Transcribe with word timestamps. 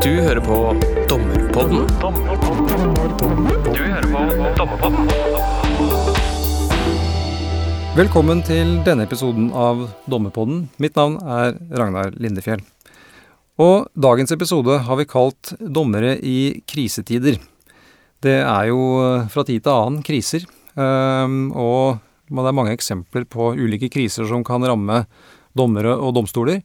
Du 0.00 0.14
hører 0.16 0.40
på 0.40 0.54
Dommerpodden. 1.10 1.82
Du 3.68 3.80
hører 3.84 4.06
på 4.08 4.22
Dommerpodden. 4.56 5.10
Velkommen 7.98 8.40
til 8.48 8.78
denne 8.86 9.04
episoden 9.04 9.50
av 9.52 9.82
Dommerpodden. 10.08 10.62
Mitt 10.80 10.96
navn 10.96 11.18
er 11.20 11.58
Ragnar 11.76 12.16
Lindefjell. 12.16 12.64
Og 13.60 13.90
dagens 13.92 14.32
episode 14.32 14.78
har 14.88 14.96
vi 14.96 15.04
kalt 15.04 15.52
'Dommere 15.60 16.16
i 16.16 16.62
krisetider'. 16.64 17.36
Det 18.24 18.38
er 18.40 18.64
jo 18.72 18.80
fra 19.28 19.44
tid 19.44 19.60
til 19.64 19.72
annen 19.72 20.02
kriser, 20.02 20.48
ehm, 20.80 21.52
og 21.52 22.00
det 22.30 22.48
er 22.48 22.56
mange 22.56 22.72
eksempler 22.72 23.28
på 23.28 23.52
ulike 23.52 23.92
kriser 23.92 24.24
som 24.24 24.44
kan 24.44 24.64
ramme 24.64 25.04
dommere 25.54 25.92
og 25.92 26.14
domstoler. 26.14 26.62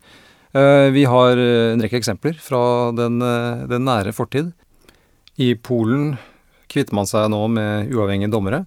Eh, 0.55 0.89
vi 0.95 1.03
har 1.03 1.37
en 1.37 1.81
rekke 1.83 1.99
eksempler 1.99 2.37
fra 2.39 2.91
den, 2.95 3.19
eh, 3.21 3.65
den 3.67 3.83
nære 3.83 4.13
fortid. 4.15 4.53
I 5.37 5.53
Polen 5.55 6.17
kvitter 6.71 6.95
man 6.95 7.05
seg 7.05 7.27
nå 7.29 7.41
med 7.51 7.91
uavhengige 7.91 8.31
dommere 8.31 8.65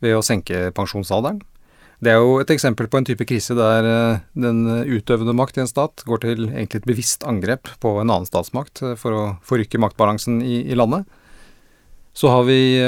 ved 0.00 0.14
å 0.14 0.22
senke 0.22 0.70
pensjonsalderen. 0.70 1.42
Det 2.00 2.12
er 2.12 2.20
jo 2.22 2.38
et 2.38 2.50
eksempel 2.50 2.86
på 2.86 2.98
en 2.98 3.04
type 3.08 3.26
krise 3.26 3.56
der 3.56 3.82
eh, 3.82 4.20
den 4.38 4.62
utøvende 4.86 5.34
makt 5.34 5.58
i 5.58 5.64
en 5.64 5.70
stat 5.70 6.04
går 6.06 6.22
til 6.22 6.46
egentlig 6.52 6.82
et 6.82 6.86
bevisst 6.86 7.26
angrep 7.26 7.66
på 7.80 7.98
en 7.98 8.10
annen 8.10 8.30
statsmakt 8.30 8.84
for 8.96 9.10
å 9.10 9.24
forrykke 9.42 9.80
maktbalansen 9.82 10.38
i, 10.40 10.70
i 10.70 10.78
landet. 10.78 11.02
Så 12.14 12.30
har 12.30 12.44
vi 12.46 12.78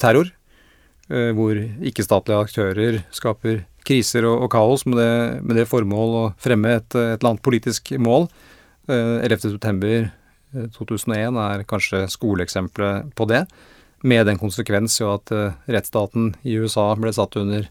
terror, 0.00 0.30
hvor 1.36 1.52
ikke-statlige 1.84 2.46
aktører 2.46 3.02
skaper 3.12 3.66
kriser 3.86 4.26
og, 4.28 4.46
og 4.46 4.50
kaos 4.52 4.84
med 4.88 4.98
det, 5.00 5.12
med 5.44 5.58
det, 5.60 5.68
formål 5.70 6.18
å 6.18 6.24
fremme 6.40 6.76
et, 6.78 6.88
et 6.94 7.18
eller 7.18 7.34
annet 7.34 7.44
politisk 7.44 7.94
mål. 8.00 8.28
Eh, 8.88 9.24
11.9.2001 9.28 11.14
eh, 11.14 11.38
er 11.44 11.64
kanskje 11.68 12.04
skoleeksempelet 12.12 13.14
på 13.16 13.28
det, 13.30 13.44
med 14.04 14.26
den 14.28 14.40
konsekvens 14.40 14.98
jo 15.00 15.14
at 15.14 15.32
eh, 15.32 15.56
rettsstaten 15.72 16.34
i 16.44 16.58
USA 16.60 16.90
ble 17.00 17.12
satt 17.16 17.38
under 17.40 17.70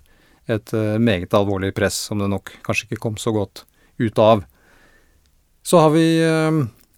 et 0.52 0.74
meget 1.00 1.32
alvorlig 1.38 1.70
press 1.72 1.96
som 2.10 2.20
det 2.20 2.26
nok 2.28 2.50
kanskje 2.66 2.90
ikke 2.90 3.04
kom 3.06 3.14
så 3.16 3.32
godt 3.32 3.62
ut 3.96 4.18
av. 4.20 4.42
Så 5.64 5.80
har 5.80 5.94
vi 5.94 6.04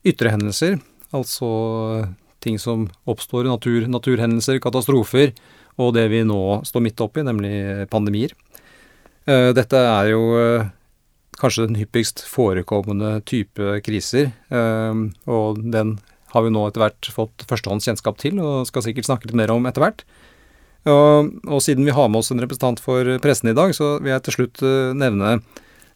ytre 0.02 0.32
hendelser, 0.34 0.80
altså 1.14 1.50
ting 2.42 2.58
som 2.58 2.88
oppstår, 3.06 3.46
natur, 3.46 3.86
naturhendelser, 3.86 4.58
katastrofer, 4.64 5.36
og 5.78 5.94
det 5.94 6.08
vi 6.10 6.24
nå 6.26 6.42
står 6.66 6.88
midt 6.88 7.06
oppi, 7.06 7.22
nemlig 7.28 7.86
pandemier. 7.94 8.34
Eh, 9.26 9.52
dette 9.58 9.80
er 9.80 10.12
jo 10.12 10.22
eh, 10.38 10.68
kanskje 11.42 11.66
den 11.66 11.80
hyppigst 11.80 12.22
forekommende 12.30 13.18
type 13.26 13.80
kriser, 13.86 14.30
eh, 14.54 15.02
og 15.26 15.64
den 15.74 15.98
har 16.36 16.46
vi 16.46 16.52
nå 16.54 16.66
etter 16.68 16.84
hvert 16.84 17.10
fått 17.16 17.46
førstehånds 17.50 17.88
kjennskap 17.88 18.20
til, 18.22 18.38
og 18.44 18.68
skal 18.70 18.86
sikkert 18.86 19.08
snakke 19.08 19.30
litt 19.30 19.40
mer 19.40 19.54
om 19.54 19.66
etter 19.66 19.82
hvert. 19.82 20.06
Og, 20.86 21.32
og, 21.48 21.60
siden 21.66 21.88
vi 21.88 21.94
har 21.96 22.10
med 22.12 22.22
oss 22.22 22.30
en 22.30 22.44
representant 22.44 22.82
for 22.84 23.08
pressen 23.24 23.50
i 23.50 23.56
dag, 23.58 23.72
så 23.74 23.96
vil 23.98 24.12
jeg 24.12 24.26
til 24.28 24.36
slutt 24.36 24.62
nevne 24.94 25.32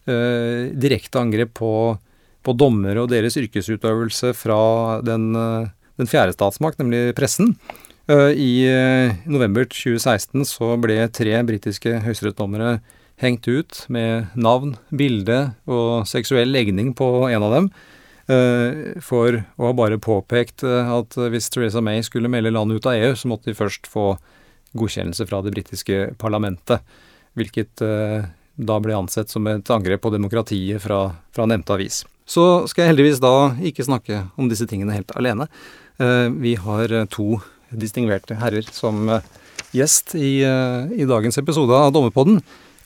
eh, 0.10 0.72
direkte 0.74 1.22
angrep 1.22 1.52
på, 1.60 1.74
på 2.42 2.56
dommere 2.58 3.04
og 3.04 3.12
deres 3.12 3.38
yrkesutøvelse 3.38 4.32
fra 4.34 4.62
den, 5.06 5.36
den 6.00 6.10
fjerde 6.10 6.34
statsmakt, 6.34 6.82
nemlig 6.82 7.14
pressen. 7.20 7.54
Eh, 8.10 8.32
I 8.34 8.54
november 9.30 9.68
2016 9.70 10.48
så 10.50 10.74
ble 10.82 11.04
tre 11.14 11.38
britiske 11.46 12.00
høyesterettsdommere 12.08 12.80
hengt 13.20 13.48
ut 13.48 13.84
med 13.92 14.32
navn, 14.40 14.76
bilde 14.90 15.52
og 15.68 16.08
seksuell 16.08 16.52
legning 16.54 16.94
på 16.96 17.08
en 17.28 17.44
av 17.44 17.56
dem, 17.56 17.70
eh, 18.32 19.00
for 19.04 19.42
å 19.60 19.68
ha 19.68 19.76
bare 19.76 20.00
påpekt 20.00 20.64
eh, 20.64 20.92
at 20.96 21.18
hvis 21.20 21.52
Theresa 21.52 21.84
May 21.84 22.04
skulle 22.06 22.32
melde 22.32 22.54
landet 22.56 22.80
ut 22.80 22.88
av 22.88 22.96
EU, 22.96 23.16
så 23.20 23.32
måtte 23.32 23.52
de 23.52 23.58
først 23.60 23.90
få 23.92 24.14
godkjennelse 24.80 25.28
fra 25.28 25.42
det 25.44 25.52
britiske 25.56 26.14
parlamentet, 26.22 26.86
hvilket 27.36 27.84
eh, 27.84 28.30
da 28.60 28.80
ble 28.84 28.96
ansett 28.96 29.32
som 29.32 29.48
et 29.52 29.68
angrep 29.72 30.04
på 30.04 30.14
demokratiet 30.16 30.84
fra, 30.84 31.02
fra 31.36 31.48
nevnte 31.48 31.76
avis. 31.76 32.06
Så 32.30 32.68
skal 32.70 32.86
jeg 32.86 32.94
heldigvis 32.94 33.22
da 33.24 33.52
ikke 33.66 33.88
snakke 33.88 34.24
om 34.40 34.48
disse 34.52 34.68
tingene 34.70 34.94
helt 34.94 35.12
alene. 35.18 35.48
Vi 35.98 36.52
har 36.62 36.92
to 37.10 37.40
distingverte 37.74 38.38
herrer 38.38 38.68
som 38.70 39.10
gjest 39.74 40.14
i, 40.20 40.44
i 40.46 41.08
dagens 41.10 41.40
episode 41.42 41.74
av 41.74 41.90
Dommerpodden. 41.96 42.38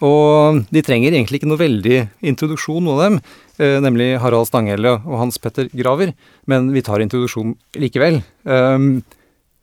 Og 0.02 0.64
de 0.74 0.82
trenger 0.82 1.14
egentlig 1.14 1.40
ikke 1.40 1.50
noe 1.52 1.62
veldig 1.62 1.98
introduksjon, 2.26 2.82
noen 2.82 2.96
av 2.96 3.04
dem, 3.04 3.18
eh, 3.60 3.78
nemlig 3.84 4.18
Harald 4.20 4.50
Stanghelle 4.50 4.96
og 4.98 5.20
Hans 5.20 5.38
Petter 5.38 5.70
Graver, 5.70 6.14
men 6.50 6.72
vi 6.74 6.82
tar 6.82 7.04
introduksjon 7.04 7.54
likevel. 7.78 8.24
Um, 8.44 9.04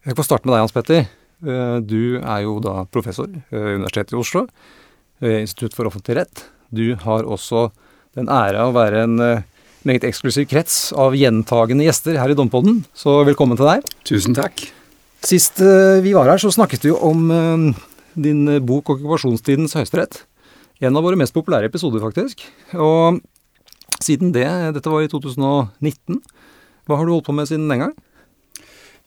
jeg 0.06 0.14
får 0.16 0.28
starte 0.28 0.46
med 0.46 0.54
deg, 0.54 0.62
Hans 0.62 0.76
Petter. 0.76 1.08
Uh, 1.42 1.80
du 1.82 2.20
er 2.20 2.44
jo 2.44 2.58
da 2.62 2.84
professor 2.86 3.26
ved 3.26 3.80
Universitetet 3.80 4.14
i 4.14 4.20
Oslo, 4.20 4.46
ved 5.20 5.40
Institutt 5.42 5.74
for 5.74 5.90
offentlig 5.90 6.20
rett. 6.22 6.44
Du 6.70 6.94
har 6.94 7.26
også 7.26 7.70
den 8.14 8.30
ære 8.30 8.68
å 8.68 8.74
være 8.76 9.04
en 9.08 9.18
uh, 9.18 9.42
meget 9.82 10.06
eksklusiv 10.06 10.46
krets 10.46 10.92
av 10.92 11.16
gjentagende 11.18 11.88
gjester 11.88 12.20
her 12.20 12.30
i 12.30 12.38
Dompodden, 12.38 12.84
så 12.94 13.24
velkommen 13.26 13.58
til 13.58 13.66
deg. 13.66 13.96
Tusen 14.06 14.36
takk. 14.38 14.70
Sist 15.26 15.58
uh, 15.60 15.98
vi 16.00 16.14
var 16.14 16.30
her, 16.30 16.40
så 16.40 16.54
snakket 16.54 16.86
vi 16.86 16.94
om 16.94 17.74
din 18.14 18.46
bok 18.66 18.90
'Okkupasjonstidens 18.90 19.76
høyesterett'. 19.78 20.24
En 20.80 20.96
av 20.96 21.04
våre 21.04 21.18
mest 21.20 21.34
populære 21.36 21.68
episoder, 21.68 22.00
faktisk. 22.00 22.40
Og 22.72 23.20
siden 24.00 24.32
det, 24.32 24.48
dette 24.76 24.88
var 24.88 25.04
i 25.04 25.10
2019, 25.12 26.22
hva 26.88 26.96
har 26.96 27.04
du 27.04 27.12
holdt 27.12 27.26
på 27.28 27.34
med 27.36 27.50
siden 27.50 27.68
den 27.68 27.84
gang? 27.84 27.92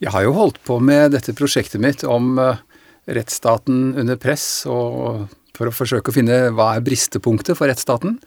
Jeg 0.03 0.14
har 0.14 0.25
jo 0.25 0.36
holdt 0.38 0.59
på 0.68 0.78
med 0.84 1.16
dette 1.16 1.34
prosjektet 1.34 1.81
mitt 1.81 2.03
om 2.06 2.38
uh, 2.38 2.62
rettsstaten 3.09 3.96
under 4.00 4.19
press, 4.22 4.66
og 4.69 5.25
for 5.58 5.70
å 5.70 5.74
forsøke 5.74 6.12
å 6.12 6.16
finne 6.16 6.38
hva 6.53 6.75
er 6.75 6.85
bristepunktet 6.85 7.58
for 7.58 7.72
rettsstaten. 7.72 8.20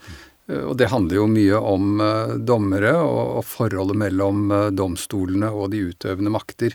Uh, 0.51 0.73
og 0.73 0.75
det 0.81 0.91
handler 0.91 1.21
jo 1.21 1.29
mye 1.31 1.61
om 1.61 2.03
dommere 2.49 2.97
og, 2.99 3.45
forholdet 3.47 4.01
mellom 4.03 4.51
domstolene 4.75 5.53
og 5.55 5.71
de 5.75 5.87
utøvende 5.93 6.35
makter 6.35 6.75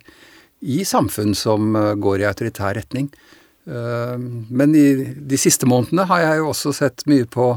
i 0.61 0.85
samfunn 0.85 1.33
som 1.35 1.73
går 1.99 2.21
i 2.21 2.29
autoritær 2.29 2.77
retning. 2.77 3.11
Eh, 3.67 4.17
men 4.49 4.75
i 4.75 4.87
de 5.15 5.39
siste 5.39 5.69
månedene 5.69 6.07
har 6.09 6.25
jeg 6.25 6.41
jo 6.41 6.51
også 6.51 6.75
sett 6.75 7.07
mye 7.11 7.29
på 7.29 7.53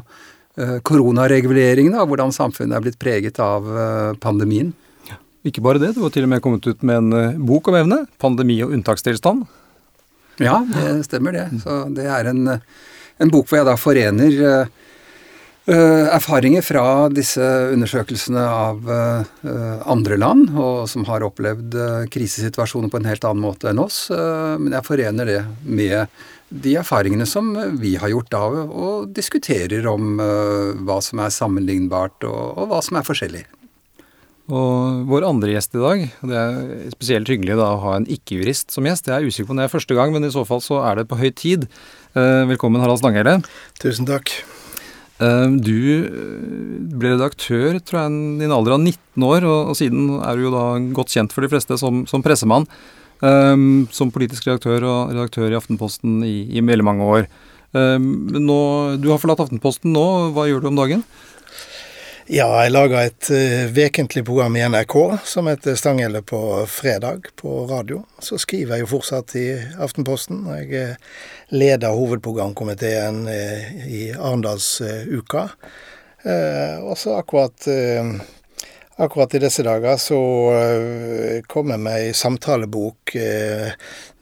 koronareguleringene, 0.54 0.82
koronareguleringen, 0.86 1.94
og 1.98 2.12
hvordan 2.12 2.30
samfunnet 2.30 2.76
er 2.76 2.82
blitt 2.84 2.98
preget 3.02 3.40
av 3.42 3.64
pandemien. 3.66 4.20
pandemien. 4.22 4.68
Ikke 5.42 5.64
bare 5.66 5.80
det, 5.82 5.96
du 5.96 6.04
har 6.04 6.12
til 6.14 6.22
og 6.22 6.30
med 6.30 6.42
kommet 6.44 6.68
ut 6.68 6.84
med 6.86 7.00
en 7.00 7.40
bok 7.42 7.72
om 7.72 7.74
evne, 7.74 7.98
'Pandemi 8.22 8.60
og 8.62 8.70
unntakstilstand'. 8.70 9.42
Ja, 10.38 10.60
det 10.62 11.04
stemmer 11.08 11.34
det. 11.34 11.48
Så 11.58 11.80
det 11.90 12.06
er 12.06 12.30
en, 12.30 12.46
en 13.18 13.32
bok 13.34 13.50
hvor 13.50 13.58
jeg 13.58 13.66
da 13.66 13.74
forener 13.74 14.70
Uh, 15.64 16.10
erfaringer 16.12 16.60
fra 16.60 17.08
disse 17.08 17.40
undersøkelsene 17.72 18.42
av 18.44 18.84
uh, 18.84 19.22
andre 19.88 20.18
land, 20.20 20.50
og 20.60 20.82
som 20.92 21.06
har 21.08 21.24
opplevd 21.24 21.76
uh, 21.80 22.02
krisesituasjoner 22.12 22.90
på 22.92 22.98
en 23.00 23.06
helt 23.08 23.24
annen 23.24 23.40
måte 23.40 23.70
enn 23.70 23.80
oss. 23.80 24.10
men 24.12 24.74
jeg 24.76 24.84
forener 24.84 25.24
det 25.24 25.38
med 25.64 26.12
de 26.52 26.74
erfaringene 26.76 27.24
som 27.24 27.48
vi 27.80 27.94
har 27.96 28.12
gjort 28.12 28.28
da, 28.34 28.42
og 28.44 29.14
diskuterer 29.16 29.88
om 29.88 30.20
hva 30.20 30.98
som 31.02 31.22
er 31.24 31.32
sammenlignbart, 31.32 32.26
og, 32.28 32.42
og, 32.58 32.68
hva 32.68 32.82
som 32.84 32.98
er 33.00 33.06
forskjellig. 33.08 33.42
Og 34.52 35.08
vår 35.08 35.24
andre 35.24 35.54
gjest 35.54 35.78
i 35.78 35.80
dag, 35.80 36.04
og 36.20 36.28
det 36.28 36.42
er 36.42 36.92
spesielt 36.92 37.30
hyggelig 37.32 37.56
da 37.56 37.70
å 37.72 37.80
ha 37.86 37.94
en 37.96 38.04
ikke-jurist 38.04 38.74
som 38.76 38.84
gjest. 38.84 39.08
Jeg 39.08 39.16
er 39.16 39.32
usikker 39.32 39.48
på 39.48 39.56
om 39.56 39.62
det 39.62 39.70
er 39.70 39.72
første 39.72 39.96
gang, 39.96 40.12
men 40.12 40.28
i 40.28 40.34
så 40.34 40.44
fall 40.44 40.60
så 40.60 40.82
er 40.84 41.00
det 41.00 41.08
på 41.08 41.18
høy 41.22 41.30
tid. 41.32 41.64
velkommen, 42.12 42.84
Harald 42.84 43.00
Stanghelle. 43.00 43.40
Tusen 43.80 44.12
takk. 44.12 44.36
Eh, 45.22 45.48
du 45.62 45.78
eh, 46.02 46.90
ble 46.98 47.14
redaktør 47.14 47.78
tror 47.78 48.00
jeg, 48.00 48.18
i 48.42 48.46
en 48.48 48.54
alder 48.56 48.74
av 48.74 48.82
19 48.82 49.26
år, 49.28 49.46
og, 49.46 49.70
og, 49.70 49.78
siden 49.78 50.10
er 50.18 50.34
du 50.34 50.48
jo 50.48 50.54
da 50.54 50.66
godt 50.96 51.14
kjent 51.14 51.34
for 51.34 51.46
de 51.46 51.50
fleste 51.52 51.78
som, 51.80 52.02
som 52.10 52.24
pressemann. 52.24 52.68
Um, 53.24 53.86
som 53.94 54.10
politisk 54.12 54.44
redaktør 54.44 54.84
og 54.84 55.12
redaktør 55.14 55.46
i 55.48 55.56
Aftenposten 55.56 56.18
i, 56.26 56.34
i 56.58 56.60
veldig 56.60 56.84
mange 56.84 57.06
år. 57.06 57.28
Um, 57.72 58.26
nå, 58.34 58.56
du 59.00 59.06
har 59.12 59.20
forlatt 59.22 59.40
Aftenposten 59.40 59.94
nå, 59.94 60.02
hva 60.34 60.44
gjør 60.50 60.64
du 60.64 60.68
om 60.72 60.80
dagen? 60.82 61.04
Ja, 62.24 62.46
jeg 62.64 62.70
lager 62.72 63.02
et 63.02 63.26
uh, 63.28 63.66
vekentlig 63.76 64.22
program 64.24 64.54
i 64.56 64.62
NRK 64.64 64.94
som 65.28 65.44
heter 65.50 65.74
Stanghelle 65.76 66.22
på 66.24 66.38
fredag 66.72 67.26
på 67.36 67.66
radio. 67.68 67.98
Så 68.16 68.38
skriver 68.40 68.78
jeg 68.78 68.86
jo 68.86 68.88
fortsatt 68.94 69.34
i 69.36 69.42
Aftenposten. 69.76 70.38
Jeg 70.48 70.70
uh, 70.72 71.18
leder 71.52 71.92
hovedprogramkomiteen 71.92 73.26
i 73.28 74.06
Arendalsuka. 74.16 75.44
Og 76.24 76.96
så 76.96 77.18
akkurat 77.18 77.66
Akkurat 78.96 79.34
i 79.34 79.40
disse 79.42 79.64
dager 79.66 79.96
så 79.98 80.16
kom 81.50 81.72
jeg 81.72 81.82
med 81.82 81.96
ei 81.98 82.10
samtalebok 82.14 83.14
uh, 83.18 83.72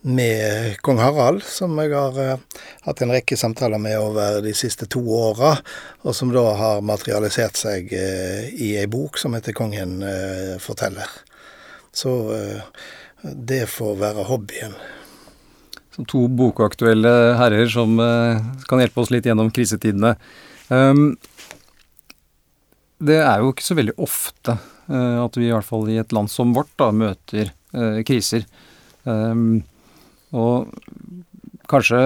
med 0.08 0.78
kong 0.80 0.96
Harald, 1.02 1.42
som 1.44 1.76
jeg 1.76 1.92
har 1.92 2.16
uh, 2.16 2.62
hatt 2.86 3.02
en 3.04 3.12
rekke 3.12 3.36
samtaler 3.36 3.82
med 3.82 3.98
over 4.00 4.38
de 4.40 4.54
siste 4.56 4.88
to 4.88 5.02
åra, 5.12 5.58
og 6.00 6.16
som 6.16 6.32
da 6.32 6.46
har 6.56 6.80
materialisert 6.88 7.60
seg 7.60 7.92
i 7.92 8.70
ei 8.80 8.86
bok 8.88 9.20
som 9.20 9.36
heter 9.36 9.52
'Kongen 9.52 10.00
forteller'. 10.58 11.20
Så 11.92 12.32
det 13.22 13.66
får 13.68 13.98
være 14.00 14.24
hobbyen. 14.24 14.72
Som 15.94 16.08
to 16.08 16.24
bokaktuelle 16.28 17.36
herrer 17.36 17.68
som 17.68 18.00
kan 18.68 18.80
hjelpe 18.80 19.04
oss 19.04 19.12
litt 19.12 19.28
gjennom 19.28 19.52
krisetidene. 19.52 20.16
Um, 20.72 21.18
det 23.02 23.18
er 23.22 23.42
jo 23.42 23.52
ikke 23.52 23.66
så 23.66 23.76
veldig 23.78 23.96
ofte 24.02 24.56
uh, 24.56 25.18
at 25.24 25.38
vi 25.38 25.48
i 25.48 25.52
hvert 25.52 25.66
fall 25.66 25.88
i 25.90 25.98
et 26.00 26.14
land 26.14 26.30
som 26.30 26.54
vårt 26.56 26.70
da, 26.80 26.90
møter 26.94 27.50
uh, 27.74 28.00
kriser. 28.06 28.46
Um, 29.04 29.62
og 30.32 30.70
kanskje, 31.68 31.98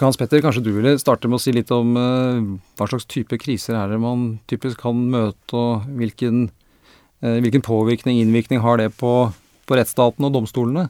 Hans 0.00 0.18
Petter, 0.20 0.42
kanskje 0.42 0.64
du 0.64 0.72
ville 0.74 0.96
starte 1.00 1.28
med 1.28 1.38
å 1.38 1.42
si 1.42 1.52
litt 1.54 1.70
om 1.74 1.92
hva 1.92 2.86
slags 2.88 3.06
type 3.10 3.36
kriser 3.40 3.76
er 3.76 3.92
det 3.92 3.98
man 4.00 4.38
typisk 4.48 4.80
kan 4.80 4.96
møte, 5.12 5.56
og 5.56 5.88
hvilken, 5.98 6.46
hvilken 7.20 7.64
påvirkning, 7.64 8.20
innvirkning 8.20 8.62
har 8.64 8.80
det 8.80 8.90
på, 9.00 9.12
på 9.68 9.76
rettsstaten 9.76 10.28
og 10.28 10.36
domstolene? 10.36 10.86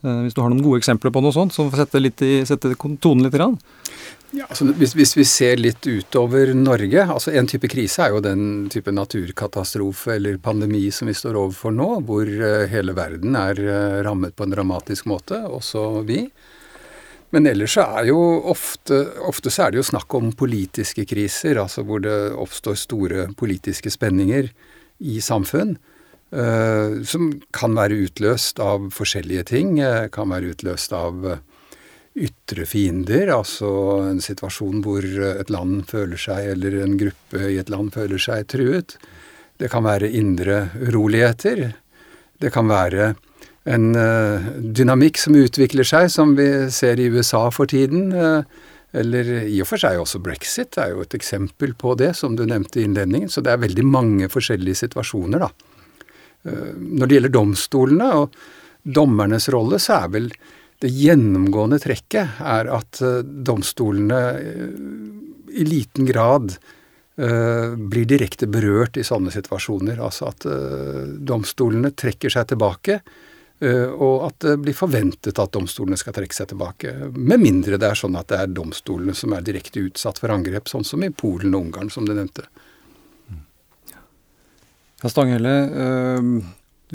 hvis 0.00 0.32
du 0.32 0.40
har 0.40 0.48
noen 0.48 0.64
gode 0.64 0.80
eksempler 0.80 1.12
på 1.12 1.20
noe 1.22 1.34
sånt, 1.36 1.52
så 1.52 1.66
får 1.68 1.84
sette, 1.84 2.00
litt 2.00 2.22
i, 2.24 2.32
sette 2.48 2.72
tonen 2.74 3.26
litt? 3.26 3.34
Grann. 3.36 3.58
Ja, 4.30 4.44
altså 4.46 4.68
hvis, 4.78 4.92
hvis, 4.94 5.16
vi 5.18 5.24
ser 5.26 5.58
litt 5.58 5.82
utover 5.82 6.52
Norge 6.54 7.02
altså 7.02 7.32
En 7.34 7.48
type 7.50 7.66
krise 7.70 8.04
er 8.04 8.12
jo 8.14 8.20
den 8.22 8.68
type 8.70 8.92
naturkatastrofe 8.94 10.14
eller 10.14 10.38
pandemi 10.42 10.84
som 10.94 11.10
vi 11.10 11.16
står 11.18 11.38
overfor 11.40 11.74
nå, 11.74 11.88
hvor 12.06 12.30
uh, 12.30 12.62
hele 12.70 12.94
verden 12.94 13.34
er 13.38 13.58
uh, 13.58 13.98
rammet 14.06 14.36
på 14.38 14.46
en 14.46 14.54
dramatisk 14.54 15.08
måte, 15.10 15.40
også 15.50 16.04
vi. 16.06 16.22
Men 17.34 17.46
ellers 17.50 17.74
så 17.74 17.88
er 17.98 18.10
jo 18.12 18.20
ofte, 18.52 19.02
ofte 19.26 19.50
så 19.50 19.66
er 19.66 19.74
det 19.74 19.82
jo 19.82 19.88
snakk 19.90 20.14
om 20.18 20.30
politiske 20.38 21.06
kriser, 21.10 21.58
altså 21.62 21.82
hvor 21.86 22.02
det 22.06 22.16
oppstår 22.30 22.78
store 22.78 23.28
politiske 23.38 23.90
spenninger 23.90 24.52
i 25.00 25.18
samfunn. 25.22 25.74
Uh, 26.30 27.02
som 27.02 27.32
kan 27.50 27.74
være 27.74 28.04
utløst 28.06 28.62
av 28.62 28.92
forskjellige 28.94 29.48
ting. 29.50 29.78
kan 30.14 30.30
være 30.30 30.54
utløst 30.54 30.94
av 30.94 31.32
ytre 32.18 32.66
fiender, 32.66 33.30
altså 33.30 33.70
en 34.08 34.20
situasjon 34.22 34.82
hvor 34.82 35.04
et 35.04 35.50
land 35.52 35.84
føler 35.90 36.18
seg, 36.18 36.52
eller 36.56 36.80
en 36.82 36.96
gruppe 36.98 37.44
i 37.52 37.58
et 37.60 37.70
land 37.70 37.92
føler 37.94 38.18
seg 38.20 38.48
truet. 38.50 38.96
Det 39.60 39.70
kan 39.70 39.84
være 39.84 40.10
indre 40.16 40.70
uroligheter. 40.80 41.68
Det 42.40 42.50
kan 42.52 42.70
være 42.70 43.12
en 43.68 43.90
uh, 43.94 44.50
dynamikk 44.58 45.20
som 45.20 45.36
utvikler 45.36 45.86
seg, 45.86 46.08
som 46.12 46.32
vi 46.38 46.48
ser 46.72 47.00
i 47.00 47.10
USA 47.12 47.44
for 47.52 47.70
tiden. 47.70 48.10
Uh, 48.14 48.42
eller 48.96 49.28
i 49.46 49.60
og 49.62 49.68
for 49.70 49.78
seg 49.78 50.00
også 50.00 50.18
brexit 50.24 50.78
er 50.80 50.94
jo 50.94 51.04
et 51.04 51.14
eksempel 51.14 51.76
på 51.78 51.94
det, 52.00 52.14
som 52.18 52.34
du 52.34 52.42
nevnte 52.48 52.80
i 52.80 52.86
innledningen. 52.88 53.30
Så 53.30 53.44
det 53.44 53.52
er 53.52 53.62
veldig 53.62 53.84
mange 53.86 54.30
forskjellige 54.32 54.82
situasjoner, 54.86 55.44
da. 55.44 55.52
Uh, 56.48 56.72
når 56.74 57.04
det 57.04 57.18
gjelder 57.18 57.36
domstolene 57.36 58.08
og 58.22 58.40
dommernes 58.82 59.50
rolle, 59.52 59.78
så 59.78 60.00
er 60.00 60.16
vel 60.16 60.32
det 60.80 60.88
gjennomgående 60.88 61.76
trekket 61.82 62.40
er 62.40 62.70
at 62.72 63.00
eh, 63.04 63.20
domstolene 63.20 64.20
eh, 64.40 64.68
i 65.50 65.64
liten 65.66 66.06
grad 66.06 66.52
uh, 67.18 67.72
blir 67.74 68.04
direkte 68.06 68.46
berørt 68.46 68.94
i 69.00 69.02
sånne 69.02 69.32
situasjoner. 69.34 69.98
Altså 69.98 70.28
at 70.28 70.44
domstolene 71.26 71.90
trekker 71.90 72.30
seg 72.30 72.52
tilbake, 72.52 73.00
og 73.90 74.28
at 74.28 74.36
det 74.44 74.52
blir 74.62 74.76
forventet 74.78 75.40
at 75.42 75.50
domstolene 75.52 75.98
skal 75.98 76.14
trekke 76.14 76.36
seg 76.36 76.52
tilbake. 76.52 76.92
Med 77.10 77.42
mindre 77.42 77.80
det 77.82 77.88
er 77.90 77.98
sånn 77.98 78.14
at 78.14 78.30
det 78.30 78.38
er 78.38 78.54
domstolene 78.54 79.16
som 79.18 79.34
er 79.34 79.42
direkte 79.42 79.82
utsatt 79.82 80.22
for 80.22 80.30
angrep, 80.30 80.70
sånn 80.70 80.86
som 80.86 81.02
i 81.02 81.10
Polen 81.10 81.50
og 81.58 81.66
Ungarn, 81.66 81.90
som 81.90 82.06
du 82.06 82.14
nevnte. 82.14 82.46
Ja, 85.02 85.10
Stanghelle, 85.10 85.56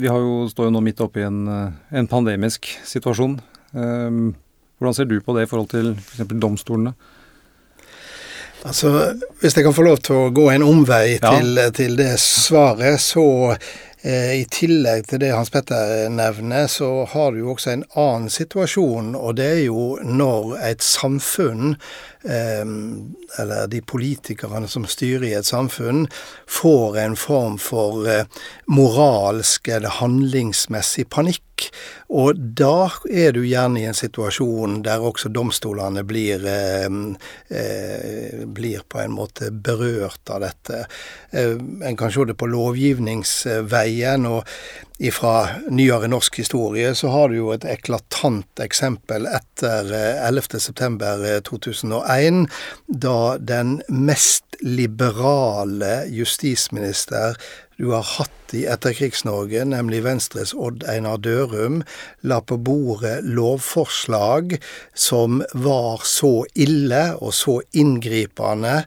vi 0.00 0.08
jo, 0.08 0.40
står 0.48 0.70
jo 0.70 0.74
nå 0.78 0.82
midt 0.88 1.04
oppe 1.04 1.20
i 1.20 1.28
en, 1.28 1.44
en 1.92 2.10
pandemisk 2.10 2.72
situasjon. 2.88 3.36
Ehm, 3.76 4.34
hvordan 4.78 4.94
ser 4.94 5.04
du 5.04 5.20
på 5.20 5.36
det 5.36 5.46
i 5.46 5.50
forhold 5.50 5.70
til 5.72 5.94
f.eks. 5.98 6.24
For 6.24 6.40
domstolene? 6.40 6.96
Altså, 8.66 9.14
Hvis 9.40 9.56
jeg 9.56 9.64
kan 9.64 9.74
få 9.74 9.84
lov 9.86 9.98
til 10.02 10.16
å 10.16 10.30
gå 10.34 10.48
en 10.50 10.64
omvei 10.66 11.18
ja. 11.18 11.36
til, 11.36 11.60
til, 11.76 11.94
det 12.00 12.16
svaret, 12.18 12.98
så 13.00 13.54
eh, 13.54 14.32
i 14.40 14.46
tillegg 14.50 15.06
til 15.06 15.20
det 15.22 15.30
Hans 15.36 15.52
Petter 15.54 16.08
nevner, 16.10 16.66
så 16.72 17.04
har 17.12 17.30
du 17.30 17.44
jo 17.44 17.52
også 17.54 17.76
en 17.76 17.84
annen 17.94 18.32
situasjon, 18.32 19.14
og 19.14 19.36
det 19.38 19.46
er 19.52 19.62
jo 19.68 19.86
når 20.02 20.56
et 20.72 20.82
samfunn 20.82 21.76
eh, 22.24 22.66
eller 23.38 23.70
de 23.70 23.84
politikerne 23.86 24.66
som 24.72 24.88
styrer 24.88 25.28
i 25.30 25.36
et 25.38 25.46
samfunn, 25.46 26.08
får 26.50 27.00
en 27.04 27.16
form 27.20 27.60
for 27.62 28.08
eh, 28.10 28.26
moralsk 28.66 29.70
eller 29.78 30.00
handlingsmessig 30.00 31.06
panikk. 31.12 31.45
Og 32.12 32.38
da 32.58 32.88
er 33.10 33.32
du 33.34 33.40
gjerne 33.42 33.80
i 33.80 33.88
en 33.88 33.96
situasjon 33.96 34.80
der 34.86 35.02
også 35.02 35.30
domstolene 35.34 36.04
blir, 36.06 36.44
eh, 36.46 36.86
eh, 37.50 38.44
blir 38.46 38.84
på 38.88 39.00
en 39.02 39.16
måte 39.16 39.50
berørt 39.50 40.30
av 40.30 40.44
dette. 40.46 40.86
Eh, 41.32 41.56
en 41.82 41.96
kan 41.96 42.12
se 42.12 42.24
det 42.24 42.36
på 42.38 42.46
lovgivningsveien. 42.46 44.26
og 44.26 44.44
fra 45.12 45.60
nyere 45.68 46.08
norsk 46.08 46.38
historie 46.38 46.94
så 46.94 47.08
har 47.12 47.28
du 47.28 47.36
jo 47.36 47.50
et 47.52 47.64
eklatant 47.68 48.60
eksempel 48.64 49.26
etter 49.26 49.92
11.9.2001 50.24 51.42
2001, 51.44 52.48
da 52.86 53.36
den 53.38 53.82
mest 53.88 54.56
liberale 54.62 56.06
justisminister 56.08 57.36
du 57.76 57.90
har 57.92 58.02
hatt 58.02 58.54
i 58.56 58.62
Etterkrigs-Norge, 58.70 59.64
nemlig 59.68 60.00
Venstres 60.06 60.54
Odd 60.54 60.84
Einar 60.88 61.18
Dørum, 61.20 61.82
la 62.24 62.38
på 62.40 62.56
bordet 62.62 63.18
lovforslag 63.26 64.56
som 64.94 65.42
var 65.52 66.04
så 66.06 66.46
ille 66.54 67.02
og 67.18 67.34
så 67.36 67.58
inngripende 67.76 68.78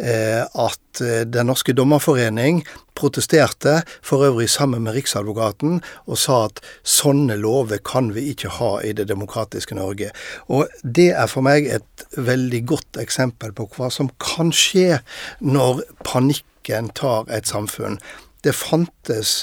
eh, 0.00 0.44
at 0.46 1.02
eh, 1.02 1.26
Den 1.28 1.50
norske 1.50 1.74
dommerforening 1.76 2.62
protesterte, 2.98 3.82
for 4.02 4.24
øvrig 4.26 4.48
sammen 4.50 4.82
med 4.82 4.96
Riksadvokaten, 4.96 5.82
og 6.06 6.18
sa 6.18 6.38
at 6.48 6.62
sånne 6.82 7.36
lover 7.38 7.82
kan 7.84 8.10
vi 8.16 8.30
ikke 8.32 8.56
ha 8.56 8.72
i 8.82 8.94
det 8.96 9.06
demokratiske 9.10 9.76
Norge. 9.78 10.10
Og 10.48 10.66
det 10.82 11.12
er 11.12 11.28
for 11.30 11.46
meg 11.46 11.68
et 11.70 12.06
veldig 12.16 12.64
godt 12.66 12.98
eksempel 13.02 13.54
på 13.54 13.68
hva 13.76 13.92
som 13.94 14.10
kan 14.22 14.50
skje 14.54 15.02
når 15.38 15.84
panikken 16.06 16.90
tar 16.98 17.30
et 17.30 17.46
samfunn. 17.46 18.00
Det 18.44 18.54
fantes 18.56 19.42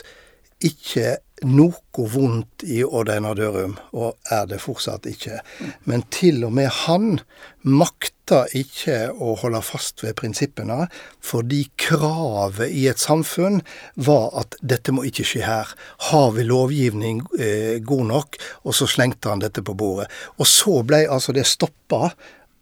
ikke 0.63 1.17
noe 1.43 2.07
vondt 2.09 2.63
i 2.63 2.79
Odd 2.85 3.09
Einar 3.11 3.35
Dørum, 3.35 3.75
og 3.91 4.15
er 4.31 4.45
det 4.47 4.61
fortsatt 4.63 5.07
ikke. 5.09 5.41
Men 5.89 6.05
til 6.13 6.45
og 6.47 6.53
med 6.55 6.71
han 6.85 7.19
makta 7.67 8.45
ikke 8.55 9.11
å 9.11 9.35
holde 9.41 9.61
fast 9.65 10.01
ved 10.05 10.15
prinsippene, 10.19 10.87
fordi 11.19 11.65
kravet 11.81 12.71
i 12.71 12.85
et 12.89 13.03
samfunn 13.03 13.59
var 14.07 14.31
at 14.41 14.55
dette 14.63 14.95
må 14.95 15.05
ikke 15.09 15.27
skje 15.27 15.43
her. 15.45 15.75
Har 16.09 16.31
vi 16.37 16.47
lovgivning 16.47 17.21
eh, 17.37 17.83
god 17.83 18.07
nok? 18.13 18.39
Og 18.63 18.79
så 18.79 18.87
slengte 18.89 19.33
han 19.33 19.43
dette 19.43 19.65
på 19.65 19.75
bordet. 19.77 20.07
Og 20.39 20.47
så 20.49 20.79
ble 20.87 21.03
altså 21.11 21.35
det 21.35 21.45
stoppa 21.49 22.13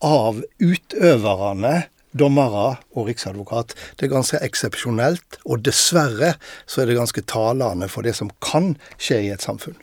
av 0.04 0.42
utøverne 0.60 1.78
dommere 2.18 2.78
og 2.94 3.10
riksadvokat. 3.10 3.74
Det 3.98 4.08
er 4.08 4.14
ganske 4.14 4.42
eksepsjonelt, 4.46 5.40
og 5.46 5.64
dessverre 5.66 6.36
så 6.66 6.84
er 6.84 6.90
det 6.90 7.00
ganske 7.00 7.26
talende 7.30 7.90
for 7.92 8.06
det 8.06 8.16
som 8.18 8.32
kan 8.44 8.74
skje 8.98 9.20
i 9.26 9.34
et 9.34 9.46
samfunn. 9.46 9.78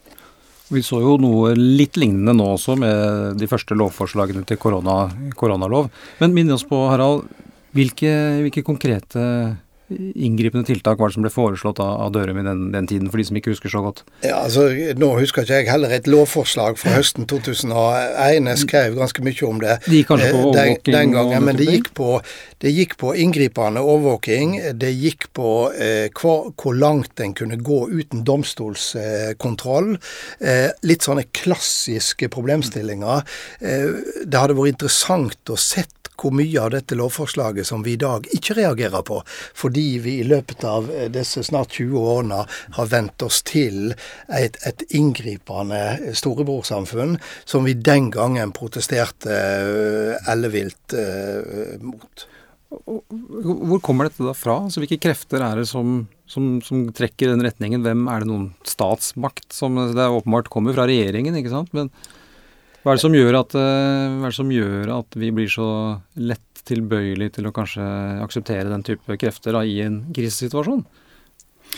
Vi 0.71 0.85
så 0.87 1.01
jo 1.03 1.17
noe 1.19 1.57
litt 1.59 1.99
lignende 1.99 2.37
nå 2.39 2.53
også 2.55 2.77
med 2.79 3.41
de 3.41 3.49
første 3.51 3.75
lovforslagene 3.75 4.45
til 4.47 4.59
korona, 4.63 5.09
koronalov. 5.35 5.89
Men 6.21 6.37
minn 6.37 6.55
oss 6.55 6.63
på, 6.69 6.79
Harald, 6.93 7.27
hvilke, 7.75 8.13
hvilke 8.45 8.63
konkrete 8.67 9.25
inngripende 9.91 10.67
tiltak 10.67 11.01
var 11.01 11.11
det 11.11 11.17
som 11.17 11.25
ble 11.25 11.33
foreslått 11.33 11.81
av, 11.83 11.93
av 12.07 12.13
Dørum 12.15 12.39
i 12.41 12.45
den, 12.47 12.63
den, 12.75 12.87
tiden, 12.91 13.11
for 13.11 13.21
de 13.21 13.27
som 13.29 13.39
ikke 13.41 13.55
husker 13.55 13.73
så 13.73 13.83
godt? 13.85 14.03
Ja, 14.25 14.43
altså, 14.45 14.69
Nå 15.01 15.11
husker 15.19 15.45
ikke 15.45 15.61
jeg 15.61 15.71
heller 15.71 15.95
et 15.95 16.09
lovforslag 16.11 16.79
fra 16.81 16.95
høsten 16.97 17.27
2001. 17.31 18.49
Jeg 18.51 18.63
skrev 18.63 18.99
ganske 18.99 19.25
mye 19.27 19.47
om 19.49 19.61
det 19.63 19.77
de 19.87 20.01
gikk 20.01 20.11
kanskje 20.13 20.31
på 20.31 20.41
overvåking? 20.41 20.81
den, 20.87 20.97
den 20.97 21.15
gangen. 21.17 21.47
Men 21.49 21.61
det 21.61 21.69
gikk, 21.69 21.93
på, 21.99 22.09
det 22.63 22.75
gikk 22.75 22.97
på 23.01 23.15
inngripende 23.25 23.83
overvåking. 23.85 24.57
Det 24.81 24.93
gikk 24.95 25.31
på 25.37 25.51
eh, 25.75 26.09
hvor, 26.15 26.53
hvor, 26.55 26.77
langt 26.81 27.21
en 27.21 27.35
kunne 27.37 27.59
gå 27.61 27.81
uten 27.91 28.25
domstolskontroll. 28.29 29.95
Eh, 30.41 30.69
litt 30.87 31.07
sånne 31.07 31.27
klassiske 31.37 32.31
problemstillinger. 32.33 33.25
Eh, 33.61 33.89
det 34.25 34.45
hadde 34.45 34.59
vært 34.59 34.77
interessant 34.77 35.51
å 35.53 35.59
sett 35.61 36.00
hvor 36.21 36.35
mye 36.37 36.63
av 36.63 36.73
dette 36.75 36.99
lovforslaget 36.99 37.67
som 37.67 37.85
vi 37.87 37.97
i 37.97 38.01
dag 38.01 38.27
ikke 38.37 38.57
reagerer 38.59 39.05
på, 39.07 39.21
fordi 39.57 39.87
vi 40.05 40.19
i 40.21 40.29
løpet 40.29 40.65
av 40.69 40.91
disse 41.13 41.45
snart 41.47 41.77
20 41.79 42.11
årene 42.15 42.43
har 42.77 42.91
vent 42.91 43.27
oss 43.27 43.43
til 43.47 43.95
et, 44.29 44.59
et 44.67 44.85
inngripende 44.97 46.13
storebrorsamfunn 46.17 47.17
som 47.45 47.67
vi 47.67 47.77
den 47.77 48.11
gangen 48.15 48.53
protesterte 48.57 49.41
ellevilt 50.31 50.99
mot. 51.81 52.29
Hvor 52.71 53.81
kommer 53.83 54.07
dette 54.07 54.23
da 54.23 54.33
fra? 54.37 54.61
Altså, 54.67 54.83
hvilke 54.83 55.01
krefter 55.03 55.43
er 55.43 55.59
det 55.59 55.67
som, 55.67 56.05
som, 56.31 56.53
som, 56.63 56.85
trekker 56.95 57.33
den 57.33 57.43
retningen? 57.43 57.83
Hvem 57.83 58.07
er 58.13 58.23
det 58.23 58.31
noen 58.31 58.49
statsmakt 58.69 59.51
som 59.55 59.79
Det 59.91 59.99
er 59.99 60.15
åpenbart 60.15 60.51
kommer 60.53 60.77
fra 60.77 60.87
regjeringen, 60.91 61.39
ikke 61.41 61.53
sant? 61.53 61.73
Men 61.75 61.91
hva 62.81 62.95
er 62.95 63.01
det 63.03 63.37
at, 63.37 63.55
eh, 63.55 64.09
hva 64.17 64.25
er 64.25 64.33
det 64.33 64.39
som 64.39 64.53
gjør 64.53 64.93
at 64.95 65.17
vi 65.21 65.29
blir 65.37 65.51
så 65.53 66.01
lett 66.17 66.63
tilbøyelig 66.65 67.35
til 67.37 67.49
å 67.49 67.53
kanskje 67.53 67.85
akseptere 68.25 68.71
den 68.71 68.85
type 68.87 69.17
krefter 69.21 69.53
da, 69.53 69.65
i 69.65 69.81
en 69.85 70.07
krisesituasjon? 70.17 70.85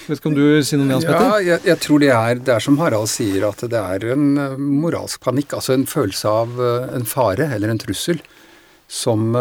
Vet 0.07 0.21
ikke 0.21 0.31
om 0.31 0.37
du 0.37 0.63
sier 0.65 0.79
noe 0.79 0.89
mer, 0.89 1.03
Ja, 1.03 1.41
jeg, 1.43 1.63
jeg, 1.67 1.79
tror 1.83 2.01
det 2.01 2.13
er, 2.15 2.39
det 2.39 2.55
er 2.55 2.63
som 2.65 2.79
Harald 2.81 3.11
sier, 3.11 3.49
at 3.49 3.65
det 3.67 3.81
er 3.81 4.07
en 4.15 4.39
eh, 4.39 4.55
moralsk 4.57 5.21
panikk. 5.27 5.57
Altså 5.59 5.75
en 5.75 5.89
følelse 5.91 6.31
av 6.31 6.63
eh, 6.63 6.95
en 6.95 7.09
fare 7.09 7.51
eller 7.51 7.75
en 7.75 7.83
trussel 7.83 8.23
som 8.87 9.35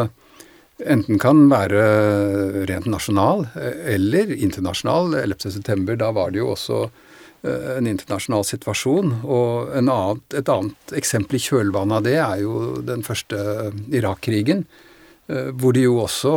enten 0.82 1.20
kan 1.22 1.44
være 1.52 2.66
rent 2.66 2.88
nasjonal 2.90 3.44
eller 3.54 4.32
internasjonal. 4.34 5.14
11.9. 5.28 5.98
da 6.00 6.10
var 6.16 6.32
det 6.34 6.42
jo 6.42 6.54
også 6.56 6.88
en 7.44 7.88
internasjonal 7.90 8.46
situasjon. 8.46 9.16
Og 9.24 9.74
annet, 9.80 10.24
et 10.38 10.52
annet 10.52 10.96
eksempel 10.98 11.40
i 11.40 11.44
kjølvannet 11.44 11.98
av 11.98 12.06
det 12.06 12.18
er 12.22 12.44
jo 12.44 12.56
den 12.86 13.02
første 13.08 13.72
Irak-krigen, 13.90 14.66
eh, 15.30 15.52
hvor 15.58 15.78
det 15.78 15.88
jo 15.88 16.00
også 16.04 16.36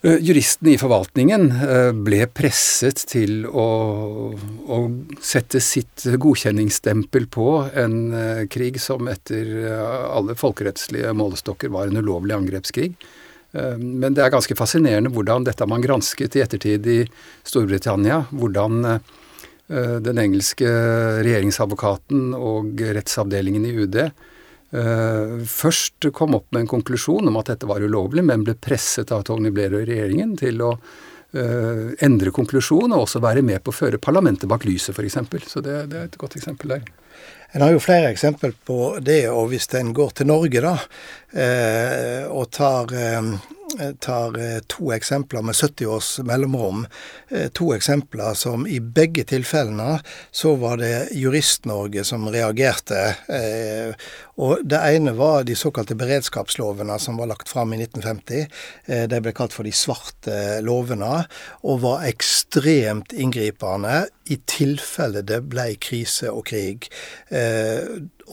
Eh, 0.00 0.20
juristene 0.22 0.76
i 0.76 0.78
forvaltningen 0.78 1.48
eh, 1.58 1.88
ble 1.90 2.20
presset 2.30 3.00
til 3.10 3.40
å, 3.50 3.64
å, 4.70 4.76
sette 5.18 5.58
sitt 5.58 6.04
godkjenningsstempel 6.22 7.26
på 7.34 7.48
en 7.82 7.96
eh, 8.14 8.44
krig 8.46 8.78
som 8.78 9.10
etter 9.10 9.50
alle 9.74 10.36
folkerettslige 10.38 11.10
målestokker 11.18 11.72
var 11.74 11.90
en 11.90 11.98
ulovlig 11.98 12.36
angrepskrig. 12.36 12.92
Men 13.48 14.12
det 14.12 14.20
er 14.20 14.28
ganske 14.28 14.52
fascinerende 14.52 15.08
hvordan 15.08 15.46
dette 15.46 15.64
man 15.66 15.80
gransket 15.80 16.34
i 16.36 16.42
ettertid 16.44 16.84
i 16.92 16.98
Storbritannia. 17.48 18.18
Hvordan 18.28 18.84
den 19.68 20.16
engelske 20.18 20.64
regjeringsadvokaten 21.20 22.30
og 22.32 22.80
rettsavdelingen 22.80 23.66
i 23.68 23.74
UD 23.84 23.98
Uh, 24.68 25.40
først 25.48 26.10
kom 26.12 26.34
opp 26.36 26.50
med 26.52 26.66
en 26.66 26.72
konklusjon 26.74 27.28
om 27.30 27.36
at 27.40 27.54
dette 27.54 27.68
var 27.68 27.80
ulovlig, 27.80 28.24
men 28.24 28.44
ble 28.44 28.52
presset 28.60 29.08
av 29.16 29.22
Tony 29.24 29.48
Blair 29.54 29.72
og 29.78 29.86
regjeringen 29.88 30.34
til 30.36 30.60
å 30.60 30.74
uh, 30.76 31.86
endre 32.04 32.32
konklusjon 32.36 32.92
og 32.92 33.06
også 33.06 33.22
være 33.24 33.44
med 33.48 33.64
på 33.64 33.72
å 33.72 33.78
føre 33.78 34.00
parlamentet 34.02 34.48
bak 34.50 34.66
lyset, 34.68 34.92
f.eks. 34.92 35.16
Så 35.48 35.64
det, 35.64 35.78
det, 35.88 36.02
er 36.02 36.10
et 36.10 36.20
godt 36.20 36.36
eksempel 36.36 36.76
der. 36.76 36.84
En 37.56 37.64
har 37.64 37.72
jo 37.72 37.80
flere 37.80 38.12
eksempel 38.12 38.52
på 38.68 38.98
det, 39.00 39.22
og 39.32 39.48
hvis 39.54 39.70
en 39.78 39.94
går 39.96 40.18
til 40.18 40.28
Norge 40.28 40.60
da, 40.60 40.74
og 42.28 42.50
tar 42.52 42.92
tar 44.00 44.38
eh, 44.38 44.58
to 44.66 44.92
eksempler 44.92 45.42
med 45.42 45.56
70 45.56 45.86
års 45.86 46.18
mellomrom. 46.24 46.86
Eh, 47.28 47.48
to 47.48 47.72
eksempler 47.74 48.34
som 48.34 48.66
i 48.66 48.80
begge 48.80 49.24
tilfellene 49.28 49.98
så 50.30 50.54
var 50.56 50.80
det 50.80 51.08
Jurist-Norge 51.12 52.04
som 52.04 52.28
reagerte. 52.32 53.14
Eh, 53.28 53.94
og 54.38 54.62
Det 54.64 54.78
ene 54.78 55.12
var 55.18 55.44
de 55.44 55.56
såkalte 55.58 55.96
beredskapslovene 55.98 56.98
som 56.98 57.16
var 57.18 57.26
lagt 57.32 57.48
fram 57.48 57.72
i 57.74 57.80
1950. 57.82 58.46
De 59.10 59.18
ble 59.20 59.32
kalt 59.34 59.52
for 59.52 59.66
de 59.66 59.72
svarte 59.74 60.60
lovene, 60.62 61.24
og 61.66 61.80
var 61.82 62.06
ekstremt 62.06 63.12
inngripende 63.12 64.04
i 64.30 64.38
tilfelle 64.46 65.24
det 65.26 65.40
ble 65.50 65.72
krise 65.82 66.30
og 66.30 66.46
krig 66.46 66.86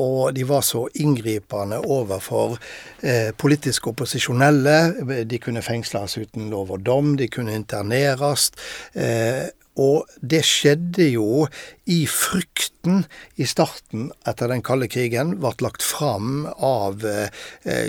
og 0.01 0.35
de 0.35 0.45
var 0.47 0.63
så 0.65 0.85
inngripende 1.01 1.81
overfor 1.81 2.57
eh, 3.01 3.31
politisk 3.37 3.87
opposisjonelle. 3.93 5.25
De 5.25 5.41
kunne 5.41 5.63
fengsles 5.65 6.17
uten 6.17 6.49
lov 6.53 6.75
og 6.75 6.85
dom, 6.85 7.15
de 7.19 7.29
kunne 7.31 7.55
interneres. 7.55 8.51
Eh, 8.93 9.47
og 9.75 10.07
det 10.23 10.39
skjedde 10.47 11.09
jo 11.11 11.45
i 11.91 12.05
frykten 12.07 13.03
i 13.35 13.47
starten 13.49 14.07
etter 14.27 14.47
den 14.51 14.63
kalde 14.63 14.87
krigen, 14.91 15.35
ble 15.41 15.51
lagt 15.63 15.83
fram 15.83 16.45
av 16.63 17.03
eh, 17.03 17.27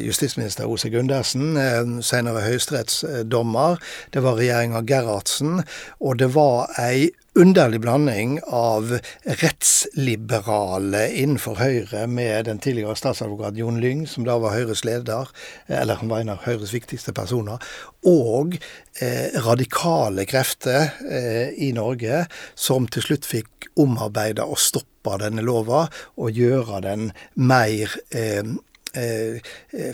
justisminister 0.02 0.66
Ose 0.66 0.90
Gundersen, 0.90 1.54
eh, 1.60 1.84
senere 2.02 2.42
høyesterettsdommer. 2.48 3.78
Det 4.10 4.24
var 4.26 4.40
regjeringa 4.40 4.82
Gerhardsen, 4.88 5.62
og 6.00 6.18
det 6.22 6.32
var 6.34 6.74
ei 6.82 7.12
underlig 7.36 7.80
blanding 7.84 8.38
av 8.46 8.94
rettsliberale 9.24 11.02
innenfor 11.20 11.58
Høyre 11.60 12.06
med 12.08 12.48
den 12.48 12.60
tidligere 12.62 12.96
statsadvokat 12.96 13.58
Jon 13.60 13.80
Lyng, 13.82 14.06
som 14.08 14.24
da 14.26 14.38
var 14.40 14.56
Høyres 14.56 14.84
leder, 14.88 15.28
eller 15.68 16.00
han 16.00 16.10
var 16.12 16.24
en 16.24 16.32
av 16.36 16.44
Høyres 16.46 16.72
viktigste 16.74 17.12
personer, 17.16 17.62
og 18.08 18.56
eh, 19.02 19.36
radikale 19.44 20.24
krefter 20.28 20.94
eh, 21.04 21.52
i 21.52 21.72
Norge 21.76 22.24
som 22.54 22.88
til 22.88 23.04
slutt 23.04 23.28
fikk 23.28 23.70
omarbeida 23.76 24.46
og 24.48 24.60
stoppa 24.62 25.18
denne 25.20 25.44
lova, 25.44 25.86
og 26.16 26.32
gjøre 26.40 26.80
den 26.88 27.10
mer 27.36 27.92
eh, 28.10 28.40
eh, 28.40 28.54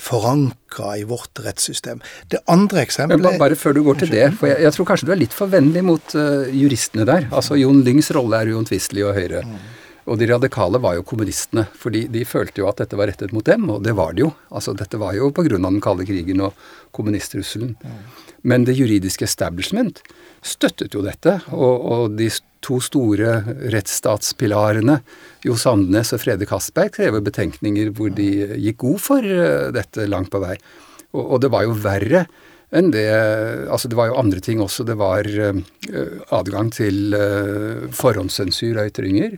forankra 0.03 0.93
i 1.01 1.05
vårt 1.09 1.41
rettssystem. 1.45 2.03
Det 2.31 2.43
andre 2.53 2.85
eksempelet 2.87 3.39
bare, 3.41 3.59
før 3.59 3.77
du 3.77 3.83
går 3.87 4.03
til 4.03 4.13
det, 4.15 4.27
for 4.39 4.51
jeg, 4.51 4.63
jeg, 4.63 4.75
tror 4.77 4.89
kanskje 4.93 5.09
du 5.09 5.15
er 5.15 5.23
litt 5.25 5.37
for 5.37 5.53
vennlig 5.53 5.85
mot 5.87 6.15
uh, 6.19 6.49
juristene 6.49 7.07
der. 7.09 7.29
Altså 7.35 7.59
Jon 7.59 7.83
Lyngs 7.87 8.13
rolle 8.15 8.43
er 8.43 8.53
uomtvistelig 8.55 9.07
og 9.09 9.17
Høyre. 9.19 9.43
Mm. 9.47 9.57
Og 10.11 10.19
de 10.19 10.27
radikale 10.27 10.81
var 10.83 10.97
jo 10.97 11.05
kommunistene, 11.07 11.69
fordi 11.79 12.09
de 12.11 12.25
følte 12.27 12.63
jo 12.63 12.67
at 12.71 12.81
dette 12.83 12.99
var 12.99 13.07
rettet 13.11 13.35
mot 13.35 13.47
dem, 13.47 13.69
og 13.71 13.85
det 13.87 13.95
var 13.95 14.17
det 14.17 14.25
jo. 14.25 14.33
Altså 14.51 14.75
Dette 14.75 14.99
var 14.99 15.15
jo 15.15 15.31
pga. 15.31 15.59
den 15.59 15.81
kalde 15.81 16.07
krigen 16.07 16.43
og 16.43 16.59
kommunisttrusselen. 16.91 17.77
Mm. 17.79 18.01
Men 18.43 18.65
det 18.67 18.75
juridiske 18.75 19.25
establishment 19.25 20.03
støttet 20.43 20.95
jo 20.95 21.05
dette, 21.07 21.41
og, 21.53 21.87
og 21.87 22.17
de 22.19 22.31
to 22.63 22.79
store 22.83 23.41
rettsstatspilarene, 23.73 25.01
Jo 25.47 25.57
Sandnes 25.59 26.13
og 26.15 26.23
Frede 26.23 26.47
Castberg, 26.49 26.93
krever 26.95 27.25
betenkninger 27.25 27.91
hvor 27.97 28.13
de 28.15 28.31
gikk 28.63 28.81
god 28.85 29.03
for 29.03 29.27
eh, 29.27 29.69
dette 29.75 30.07
langt 30.11 30.31
på 30.33 30.43
vei. 30.43 30.57
Og, 31.13 31.23
og 31.25 31.43
det 31.45 31.53
var 31.53 31.67
jo 31.67 31.77
verre 31.83 32.27
enn 32.73 32.89
det 32.95 33.09
Altså, 33.69 33.91
det 33.91 33.99
var 33.99 34.09
jo 34.09 34.17
andre 34.21 34.41
ting 34.41 34.63
også. 34.65 34.87
Det 34.89 34.95
var 34.97 35.27
uh, 35.29 35.59
adgang 36.33 36.71
til 36.73 37.13
uh, 37.13 37.85
forhåndssensur 37.93 38.81
av 38.81 38.89
ytringer. 38.89 39.37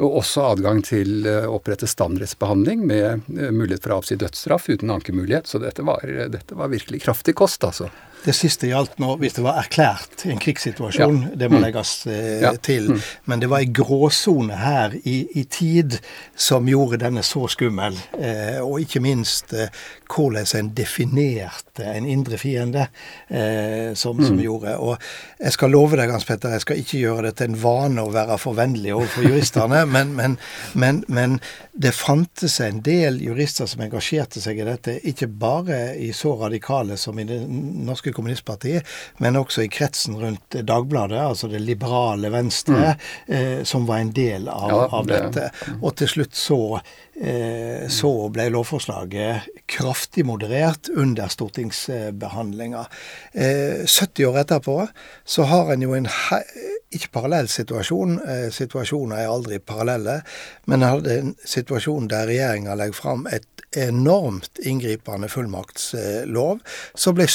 Og 0.00 0.20
også 0.22 0.44
adgang 0.52 0.78
til 0.86 1.26
å 1.26 1.56
opprette 1.58 1.88
standrettsbehandling 1.90 2.86
med 2.88 3.26
mulighet 3.28 3.82
for 3.82 3.92
å 3.92 3.98
avsi 4.00 4.16
dødsstraff 4.16 4.70
uten 4.70 4.94
ankemulighet. 4.94 5.50
Så 5.50 5.60
dette 5.60 5.84
var, 5.84 6.06
dette 6.32 6.56
var 6.56 6.70
virkelig 6.72 7.02
kraftig 7.02 7.34
kost, 7.36 7.66
altså. 7.66 7.90
Det 8.24 8.34
siste 8.36 8.68
gjaldt 8.68 8.98
nå 9.00 9.14
hvis 9.20 9.38
det 9.38 9.44
var 9.44 9.60
erklært 9.62 10.26
en 10.28 10.40
krigssituasjon. 10.40 11.22
Ja. 11.24 11.36
Det 11.40 11.48
må 11.48 11.60
mm. 11.60 11.64
legges 11.64 11.94
eh, 12.10 12.42
ja. 12.44 12.52
til. 12.56 12.90
Mm. 12.92 13.00
Men 13.32 13.42
det 13.42 13.50
var 13.52 13.64
ei 13.64 13.70
gråsone 13.72 14.58
her 14.60 14.96
i, 15.00 15.22
i, 15.40 15.44
tid 15.50 15.98
som 16.36 16.68
gjorde 16.68 17.00
denne 17.00 17.24
så 17.26 17.46
skummel. 17.50 17.96
Eh, 18.18 18.60
og 18.60 18.82
ikke 18.84 19.02
minst 19.04 19.54
eh, 19.56 19.72
hvordan 20.10 20.46
en 20.58 20.70
definerte 20.74 21.86
en 21.86 22.06
indre 22.06 22.38
fiende 22.38 22.86
eh, 23.28 23.94
som, 23.94 24.18
mm. 24.18 24.26
som, 24.26 24.40
gjorde. 24.40 24.76
Og 24.78 24.96
jeg 25.38 25.54
skal 25.56 25.72
love 25.72 25.98
deg, 25.98 26.12
Hans 26.12 26.26
Petter, 26.28 26.54
jeg 26.54 26.64
skal 26.64 26.82
ikke 26.82 27.00
gjøre 27.00 27.26
det 27.28 27.34
til 27.38 27.50
en 27.50 27.58
vane 27.62 28.04
å 28.04 28.12
være 28.12 28.38
for 28.40 28.58
vennlig 28.58 28.94
overfor 28.96 29.26
juristene, 29.28 29.84
men, 29.94 30.14
men, 30.18 30.36
men, 30.74 31.02
men 31.08 31.38
det 31.72 31.94
fantes 31.96 32.58
en 32.64 32.82
del 32.84 33.20
jurister 33.22 33.68
som 33.70 33.84
engasjerte 33.84 34.42
seg 34.42 34.60
i 34.60 34.66
dette, 34.66 34.98
ikke 35.08 35.30
bare 35.40 35.80
i 36.00 36.10
så 36.16 36.34
radikale 36.40 36.98
som 37.00 37.18
i 37.20 37.26
det 37.28 37.40
norske 37.48 38.09
norske 38.10 38.16
kommunistpartiet, 38.16 38.86
men 39.18 39.36
også 39.36 39.64
i 39.64 39.68
kretsen 39.68 40.18
rundt 40.18 40.56
Dagbladet, 40.66 41.18
altså 41.18 41.48
det 41.48 41.60
liberale 41.60 42.30
Venstre, 42.30 42.96
mm. 43.28 43.34
eh, 43.34 43.64
som 43.64 43.86
var 43.86 44.00
en 44.00 44.12
del 44.12 44.48
av, 44.48 44.70
ja, 44.70 44.88
av 44.90 45.06
dette. 45.06 45.50
Og 45.80 45.96
til 45.96 46.08
slutt 46.08 46.34
så, 46.34 46.80
eh, 47.20 47.88
så 47.88 48.28
ble 48.30 48.50
lovforslaget 48.50 49.66
kraftig 49.66 50.26
moderert 50.26 50.90
under 50.94 51.28
stortingsbehandlinga. 51.28 52.86
Eh, 53.32 53.86
70 53.86 54.26
år 54.26 54.42
etterpå 54.44 54.88
så 55.24 55.46
har 55.48 55.72
en 55.72 55.82
jo 55.82 55.94
en 55.94 56.08
ikke 56.90 57.12
parallell 57.14 57.48
situasjon. 57.48 58.18
Eh, 58.26 58.48
situasjoner 58.50 59.22
er 59.22 59.30
aldri 59.30 59.60
parallelle. 59.62 60.20
Men 60.66 60.82
en 60.82 60.96
hadde 60.96 61.18
en 61.18 61.34
situasjon 61.46 62.10
der 62.10 62.26
regjeringa 62.30 62.74
legger 62.78 62.98
fram 62.98 63.26
et 63.30 63.46
enormt 63.76 64.58
inngripende 64.66 65.30
fullmaktslov, 65.30 66.58
som 66.98 67.14
ble 67.14 67.28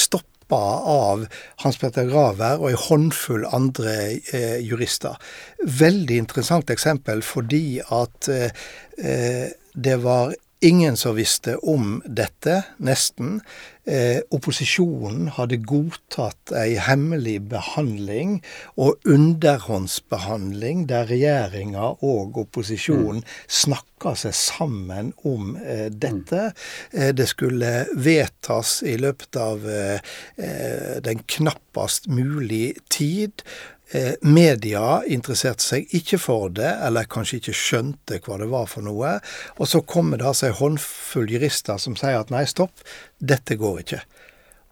stoppet 0.46 0.86
av 0.86 1.26
Hans 1.62 1.78
Petter 1.78 2.06
Graver 2.06 2.60
og 2.60 2.70
en 2.70 2.76
håndfull 2.76 3.46
andre 3.50 4.20
eh, 4.32 4.58
jurister. 4.62 5.16
Veldig 5.64 6.16
interessant 6.16 6.70
eksempel 6.70 7.22
fordi 7.22 7.80
at 7.80 8.28
eh, 8.28 9.50
det 9.74 9.96
var 10.02 10.34
ingen 10.66 10.96
som 10.96 11.14
visste 11.14 11.56
om 11.56 12.02
dette, 12.06 12.62
nesten. 12.82 13.40
Eh, 13.86 14.18
opposisjonen 14.34 15.28
hadde 15.36 15.60
godtatt 15.62 16.50
ei 16.58 16.74
hemmelig 16.82 17.36
behandling 17.52 18.40
og 18.74 18.98
underhåndsbehandling 19.06 20.88
der 20.90 21.06
regjeringa 21.06 21.92
og 22.02 22.40
opposisjonen 22.42 23.22
mm. 23.22 23.36
snakka 23.60 24.16
seg 24.18 24.34
sammen 24.34 25.12
om 25.22 25.54
eh, 25.62 25.86
dette. 25.94 26.48
Eh, 26.90 27.12
det 27.14 27.28
skulle 27.30 27.86
vedtas 27.94 28.80
i 28.82 28.96
løpet 28.98 29.38
av 29.38 29.70
eh, 29.70 30.02
eh, 30.34 30.98
den 31.06 31.22
knappast 31.36 32.10
mulig 32.10 32.74
tid. 32.90 33.46
Eh, 33.94 34.14
media 34.26 35.02
interesserte 35.06 35.62
seg 35.62 35.92
ikke 35.94 36.18
for 36.18 36.50
det, 36.50 36.72
eller 36.82 37.06
kanskje 37.06 37.38
ikke 37.38 37.54
skjønte 37.54 38.18
hva 38.24 38.38
det 38.40 38.48
var 38.50 38.66
for 38.70 38.86
noe. 38.86 39.16
Og 39.60 39.70
så 39.70 39.82
kommer 39.86 40.18
det 40.18 40.26
altså 40.26 40.48
en 40.50 40.58
håndfull 40.60 41.30
jurister 41.30 41.78
som 41.78 41.94
sier 41.98 42.18
at 42.18 42.32
nei, 42.34 42.42
stopp, 42.50 42.82
dette 43.18 43.58
går 43.60 43.84
ikke. 43.84 44.00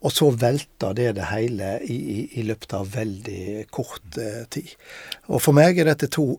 Og 0.05 0.13
så 0.13 0.29
velter 0.37 0.97
det 0.99 1.13
det 1.17 1.29
hele 1.31 1.77
i, 1.87 1.95
i, 1.95 2.19
i 2.41 2.43
løpet 2.45 2.75
av 2.77 2.91
veldig 2.97 3.69
kort 3.73 4.19
eh, 4.21 4.43
tid. 4.53 4.75
Og 5.31 5.41
for 5.41 5.57
meg 5.57 5.79
er 5.79 5.93
dette 5.93 6.11
to 6.13 6.35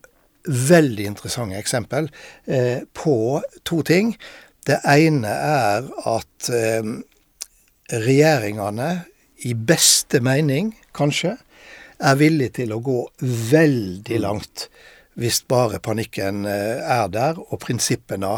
veldig 0.45 1.07
interessante 1.09 1.57
eksempel 1.57 2.11
eh, 2.45 2.83
på 2.93 3.41
to 3.65 3.81
ting. 3.87 4.13
Det 4.67 4.81
ene 4.89 5.31
er 5.31 5.87
at 6.11 6.51
eh, 6.53 6.93
regjeringene, 8.03 8.93
i 9.45 9.51
beste 9.53 10.21
mening 10.23 10.71
kanskje, 10.95 11.35
er 11.99 12.19
villig 12.19 12.51
til 12.59 12.73
å 12.75 12.81
gå 12.83 12.99
veldig 13.21 14.19
langt 14.23 14.67
hvis 15.15 15.41
bare 15.47 15.79
panikken 15.83 16.45
eh, 16.49 16.81
er 16.83 17.09
der 17.11 17.39
og 17.39 17.59
prinsippene 17.63 18.37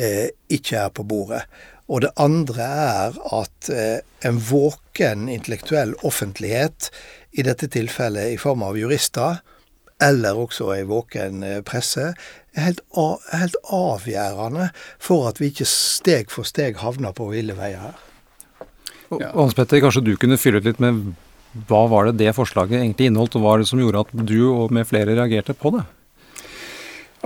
eh, 0.00 0.28
ikke 0.52 0.86
er 0.86 0.94
på 0.94 1.06
bordet. 1.06 1.44
Og 1.86 2.02
det 2.02 2.10
andre 2.18 2.66
er 2.66 3.18
at 3.36 3.70
eh, 3.70 4.00
en 4.26 4.40
våken 4.42 5.28
intellektuell 5.30 5.94
offentlighet, 6.06 6.90
i 7.36 7.44
dette 7.44 7.68
tilfellet 7.68 8.32
i 8.32 8.40
form 8.40 8.64
av 8.64 8.78
jurister, 8.80 9.42
eller 10.02 10.38
også 10.40 10.70
ei 10.74 10.82
våken 10.88 11.44
presse, 11.68 12.10
er 12.56 12.64
helt, 12.64 12.80
helt, 13.32 13.56
avgjørende 13.72 14.70
for 15.00 15.28
at 15.28 15.40
vi 15.40 15.50
ikke 15.52 15.68
steg 15.68 16.32
for 16.32 16.48
steg 16.48 16.80
havner 16.80 17.12
på 17.16 17.28
ville 17.30 17.56
veier 17.56 17.84
her. 17.84 18.02
Ja. 19.20 19.30
Hans 19.36 19.54
Petter, 19.54 19.80
kanskje 19.84 20.02
du 20.04 20.14
kunne 20.20 20.40
fylle 20.40 20.60
ut 20.60 20.68
litt 20.68 20.80
med 20.82 21.12
hva 21.68 21.86
var 21.90 22.08
det 22.08 22.18
det 22.20 22.34
forslaget 22.36 22.80
egentlig 22.80 23.10
inneholdt, 23.10 23.36
og 23.38 23.44
hva 23.44 23.54
var 23.54 23.62
det 23.62 23.70
som 23.70 23.80
gjorde 23.82 24.06
at 24.06 24.26
du 24.28 24.40
og 24.48 24.74
med 24.74 24.88
flere 24.88 25.16
reagerte 25.16 25.56
på 25.56 25.74
det? 25.76 25.86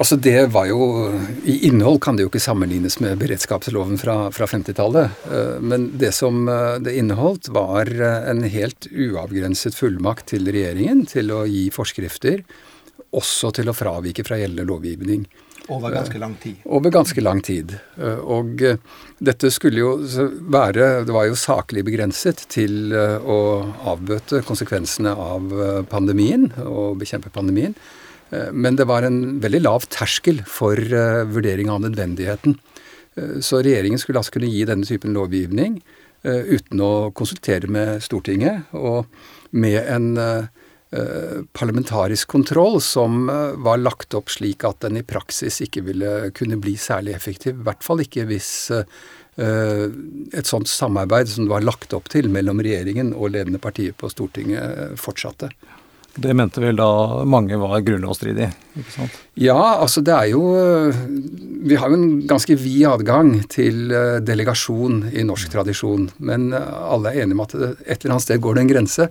Altså 0.00 0.16
det 0.16 0.46
var 0.54 0.64
jo, 0.70 1.10
I 1.44 1.58
innhold 1.68 1.98
kan 2.00 2.16
det 2.16 2.24
jo 2.24 2.30
ikke 2.30 2.40
sammenlignes 2.40 2.96
med 3.04 3.18
beredskapsloven 3.20 3.98
fra, 4.00 4.14
fra 4.32 4.46
50-tallet. 4.48 5.18
Eh, 5.28 5.58
men 5.60 5.90
det 6.00 6.14
som 6.16 6.46
eh, 6.48 6.78
det 6.80 6.94
inneholdt, 6.96 7.50
var 7.52 7.90
eh, 7.90 8.30
en 8.30 8.40
helt 8.48 8.88
uavgrenset 8.88 9.76
fullmakt 9.76 10.30
til 10.32 10.48
regjeringen 10.48 11.04
til 11.10 11.34
å 11.34 11.42
gi 11.44 11.66
forskrifter, 11.74 12.40
også 13.12 13.50
til 13.58 13.68
å 13.68 13.76
fravike 13.76 14.24
fra 14.24 14.38
gjeldende 14.40 14.68
lovgivning. 14.70 15.26
Over 15.70 15.94
ganske 15.94 16.18
lang 16.18 16.34
tid. 16.42 16.60
Over 16.64 16.92
ganske 16.94 17.22
lang 17.22 17.40
tid. 17.46 17.76
Og 18.26 18.62
dette 19.22 19.50
skulle 19.54 19.82
jo 19.82 19.92
være 20.50 21.04
Det 21.06 21.14
var 21.14 21.28
jo 21.28 21.38
saklig 21.38 21.84
begrenset 21.86 22.42
til 22.50 22.92
å 22.94 23.38
avbøte 23.92 24.42
konsekvensene 24.46 25.14
av 25.14 25.54
pandemien 25.92 26.48
og 26.64 26.98
bekjempe 27.02 27.32
pandemien. 27.34 27.76
Men 28.52 28.76
det 28.78 28.86
var 28.90 29.06
en 29.06 29.40
veldig 29.42 29.62
lav 29.62 29.86
terskel 29.90 30.42
for 30.46 30.78
vurdering 31.30 31.70
av 31.70 31.82
nødvendigheten. 31.86 32.58
Så 33.42 33.62
regjeringen 33.62 33.98
skulle 33.98 34.22
altså 34.22 34.38
kunne 34.38 34.50
gi 34.50 34.66
denne 34.68 34.86
typen 34.86 35.14
lovgivning 35.14 35.80
uten 36.22 36.82
å 36.84 36.92
konsultere 37.16 37.70
med 37.70 38.02
Stortinget, 38.04 38.68
og 38.76 39.06
med 39.50 39.80
en 39.86 40.10
Eh, 40.20 40.44
parlamentarisk 41.52 42.28
kontroll 42.28 42.80
som 42.82 43.28
eh, 43.30 43.54
var 43.62 43.78
lagt 43.78 44.14
opp 44.18 44.30
slik 44.30 44.64
at 44.66 44.82
den 44.82 44.98
i 44.98 45.06
praksis 45.06 45.60
ikke 45.62 45.84
ville 45.86 46.30
kunne 46.34 46.58
bli 46.58 46.74
særlig 46.74 47.14
effektiv. 47.14 47.60
I 47.60 47.66
hvert 47.68 47.84
fall 47.86 48.02
ikke 48.02 48.26
hvis 48.26 48.50
eh, 48.74 48.86
et 49.38 50.50
sånt 50.50 50.68
samarbeid 50.68 51.30
som 51.30 51.46
det 51.46 51.52
var 51.52 51.66
lagt 51.66 51.94
opp 51.94 52.10
til 52.10 52.26
mellom 52.32 52.58
regjeringen 52.64 53.14
og 53.14 53.36
ledende 53.36 53.62
partier 53.62 53.94
på 53.94 54.10
Stortinget, 54.10 54.98
fortsatte. 55.00 55.52
Det 56.10 56.34
mente 56.34 56.58
vel 56.58 56.74
da 56.74 57.22
mange 57.22 57.54
var 57.60 57.84
grunnlovsstridig? 57.86 58.48
ikke 58.80 58.94
sant? 58.96 59.20
Ja, 59.38 59.78
altså 59.78 60.02
det 60.02 60.10
er 60.10 60.32
jo 60.32 60.42
Vi 61.70 61.78
har 61.78 61.86
jo 61.86 62.00
en 62.00 62.24
ganske 62.26 62.56
vid 62.58 62.82
adgang 62.90 63.30
til 63.46 63.94
delegasjon 64.26 65.04
i 65.14 65.22
norsk 65.22 65.52
tradisjon. 65.54 66.08
Men 66.18 66.50
alle 66.50 67.14
er 67.14 67.22
enige 67.22 67.38
om 67.38 67.44
at 67.46 67.54
et 67.54 67.94
eller 67.94 68.16
annet 68.16 68.26
sted 68.26 68.42
går 68.42 68.58
det 68.58 68.64
en 68.64 68.72
grense. 68.74 69.08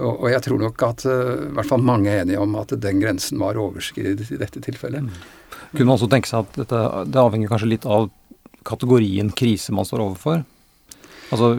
Og, 0.00 0.22
og, 0.22 0.28
jeg 0.32 0.44
tror 0.46 0.62
nok 0.62 0.86
at 0.86 1.04
uh, 1.08 1.34
i 1.50 1.52
hvert 1.58 1.68
fall 1.68 1.84
mange 1.84 2.12
er 2.12 2.24
enige 2.24 2.40
om 2.40 2.54
at 2.60 2.72
den 2.82 3.02
grensen 3.02 3.40
var 3.42 3.58
overskredet 3.60 4.30
i 4.32 4.38
dette 4.40 4.62
tilfellet. 4.64 5.04
Mm. 5.04 5.58
Kunne 5.74 5.90
man 5.90 5.98
også 5.98 6.08
tenke 6.10 6.30
seg 6.30 6.46
at 6.46 6.62
dette, 6.62 6.80
det 7.10 7.20
avhenger 7.20 7.52
kanskje 7.52 7.74
litt 7.74 7.86
av 7.88 8.08
kategorien 8.66 9.30
krise 9.36 9.74
man 9.76 9.88
står 9.88 10.04
overfor? 10.04 10.42
Altså, 11.30 11.52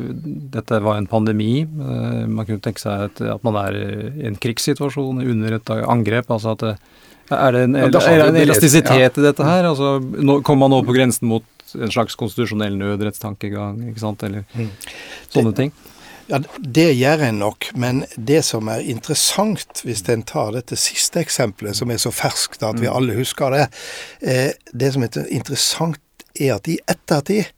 dette 0.52 0.82
var 0.84 0.98
en 1.00 1.08
pandemi. 1.08 1.62
Uh, 1.64 2.26
man 2.28 2.48
kunne 2.48 2.64
tenke 2.64 2.84
seg 2.84 3.08
at, 3.08 3.22
at, 3.38 3.46
man 3.48 3.60
er 3.62 3.78
i 3.78 4.28
en 4.28 4.40
krigssituasjon 4.42 5.22
under 5.22 5.60
et 5.60 5.74
angrep. 5.80 6.34
altså 6.34 6.58
at 6.58 6.66
det, 6.66 6.76
Er 7.32 7.56
det 7.56 7.64
en, 7.70 7.80
ja, 7.80 7.88
det 7.94 8.04
er 8.10 8.26
en 8.26 8.42
elastisitet 8.42 8.92
ja. 9.00 9.08
i 9.08 9.30
dette 9.30 9.48
her? 9.48 9.70
Altså, 9.70 9.96
nå, 10.02 10.42
Kommer 10.42 10.68
man 10.68 10.76
nå 10.76 10.84
på 10.90 10.98
grensen 10.98 11.30
mot 11.32 11.48
en 11.72 11.94
slags 11.94 12.18
konstitusjonell 12.20 12.76
nødrettstankegang, 12.76 13.78
ikke 13.94 14.02
sant, 14.02 14.24
eller 14.28 14.44
mm. 14.52 14.72
sånne 15.32 15.54
ting? 15.56 15.72
Ja, 16.30 16.40
Det 16.58 16.92
gjør 16.96 17.24
en 17.28 17.40
nok, 17.42 17.72
men 17.76 18.04
det 18.16 18.44
som 18.46 18.70
er 18.72 18.84
interessant, 18.94 19.82
hvis 19.84 20.04
en 20.10 20.24
tar 20.28 20.54
dette 20.56 20.78
siste 20.80 21.22
eksempelet, 21.22 21.76
som 21.78 21.92
er 21.92 22.02
så 22.02 22.12
ferskt 22.14 22.64
at 22.64 22.80
vi 22.80 22.88
mm. 22.90 22.94
alle 22.96 23.18
husker 23.18 23.56
det 23.56 23.66
eh, 24.22 24.52
Det 24.74 24.94
som 24.94 25.04
er 25.04 25.26
interessant, 25.30 26.00
er 26.40 26.56
at 26.56 26.70
i 26.72 26.78
ettertid 26.90 27.50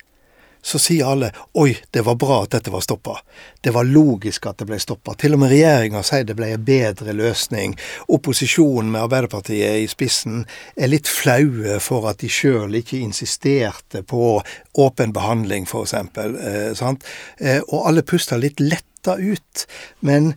så 0.63 0.79
sier 0.79 1.09
alle 1.11 1.29
oi, 1.59 1.73
det 1.91 2.05
var 2.07 2.15
bra 2.19 2.37
at 2.43 2.53
dette 2.55 2.71
var 2.71 2.83
stoppa. 2.85 3.17
Det 3.61 3.73
var 3.75 3.87
logisk 3.87 4.47
at 4.47 4.61
det 4.61 4.67
ble 4.69 4.79
stoppa. 4.79 5.15
Til 5.19 5.35
og 5.35 5.41
med 5.43 5.51
regjeringa 5.51 6.03
sier 6.07 6.23
det 6.27 6.37
ble 6.39 6.53
en 6.55 6.63
bedre 6.63 7.15
løsning. 7.15 7.75
Opposisjonen 8.15 8.93
med 8.93 9.03
Arbeiderpartiet 9.03 9.83
i 9.83 9.89
spissen 9.91 10.45
er 10.77 10.91
litt 10.93 11.11
flaue 11.11 11.79
for 11.83 12.07
at 12.11 12.23
de 12.23 12.31
sjøl 12.31 12.79
ikke 12.79 13.01
insisterte 13.03 14.05
på 14.07 14.37
åpen 14.79 15.11
behandling, 15.15 15.67
f.eks. 15.67 15.97
Eh, 15.99 16.71
eh, 16.71 17.59
og 17.67 17.79
alle 17.83 18.05
pusta 18.07 18.39
litt 18.39 18.63
letta 18.63 19.17
ut. 19.19 19.67
Men 19.99 20.31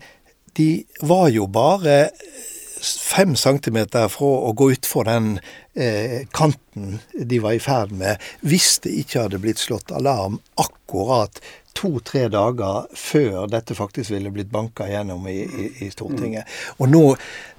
de 0.58 0.70
var 1.06 1.30
jo 1.30 1.46
bare 1.46 2.08
fem 2.82 3.36
centimeter 3.38 4.08
fra 4.12 4.32
å 4.48 4.52
gå 4.56 4.72
utfor 4.74 5.06
den 5.08 5.36
kanten 6.32 6.98
de 7.12 7.38
var 7.44 7.52
i 7.52 7.60
ferd 7.60 7.92
med, 7.92 8.22
hvis 8.40 8.78
det 8.84 8.94
ikke 9.02 9.26
hadde 9.26 9.40
blitt 9.42 9.60
slått 9.60 9.92
alarm 9.92 10.38
akkurat 10.56 11.40
to-tre 11.76 12.26
dager 12.32 12.86
før 12.96 13.46
dette 13.50 13.76
faktisk 13.76 14.14
ville 14.14 14.32
blitt 14.34 14.50
banka 14.52 14.88
gjennom 14.90 15.26
i, 15.30 15.38
i, 15.44 15.66
i 15.86 15.90
Stortinget. 15.92 16.48
Og 16.80 16.90
nå, 16.90 17.02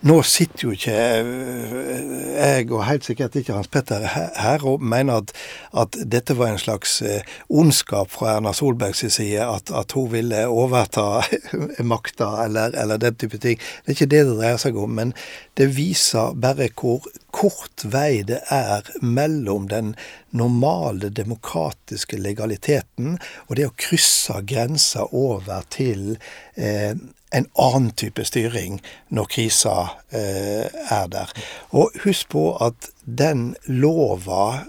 nå, 0.10 0.18
sitter 0.28 0.68
jo 0.68 0.74
ikke 0.76 0.96
eh, 0.98 2.04
jeg, 2.38 2.68
og 2.72 2.86
helt 2.88 3.08
sikkert 3.08 3.38
ikke 3.40 3.56
Hans 3.56 3.72
Petter, 3.72 4.04
her 4.08 4.66
og 4.68 4.84
mener 4.84 5.22
at, 5.22 5.34
at 5.78 6.00
dette 6.06 6.36
var 6.38 6.54
en 6.54 6.62
slags 6.62 7.00
eh, 7.06 7.38
ondskap 7.50 8.12
fra 8.14 8.38
Erna 8.38 8.54
Solbergs 8.58 9.06
side, 9.14 9.46
at, 9.46 9.72
at 9.72 9.98
hun 9.98 10.12
ville 10.14 10.46
overta 10.50 11.24
makta, 11.94 12.34
eller, 12.46 12.76
eller 12.78 13.02
den 13.02 13.16
type 13.16 13.40
ting. 13.44 13.62
Det 13.86 13.94
er 13.94 13.98
ikke 14.00 14.12
det 14.16 14.26
det 14.28 14.38
dreier 14.38 14.62
seg 14.62 14.78
om. 14.80 14.98
men 14.98 15.14
det 15.58 15.72
viser 15.74 16.36
bare 16.38 16.70
hvor 16.78 17.06
kort 17.34 17.86
vei 17.86 18.24
det 18.28 18.40
er 18.54 18.88
mellom 19.02 19.68
den 19.72 19.96
normale 20.36 21.10
demokratiske 21.10 22.20
legaliteten 22.20 23.16
og 23.48 23.56
det 23.58 23.68
å 23.70 23.76
krysse 23.80 24.42
grensa 24.48 25.08
over 25.16 25.64
til 25.74 26.18
eh, 26.56 26.96
en 27.36 27.48
annen 27.60 27.92
type 28.00 28.24
styring 28.26 28.80
når 29.14 29.32
krisa 29.32 29.78
eh, 30.16 30.68
er 30.68 31.08
der. 31.12 31.32
Og 31.76 31.96
husk 32.06 32.32
på 32.36 32.50
at 32.64 32.92
den 33.04 33.54
lova 33.68 34.64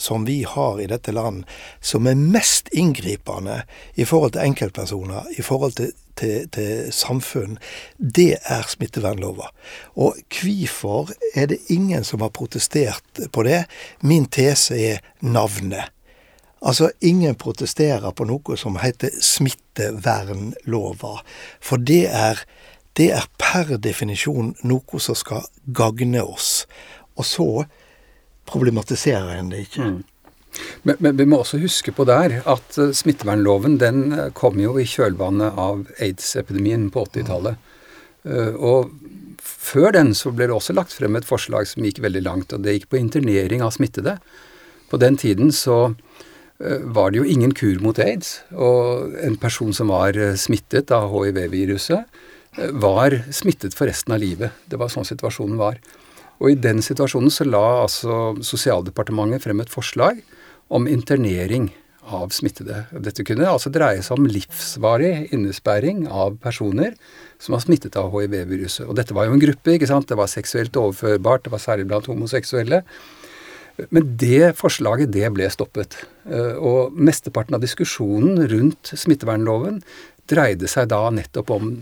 som 0.00 0.24
vi 0.24 0.42
har 0.48 0.80
i 0.80 0.86
dette 0.88 1.12
land, 1.12 1.44
som 1.80 2.06
er 2.06 2.16
mest 2.16 2.70
inngripende 2.72 3.62
i 3.94 4.06
forhold 4.08 4.32
til 4.36 4.46
enkeltpersoner, 4.46 5.28
i 5.36 5.44
forhold 5.44 5.76
til, 5.76 5.90
til, 6.20 6.48
til 6.52 6.90
samfunn, 6.94 7.56
det 7.98 8.36
er 8.44 8.68
smittevernlova. 8.68 9.50
Og 9.96 10.20
hvorfor 10.28 11.14
er 11.34 11.50
det 11.50 11.58
ingen 11.72 12.04
som 12.04 12.20
har 12.24 12.32
protestert 12.36 13.24
på 13.32 13.46
det? 13.48 13.64
Min 14.02 14.28
tese 14.30 14.76
er 14.76 15.02
navnet. 15.20 15.90
Altså, 16.60 16.90
ingen 17.00 17.34
protesterer 17.40 18.12
på 18.12 18.26
noe 18.28 18.56
som 18.60 18.76
heter 18.82 19.14
smittevernlova. 19.24 21.14
For 21.64 21.80
det 21.80 22.04
er, 22.12 22.42
det 23.00 23.10
er 23.16 23.28
per 23.40 23.78
definisjon 23.80 24.52
noe 24.68 25.00
som 25.00 25.16
skal 25.16 25.48
gagne 25.72 26.20
oss. 26.20 26.66
Og 27.16 27.24
så 27.24 27.48
problematiserer 28.50 29.38
en 29.38 29.52
det 29.54 29.64
ikke. 29.68 29.88
Mm. 29.88 30.02
Men, 30.82 30.96
men, 30.98 31.16
vi 31.16 31.26
må 31.28 31.40
også 31.40 31.60
huske 31.62 31.92
på 31.94 32.06
der 32.08 32.40
at 32.48 32.78
uh, 32.80 32.90
smittevernloven 32.96 33.78
den 33.80 34.04
kom 34.36 34.60
jo 34.60 34.76
i 34.80 34.86
kjølvannet 34.88 35.58
av 35.60 35.84
aids-epidemien 36.00 36.88
på 36.92 37.04
80-tallet. 37.08 37.60
Uh, 38.26 38.52
og 38.56 38.90
før 39.40 39.94
den 39.96 40.14
så 40.16 40.32
ble 40.34 40.48
det 40.50 40.56
også 40.56 40.76
lagt 40.76 40.94
frem 40.96 41.16
et 41.18 41.28
forslag 41.28 41.68
som 41.68 41.86
gikk 41.86 42.02
veldig 42.04 42.24
langt, 42.26 42.54
og 42.54 42.64
det 42.64 42.76
gikk 42.78 42.90
på 42.92 43.00
internering 43.00 43.64
av 43.64 43.74
smittede. 43.76 44.18
På 44.90 45.00
den 45.00 45.20
tiden 45.20 45.52
så 45.54 45.92
var 46.60 47.08
det 47.08 47.22
jo 47.22 47.24
ingen 47.24 47.54
kur 47.56 47.78
mot 47.80 47.96
aids, 48.04 48.42
og 48.52 49.14
en 49.24 49.38
person 49.40 49.72
som 49.72 49.88
var 49.88 50.12
smittet 50.36 50.90
av 50.92 51.06
hiv-viruset, 51.08 52.18
var 52.76 53.16
smittet 53.32 53.72
for 53.78 53.88
resten 53.88 54.12
av 54.12 54.20
livet. 54.20 54.52
Det 54.68 54.76
var 54.76 54.92
sånn 54.92 55.08
situasjonen 55.08 55.56
var. 55.56 55.78
Og 56.40 56.52
i 56.52 56.58
den 56.58 56.80
situasjonen 56.84 57.32
så 57.32 57.46
la 57.48 57.64
altså 57.84 58.34
Sosialdepartementet 58.44 59.44
frem 59.44 59.60
et 59.62 59.72
forslag 59.72 60.20
om 60.70 60.88
internering 60.88 61.70
av 62.10 62.32
smittede. 62.34 62.84
Dette 63.04 63.24
kunne 63.26 63.48
altså 63.50 63.70
dreie 63.72 64.02
seg 64.02 64.18
om 64.18 64.28
livsvarig 64.30 65.30
innesperring 65.34 66.06
av 66.08 66.36
personer 66.42 66.94
som 67.42 67.54
var 67.54 67.64
smittet 67.64 67.98
av 68.00 68.10
hiv-viruset. 68.14 68.86
Og 68.88 68.96
dette 68.98 69.14
var 69.16 69.28
jo 69.28 69.36
en 69.36 69.42
gruppe, 69.42 69.74
ikke 69.76 69.88
sant. 69.90 70.08
Det 70.10 70.18
var 70.18 70.30
seksuelt 70.30 70.76
overførbart, 70.80 71.44
det 71.46 71.54
var 71.54 71.62
særlig 71.62 71.88
blant 71.90 72.08
homoseksuelle. 72.10 72.82
Men 73.88 74.08
det 74.20 74.54
forslaget, 74.58 75.12
det 75.14 75.28
ble 75.32 75.48
stoppet. 75.52 76.02
Eh, 76.28 76.56
og 76.56 76.96
mesteparten 76.96 77.56
av 77.56 77.62
diskusjonen 77.64 78.42
rundt 78.50 78.92
smittevernloven 78.92 79.80
dreide 80.30 80.68
seg 80.70 80.90
da 80.92 81.06
nettopp 81.14 81.52
om 81.54 81.72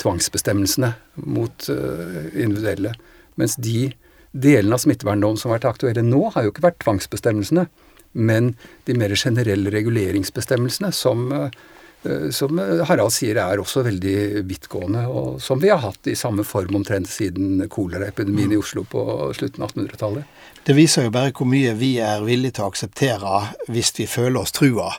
tvangsbestemmelsene 0.00 0.92
mot 1.26 1.70
eh, 1.72 2.30
individuelle. 2.44 2.94
Mens 3.40 3.56
de 3.60 3.90
delene 4.30 4.76
av 4.76 4.84
smittevernloven 4.84 5.40
som 5.40 5.50
har 5.50 5.58
vært 5.58 5.72
aktuelle 5.72 6.04
nå, 6.06 6.28
har 6.34 6.46
jo 6.46 6.54
ikke 6.54 6.68
vært 6.68 6.82
tvangsbestemmelsene. 6.84 7.66
Men 8.12 8.54
de 8.84 8.96
mer 8.98 9.14
generelle 9.16 9.70
reguleringsbestemmelsene 9.70 10.92
som, 10.92 11.32
eh, 11.32 12.30
som 12.34 12.58
Harald 12.88 13.12
sier 13.14 13.38
er 13.38 13.60
også 13.62 13.84
veldig 13.86 14.42
vidtgående, 14.48 15.06
og 15.06 15.40
som 15.42 15.60
vi 15.62 15.70
har 15.70 15.82
hatt 15.84 16.10
i 16.10 16.16
samme 16.18 16.44
form 16.44 16.80
omtrent 16.80 17.08
siden 17.08 17.68
koleraepidemien 17.70 18.52
i 18.52 18.60
Oslo 18.60 18.84
på 18.88 19.04
slutten 19.36 19.62
av 19.62 19.74
1800-tallet. 19.74 20.24
Det 20.64 20.74
viser 20.76 21.06
jo 21.06 21.10
bare 21.14 21.32
hvor 21.32 21.46
mye 21.48 21.72
vi 21.78 21.94
er 22.04 22.20
villige 22.20 22.58
til 22.58 22.64
å 22.66 22.70
akseptere 22.70 23.30
hvis 23.72 23.94
vi 23.96 24.04
føler 24.10 24.40
oss 24.42 24.52
trua. 24.52 24.90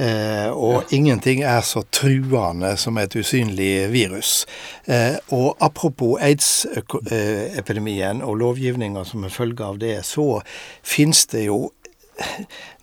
Eh, 0.00 0.48
og 0.48 0.78
ja. 0.78 0.84
ingenting 0.96 1.42
er 1.44 1.60
så 1.66 1.82
truende 1.92 2.76
som 2.80 2.96
et 2.98 3.12
usynlig 3.16 3.92
virus. 3.92 4.46
Eh, 4.88 5.16
og 5.36 5.56
apropos 5.64 6.16
aids-epidemien 6.24 8.22
og 8.24 8.38
lovgivninga 8.40 9.04
som 9.04 9.24
er 9.28 9.34
følge 9.34 9.64
av 9.68 9.78
det, 9.82 10.04
så 10.08 10.40
finnes 10.80 11.26
det 11.34 11.44
jo 11.50 11.70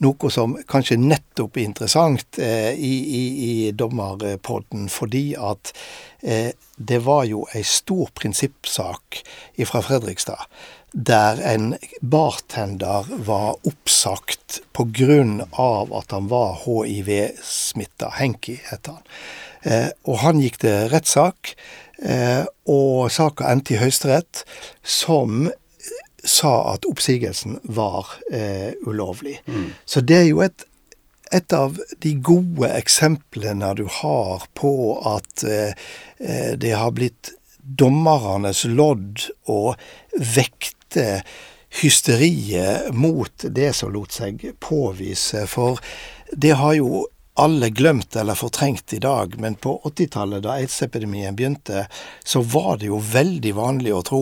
noe 0.03 0.31
som 0.33 0.57
kanskje 0.69 0.99
nettopp 1.01 1.57
er 1.57 1.67
interessant 1.67 2.39
eh, 2.41 2.73
i, 2.75 2.93
i, 3.21 3.23
i 3.47 3.53
dommerpodden, 3.71 4.89
fordi 4.91 5.31
at 5.39 5.73
eh, 6.23 6.51
det 6.77 7.01
var 7.05 7.25
jo 7.29 7.45
ei 7.55 7.63
stor 7.67 8.09
prinsippsak 8.17 9.21
fra 9.69 9.83
Fredrikstad 9.85 10.47
der 10.91 11.39
en 11.47 11.75
bartender 12.01 13.05
var 13.25 13.55
oppsagt 13.63 14.59
pga. 14.73 15.23
at 15.97 16.11
han 16.11 16.27
var 16.27 16.59
hiv-smitta. 16.65 18.11
Henki 18.17 18.59
het 18.69 18.87
han. 18.87 19.01
Eh, 19.63 19.89
og 20.03 20.19
han 20.19 20.41
gikk 20.41 20.59
til 20.59 20.89
rettssak, 20.91 21.55
eh, 22.03 22.43
og 22.67 23.11
saka 23.11 23.51
endte 23.51 23.75
i 23.75 23.77
Høyesterett, 23.79 24.43
som 24.83 25.51
sa 26.23 26.73
at 26.73 26.85
oppsigelsen 26.85 27.59
var 27.63 28.07
eh, 28.31 28.73
ulovlig. 28.85 29.39
Mm. 29.45 29.71
Så 29.85 30.01
det 30.01 30.17
er 30.17 30.27
jo 30.29 30.41
et, 30.45 30.65
et 31.31 31.53
av 31.53 31.79
de 32.03 32.15
gode 32.21 32.69
eksemplene 32.75 33.73
du 33.79 33.85
har 34.01 34.47
på 34.57 34.73
at 35.15 35.45
eh, 35.47 35.77
eh 36.19 36.51
det 36.57 36.75
har 36.77 36.91
blitt 36.97 37.33
dommernes 37.61 38.65
lodd 38.65 39.25
å 39.49 39.75
vekte 40.17 41.21
hysteriet 41.81 42.91
mot 42.93 43.45
det 43.47 43.71
som 43.77 43.93
lot 43.93 44.11
seg 44.11 44.43
påvise. 44.59 45.45
For 45.47 45.79
det 46.31 46.57
har 46.59 46.75
jo 46.79 47.05
alle 47.41 47.69
glemt 47.69 48.15
eller 48.15 48.35
fortrengt 48.35 48.93
i 48.93 48.99
dag, 48.99 49.39
men 49.39 49.55
på 49.55 49.81
80-tallet, 49.83 50.43
da 50.43 50.51
aids-epidemien 50.59 51.35
begynte, 51.35 51.87
så 52.23 52.41
var 52.41 52.77
det 52.77 52.91
jo 52.91 52.99
veldig 53.01 53.53
vanlig 53.57 53.95
å 53.97 54.03
tro 54.05 54.21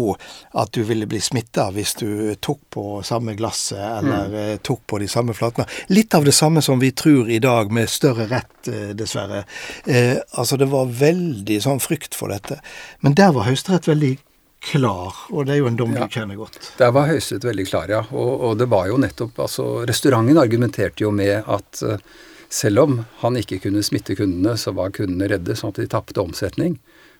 at 0.55 0.71
du 0.71 0.85
ville 0.87 1.07
bli 1.09 1.19
smitta 1.19 1.65
hvis 1.75 1.97
du 1.99 2.07
tok 2.39 2.61
på 2.71 2.85
samme 3.03 3.35
glasset 3.35 3.81
eller 3.81 4.31
mm. 4.31 4.37
Eh, 4.39 4.55
tok 4.63 4.85
på 4.87 5.01
de 5.01 5.07
samme 5.11 5.33
flatene. 5.35 5.65
Litt 5.91 6.15
av 6.15 6.23
det 6.23 6.31
samme 6.37 6.61
som 6.63 6.79
vi 6.79 6.93
tror 6.95 7.27
i 7.29 7.41
dag, 7.43 7.73
med 7.75 7.89
større 7.91 8.29
rett, 8.29 8.71
eh, 8.71 8.95
dessverre. 8.95 9.43
Eh, 9.83 10.15
altså, 10.31 10.55
det 10.61 10.69
var 10.71 10.87
veldig 10.87 11.59
sånn 11.65 11.83
frykt 11.83 12.15
for 12.15 12.31
dette. 12.31 12.61
Men 13.03 13.17
der 13.19 13.33
var 13.35 13.49
Høyesterett 13.49 13.89
veldig 13.89 14.13
klar, 14.63 15.15
og 15.31 15.45
det 15.47 15.57
er 15.57 15.61
jo 15.61 15.67
en 15.73 15.77
dom 15.79 15.95
ja, 15.95 16.07
du 16.07 16.15
kjenner 16.15 16.39
godt. 16.39 16.71
Der 16.79 16.95
var 16.95 17.11
Høyesterett 17.11 17.51
veldig 17.51 17.67
klar, 17.67 17.91
ja. 17.91 18.01
Og, 18.11 18.31
og, 18.37 18.57
det 18.59 18.71
var 18.71 18.87
jo 18.87 18.99
nettopp 19.01 19.43
altså 19.43 19.69
Restauranten 19.87 20.39
argumenterte 20.39 21.03
jo 21.03 21.11
med 21.15 21.47
at 21.47 21.83
uh, 21.83 21.95
selv 22.49 22.83
om 22.83 22.99
han 23.21 23.37
ikke 23.39 23.61
kunne 23.65 23.83
smitte 23.85 24.17
kundene, 24.17 24.55
så 24.57 24.73
var 24.77 24.93
kundene 24.95 25.29
redde, 25.29 25.55
sånn 25.57 25.73
at 25.73 25.81
de 25.83 25.89
tapte 25.91 26.21
omsetning. 26.21 26.79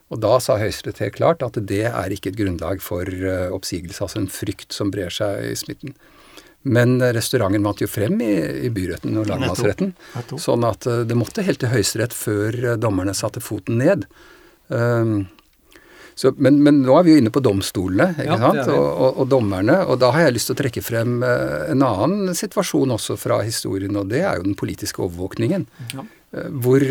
Og 0.10 0.22
da 0.24 0.40
sa 0.42 0.58
Høyesterett 0.58 1.04
helt 1.04 1.18
klart 1.20 1.44
at 1.46 1.60
det 1.70 1.84
er 1.86 2.14
ikke 2.14 2.32
et 2.32 2.40
grunnlag 2.40 2.82
for 2.82 3.06
uh, 3.06 3.52
oppsigelse, 3.54 4.02
altså 4.02 4.24
en 4.24 4.32
frykt 4.34 4.74
som 4.74 4.90
brer 4.94 5.14
seg 5.14 5.52
i 5.52 5.54
smitten. 5.60 5.94
Men 6.66 6.98
restauranten 7.16 7.64
vant 7.64 7.80
jo 7.80 7.88
frem 7.88 8.18
i, 8.26 8.34
i 8.68 8.72
byretten 8.74 9.16
og 9.22 9.30
lagmannsretten. 9.30 9.94
Sånn 10.42 10.66
at 10.68 10.90
uh, 10.90 11.04
det 11.08 11.18
måtte 11.18 11.46
helt 11.46 11.62
til 11.62 11.72
Høyesterett 11.76 12.18
før 12.18 12.58
dommerne 12.82 13.14
satte 13.18 13.44
foten 13.44 13.78
ned. 13.84 14.10
Um, 14.74 15.30
så, 16.20 16.34
men, 16.36 16.58
men, 16.64 16.82
nå 16.84 16.98
er 17.00 17.06
vi 17.08 17.14
jo 17.14 17.20
inne 17.22 17.32
på 17.32 17.40
domstolene 17.40 18.10
ikke 18.12 18.28
ja, 18.28 18.38
sant? 18.42 18.74
Og, 18.74 18.88
og, 18.90 19.20
og, 19.22 19.28
dommerne. 19.32 19.78
Og 19.88 20.02
da 20.02 20.10
har 20.12 20.26
jeg 20.26 20.36
lyst 20.36 20.50
til 20.50 20.58
å 20.58 20.60
trekke 20.60 20.84
frem 20.84 21.22
uh, 21.24 21.70
en 21.72 21.86
annen 21.88 22.36
situasjon 22.36 22.92
også 22.92 23.16
fra 23.22 23.38
historien, 23.46 23.96
og 23.96 24.10
det 24.12 24.26
er 24.28 24.36
jo 24.36 24.50
den 24.50 24.58
politiske 24.60 25.00
overvåkningen. 25.06 25.64
Ja. 25.94 26.04
Uh, 26.36 26.50
hvor 26.66 26.84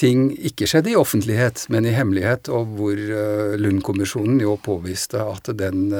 ting 0.00 0.30
ikke 0.48 0.68
skjedde 0.70 0.94
i 0.94 0.96
offentlighet, 0.96 1.66
men 1.72 1.84
i 1.84 1.92
hemmelighet, 1.92 2.48
og 2.48 2.72
hvor 2.78 2.96
uh, 2.96 3.58
Lund-kommisjonen 3.60 4.40
jo 4.40 4.56
påviste 4.64 5.20
at 5.20 5.52
den 5.56 5.90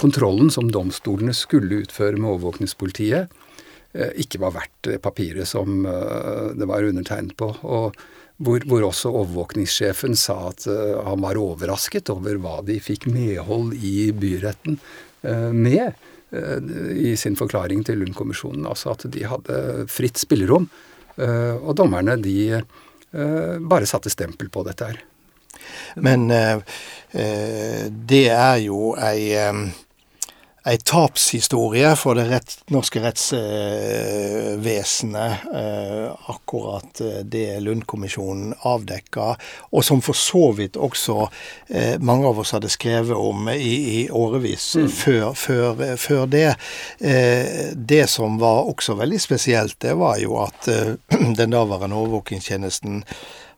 kontrollen 0.00 0.48
som 0.48 0.70
domstolene 0.72 1.34
skulle 1.36 1.82
utføre 1.82 2.16
med 2.16 2.30
overvåkningspolitiet, 2.30 3.28
ikke 3.92 4.40
var 4.42 4.52
verdt 4.52 4.88
papiret 5.02 5.48
som 5.48 5.82
det 5.82 6.66
var 6.68 6.84
undertegnet 6.84 7.36
på. 7.38 7.48
og 7.62 7.96
hvor, 8.38 8.62
hvor, 8.70 8.84
også 8.86 9.10
overvåkningssjefen 9.18 10.14
sa 10.14 10.36
at 10.52 10.68
uh, 10.70 11.00
han 11.08 11.22
var 11.24 11.40
overrasket 11.40 12.10
over 12.12 12.38
hva 12.38 12.60
de 12.62 12.76
fikk 12.78 13.08
medhold 13.10 13.74
i 13.74 14.12
byretten 14.14 14.78
med 15.50 16.04
i 16.94 17.16
sin 17.18 17.34
forklaring 17.34 17.80
til 17.82 17.98
Lund-kommisjonen. 17.98 18.68
Altså 18.70 18.92
at 18.92 19.06
de 19.10 19.24
hadde 19.26 19.86
fritt 19.90 20.20
spillerom. 20.20 20.68
og 21.18 21.72
dommerne 21.74 22.14
de 22.22 22.60
bare 23.10 23.88
satte 23.88 24.12
stempel 24.12 24.46
på 24.52 24.62
dette 24.68 24.90
her. 24.92 25.00
Men 25.96 26.28
det 28.12 28.22
er 28.28 28.60
jo 28.62 28.92
ei 28.94 29.32
ei 30.68 30.76
tapshistorie 30.84 31.96
for 31.96 32.18
det 32.18 32.26
rett, 32.28 32.58
norske 32.72 33.00
rettsvesenet, 33.00 35.32
eh, 35.54 36.30
akkurat 36.30 37.00
eh, 37.00 37.06
det 37.24 37.60
Lund-kommisjonen 37.64 38.54
avdekka, 38.68 39.36
og 39.70 39.84
som 39.84 40.02
for 40.04 40.14
så 40.18 40.52
vidt 40.58 40.76
også 40.76 41.28
eh, 41.68 41.98
mange 42.00 42.26
av 42.28 42.38
oss 42.42 42.52
hadde 42.56 42.68
skrevet 42.72 43.16
om 43.16 43.48
i, 43.54 44.02
i 44.02 44.10
årevis 44.10 44.76
mm. 44.76 44.88
før, 45.00 45.32
før, 45.32 45.96
før, 45.96 46.26
det. 46.28 46.54
Eh, 47.00 47.46
det 47.74 48.06
som 48.12 48.38
var 48.40 48.68
også 48.68 48.94
veldig 49.00 49.20
spesielt, 49.22 49.80
det 49.80 49.94
var 49.96 50.18
jo 50.20 50.36
at 50.44 50.68
den 51.40 51.50
daværende 51.54 51.96
overvåkingstjenesten 51.96 53.04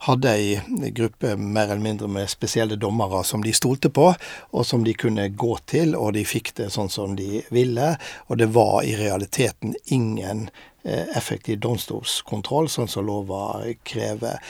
hadde 0.06 0.32
ei 0.32 0.90
gruppe 0.96 1.34
mer 1.36 1.68
eller 1.68 1.82
mindre 1.84 2.08
med 2.08 2.30
spesielle 2.32 2.78
dommere 2.80 3.22
som 3.24 3.44
de 3.44 3.52
stolte 3.52 3.90
på, 3.92 4.06
og 4.50 4.66
som 4.66 4.84
de 4.84 4.94
kunne 4.96 5.28
gå 5.28 5.58
til, 5.68 5.94
og 5.96 6.14
de 6.16 6.24
fikk 6.24 6.54
det 6.60 6.70
sånn 6.72 6.88
som 6.92 7.16
de 7.18 7.42
ville. 7.52 7.92
Og 8.28 8.40
det 8.40 8.50
var 8.54 8.80
i 8.86 8.96
realiteten 8.96 9.76
ingen 9.92 10.48
eh, 10.84 11.04
effektiv 11.18 11.60
domstolskontroll, 11.66 12.70
sånn 12.72 12.88
som 12.88 13.08
lova 13.10 13.60
krever. 13.84 14.40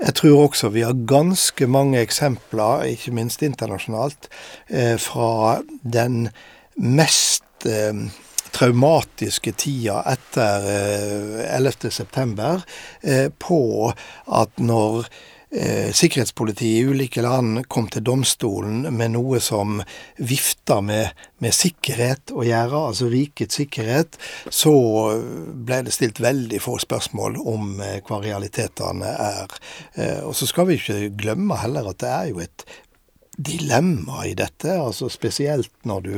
Jeg 0.00 0.16
tror 0.20 0.46
også 0.46 0.70
vi 0.72 0.86
har 0.86 1.04
ganske 1.10 1.66
mange 1.66 2.00
eksempler, 2.00 2.86
ikke 2.94 3.14
minst 3.18 3.42
internasjonalt, 3.42 4.30
eh, 4.68 4.94
fra 5.02 5.60
den 5.82 6.28
mest 6.78 7.66
eh, 7.66 8.06
traumatiske 8.60 9.54
tida 9.56 10.02
etter 10.12 10.68
11.9. 11.56 12.62
Eh, 13.02 13.20
eh, 13.20 13.28
på 13.40 13.60
at 14.40 14.60
når 14.60 15.08
sikkerhetspolitiet 15.50 16.78
i 16.78 16.84
ulike 16.86 17.22
land 17.24 17.64
kom 17.66 17.88
til 17.90 18.04
domstolen 18.06 18.84
med 18.94 19.16
noe 19.16 19.40
som 19.42 19.80
vifta 20.22 20.76
med, 20.78 21.10
med 21.42 21.56
sikkerhet 21.56 22.30
å 22.30 22.44
gjøre, 22.46 22.82
altså 22.90 23.08
rikets 23.10 23.58
sikkerhet, 23.58 24.18
så 24.46 24.74
ble 25.50 25.80
det 25.86 25.94
stilt 25.96 26.20
veldig 26.22 26.60
få 26.62 26.76
spørsmål 26.84 27.40
om 27.42 27.80
eh, 27.82 27.98
hva 28.06 28.20
realitetene 28.22 29.10
er. 29.10 29.58
Eh, 29.96 30.20
og 30.22 30.36
så 30.38 30.46
skal 30.46 30.70
vi 30.70 30.78
ikke 30.78 31.10
glemme 31.18 31.58
heller 31.58 31.90
at 31.90 31.98
det 32.04 32.14
er 32.14 32.30
jo 32.30 32.44
et 32.46 32.66
dilemma 33.42 34.26
i 34.26 34.34
dette. 34.34 34.72
altså 34.80 35.08
Spesielt 35.08 35.72
når 35.88 36.00
du, 36.00 36.14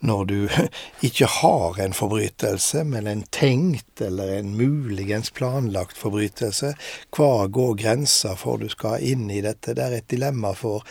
når 0.00 0.24
du 0.24 0.36
ikke 1.08 1.28
har 1.40 1.80
en 1.80 1.94
forbrytelse, 1.94 2.84
men 2.84 3.06
en 3.06 3.24
tenkt 3.30 4.02
eller 4.02 4.32
en 4.38 4.54
muligens 4.58 5.30
planlagt 5.30 5.98
forbrytelse. 5.98 6.74
Hva 7.14 7.46
går 7.46 7.74
grensa 7.82 8.34
for 8.38 8.62
du 8.62 8.68
skal 8.72 9.04
inn 9.06 9.28
i 9.30 9.42
dette? 9.44 9.76
Det 9.76 9.84
er 9.84 9.98
et 10.00 10.10
dilemma 10.10 10.54
for, 10.58 10.82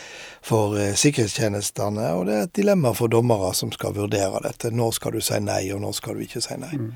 for 0.44 0.78
uh, 0.78 0.92
sikkerhetstjenestene, 0.96 2.10
og 2.16 2.26
det 2.28 2.38
er 2.38 2.48
et 2.48 2.56
dilemma 2.62 2.94
for 2.96 3.12
dommere 3.12 3.52
som 3.56 3.72
skal 3.74 3.96
vurdere 3.96 4.42
dette. 4.46 4.72
Når 4.72 4.96
skal 5.00 5.18
du 5.18 5.24
si 5.24 5.40
nei, 5.44 5.66
og 5.74 5.84
når 5.84 5.98
skal 6.00 6.16
du 6.16 6.24
ikke 6.24 6.44
si 6.44 6.60
nei? 6.60 6.74
Mm. 6.80 6.94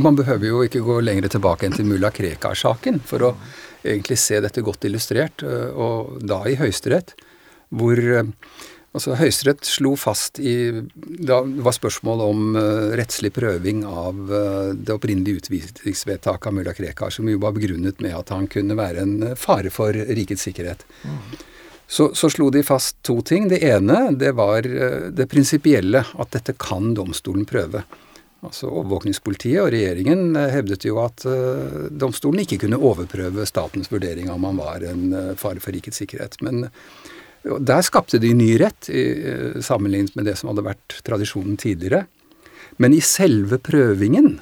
Man 0.00 0.16
behøver 0.16 0.48
jo 0.48 0.62
ikke 0.64 0.80
gå 0.82 0.96
lenger 1.04 1.28
tilbake 1.30 1.66
enn 1.66 1.76
til 1.76 1.86
mulla 1.86 2.08
Krekar-saken 2.12 3.02
for 3.04 3.28
å 3.28 3.36
egentlig 3.84 4.16
se 4.18 4.40
dette 4.40 4.64
godt 4.64 4.86
illustrert, 4.88 5.44
eh, 5.44 5.70
og 5.70 6.18
da 6.24 6.40
i 6.48 6.56
Høyesterett 6.58 7.12
hvor 7.74 7.98
eh, 7.98 8.26
altså 8.94 9.16
Høyesterett 9.18 9.66
slo 9.66 9.94
fast 9.98 10.38
i 10.38 10.54
Da 10.94 11.40
var 11.44 11.74
spørsmål 11.76 12.22
om 12.24 12.44
uh, 12.58 12.92
rettslig 12.98 13.32
prøving 13.34 13.82
av 13.88 14.20
uh, 14.30 14.70
det 14.74 14.94
opprinnelige 14.94 15.42
utvisningsvedtaket 15.42 16.50
av 16.50 16.54
mulla 16.54 16.74
Krekar, 16.76 17.10
som 17.14 17.28
jo 17.28 17.40
var 17.42 17.56
begrunnet 17.56 18.00
med 18.04 18.14
at 18.16 18.30
han 18.34 18.46
kunne 18.50 18.78
være 18.78 19.02
en 19.02 19.34
fare 19.38 19.72
for 19.74 19.92
rikets 19.92 20.46
sikkerhet. 20.46 20.86
Mm. 21.02 21.18
Så, 21.86 22.08
så, 22.16 22.30
slo 22.32 22.48
de 22.50 22.62
fast 22.64 22.96
to 23.04 23.18
ting. 23.20 23.50
Det 23.50 23.60
ene 23.66 24.14
det 24.16 24.32
var 24.38 24.64
det 24.64 25.26
prinsipielle, 25.28 26.00
at 26.00 26.30
dette 26.32 26.54
kan 26.56 26.94
domstolen 26.96 27.44
prøve. 27.44 27.82
Altså 28.44 28.68
Overvåkningspolitiet 28.68 29.62
og 29.62 29.70
regjeringen 29.72 30.36
hevdet 30.52 30.84
jo 30.84 30.98
at 31.02 31.24
uh, 31.28 31.88
domstolen 31.90 32.44
ikke 32.44 32.60
kunne 32.64 32.80
overprøve 32.80 33.46
statens 33.48 33.90
vurdering 33.92 34.30
om 34.32 34.44
han 34.48 34.60
var 34.60 34.84
en 34.88 35.04
uh, 35.12 35.34
fare 35.40 35.62
for 35.64 35.76
rikets 35.76 36.02
sikkerhet. 36.02 36.40
Men 36.44 36.68
der 37.44 37.84
skapte 37.84 38.18
de 38.18 38.32
ny 38.34 38.54
rett, 38.60 38.88
i, 38.88 39.04
eh, 39.28 39.60
sammenlignet 39.60 40.16
med 40.16 40.24
det 40.24 40.38
som 40.40 40.48
hadde 40.50 40.64
vært 40.64 41.00
tradisjonen 41.04 41.58
tidligere. 41.60 42.06
Men 42.80 42.94
i 42.96 43.02
selve 43.04 43.58
prøvingen 43.58 44.40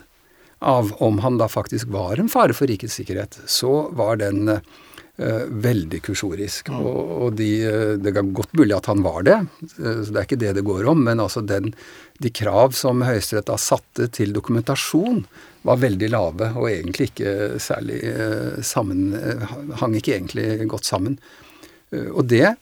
av 0.63 0.93
om 1.03 1.19
han 1.19 1.39
da 1.39 1.49
faktisk 1.51 1.91
var 1.91 2.21
en 2.21 2.31
fare 2.31 2.55
for 2.55 2.71
rikets 2.71 2.95
sikkerhet, 3.01 3.41
så 3.51 3.91
var 3.99 4.21
den 4.23 4.47
uh, 4.49 5.45
veldig 5.67 5.99
kursorisk. 6.07 6.71
Mm. 6.71 6.79
Og, 6.87 7.11
og 7.27 7.35
de, 7.41 7.51
eh, 7.67 7.95
det 7.99 8.15
er 8.15 8.31
godt 8.31 8.55
mulig 8.55 8.77
at 8.77 8.87
han 8.87 9.03
var 9.03 9.27
det, 9.27 9.41
så 9.75 10.07
det 10.07 10.21
er 10.21 10.29
ikke 10.29 10.41
det 10.41 10.55
det 10.61 10.65
går 10.65 10.87
om. 10.95 11.03
Men 11.03 11.21
altså 11.21 11.43
den, 11.43 11.75
de 12.23 12.31
krav 12.31 12.79
som 12.79 13.03
Høyesterett 13.03 13.51
da 13.51 13.59
satte 13.59 14.07
til 14.15 14.33
dokumentasjon, 14.33 15.25
var 15.67 15.79
veldig 15.79 16.09
lave 16.11 16.49
og 16.59 16.71
egentlig 16.71 17.13
ikke 17.13 17.61
særlig 17.63 18.01
uh, 18.03 18.63
sammen 18.67 19.13
Hang 19.79 19.99
ikke 19.99 20.17
egentlig 20.17 20.47
godt 20.71 20.89
sammen. 20.89 21.19
Uh, 21.91 22.09
og 22.15 22.31
det 22.31 22.55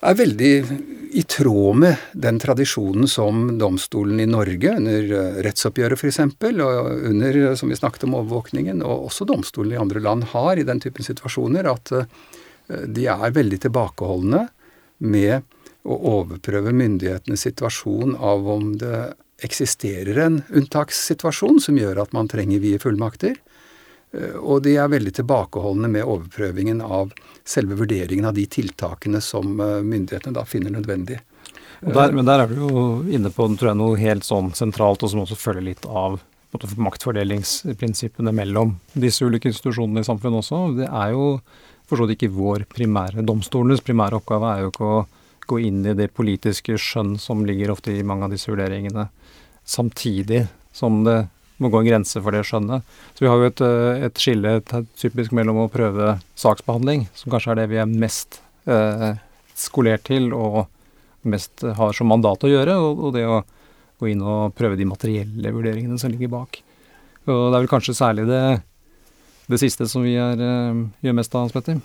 er 0.00 0.16
veldig 0.16 0.54
i 1.12 1.22
tråd 1.26 1.76
med 1.82 1.96
den 2.12 2.38
tradisjonen 2.38 3.08
som 3.10 3.58
domstolen 3.58 4.20
i 4.22 4.28
Norge, 4.30 4.76
under 4.78 5.14
eh, 5.18 5.40
rettsoppgjøret 5.44 5.98
f.eks., 5.98 6.20
og 6.22 7.06
under, 7.10 7.38
eh, 7.40 7.54
som 7.58 7.72
vi 7.72 7.78
snakket 7.78 8.06
om, 8.06 8.14
overvåkningen, 8.20 8.84
og 8.86 9.08
også 9.10 9.26
domstolen 9.28 9.74
i 9.74 9.80
andre 9.80 10.02
land 10.04 10.28
har 10.32 10.60
i 10.60 10.66
den 10.66 10.80
typen 10.82 11.06
situasjoner, 11.06 11.66
at 11.70 11.92
eh, 11.96 12.86
de 12.86 13.08
er 13.10 13.34
veldig 13.34 13.58
tilbakeholdne 13.66 14.44
med 15.02 15.42
å 15.82 15.96
overprøve 16.14 16.72
myndighetenes 16.76 17.48
situasjon 17.48 18.14
av 18.16 18.46
om 18.52 18.74
det 18.78 19.10
eksisterer 19.42 20.18
en 20.20 20.42
unntakssituasjon 20.52 21.58
som 21.64 21.78
gjør 21.80 22.02
at 22.02 22.12
man 22.14 22.28
trenger 22.30 22.60
vide 22.62 22.82
fullmakter. 22.82 23.38
Eh, 24.12 24.36
og 24.36 24.64
de 24.66 24.76
er 24.80 24.90
veldig 24.90 25.12
tilbakeholdne 25.20 25.90
med 25.90 26.06
overprøvingen 26.06 26.82
av 26.82 27.12
selve 27.46 27.78
vurderingen 27.80 28.28
av 28.28 28.36
de 28.38 28.46
tiltakene 28.50 29.22
som 29.24 29.60
eh, 29.60 29.80
myndighetene 29.86 30.36
da 30.36 30.46
finner 30.48 30.74
nødvendig. 30.74 31.20
Der, 31.80 32.12
men 32.12 32.26
der 32.28 32.42
er 32.42 32.50
du 32.50 32.58
jo 32.60 32.80
inne 33.08 33.30
på 33.32 33.46
tror 33.56 33.70
jeg, 33.70 33.78
noe 33.80 33.96
helt 34.00 34.26
sånn 34.26 34.50
sentralt, 34.56 35.00
og 35.02 35.12
som 35.12 35.22
også 35.22 35.38
følger 35.40 35.64
litt 35.70 35.86
av 35.88 36.18
maktfordelingsprinsippene 36.50 38.34
mellom 38.36 38.74
disse 38.92 39.24
ulike 39.24 39.48
institusjonene 39.48 40.02
i 40.02 40.08
samfunnet 40.08 40.42
også. 40.42 40.58
Det 40.76 40.88
er 40.90 41.14
jo 41.14 41.30
for 41.88 41.98
så 41.98 42.06
vidt 42.06 42.20
ikke 42.20 42.34
vår 42.36 42.66
primære 42.70 43.24
Domstolenes 43.26 43.82
primære 43.82 44.20
oppgave 44.20 44.52
er 44.52 44.64
jo 44.64 44.70
ikke 44.70 44.90
å 44.90 45.00
gå 45.50 45.58
inn 45.66 45.80
i 45.88 45.96
det 45.98 46.12
politiske 46.14 46.76
skjønn 46.78 47.16
som 47.18 47.42
ligger 47.46 47.72
ofte 47.72 47.94
i 47.94 48.04
mange 48.06 48.28
av 48.28 48.34
disse 48.34 48.50
vurderingene, 48.50 49.08
samtidig 49.66 50.44
som 50.76 51.00
det 51.06 51.24
må 51.60 51.70
gå 51.70 51.82
en 51.82 51.88
grense 51.90 52.20
for 52.22 52.34
det 52.34 52.42
skjønnet. 52.48 52.86
Så 53.14 53.24
vi 53.24 53.30
har 53.30 53.40
jo 53.40 53.48
et, 53.50 53.62
eh, 53.64 54.04
et 54.08 54.20
skille 54.20 54.56
typisk 54.98 55.34
mellom 55.36 55.62
å 55.64 55.70
prøve 55.72 56.16
saksbehandling, 56.40 57.06
som 57.14 57.32
kanskje 57.32 57.54
er 57.54 57.60
det 57.62 57.70
vi 57.72 57.80
er 57.82 57.90
mest 57.90 58.40
eh, 58.66 59.12
skolert 59.58 60.06
til 60.08 60.32
og 60.36 60.66
mest 61.28 61.64
har 61.76 61.92
som 61.96 62.08
mandat 62.08 62.46
å 62.46 62.50
gjøre, 62.50 62.78
og, 62.80 63.04
og, 63.04 63.12
det 63.16 63.26
å 63.28 63.42
gå 64.00 64.08
inn 64.08 64.24
og 64.24 64.54
prøve 64.56 64.78
de 64.80 64.88
materielle 64.88 65.52
vurderingene 65.52 66.00
som 66.00 66.12
ligger 66.12 66.32
bak. 66.32 66.62
Og 67.28 67.50
det 67.50 67.58
er 67.58 67.60
vel 67.60 67.72
kanskje 67.72 67.98
særlig 67.98 68.24
det, 68.30 68.40
det 69.50 69.60
siste 69.62 69.88
som 69.90 70.04
vi 70.06 70.16
er, 70.20 70.40
eh, 70.40 70.84
gjør 71.04 71.16
mest 71.16 71.34
av, 71.34 71.46
Hans 71.46 71.56
Petter? 71.56 71.80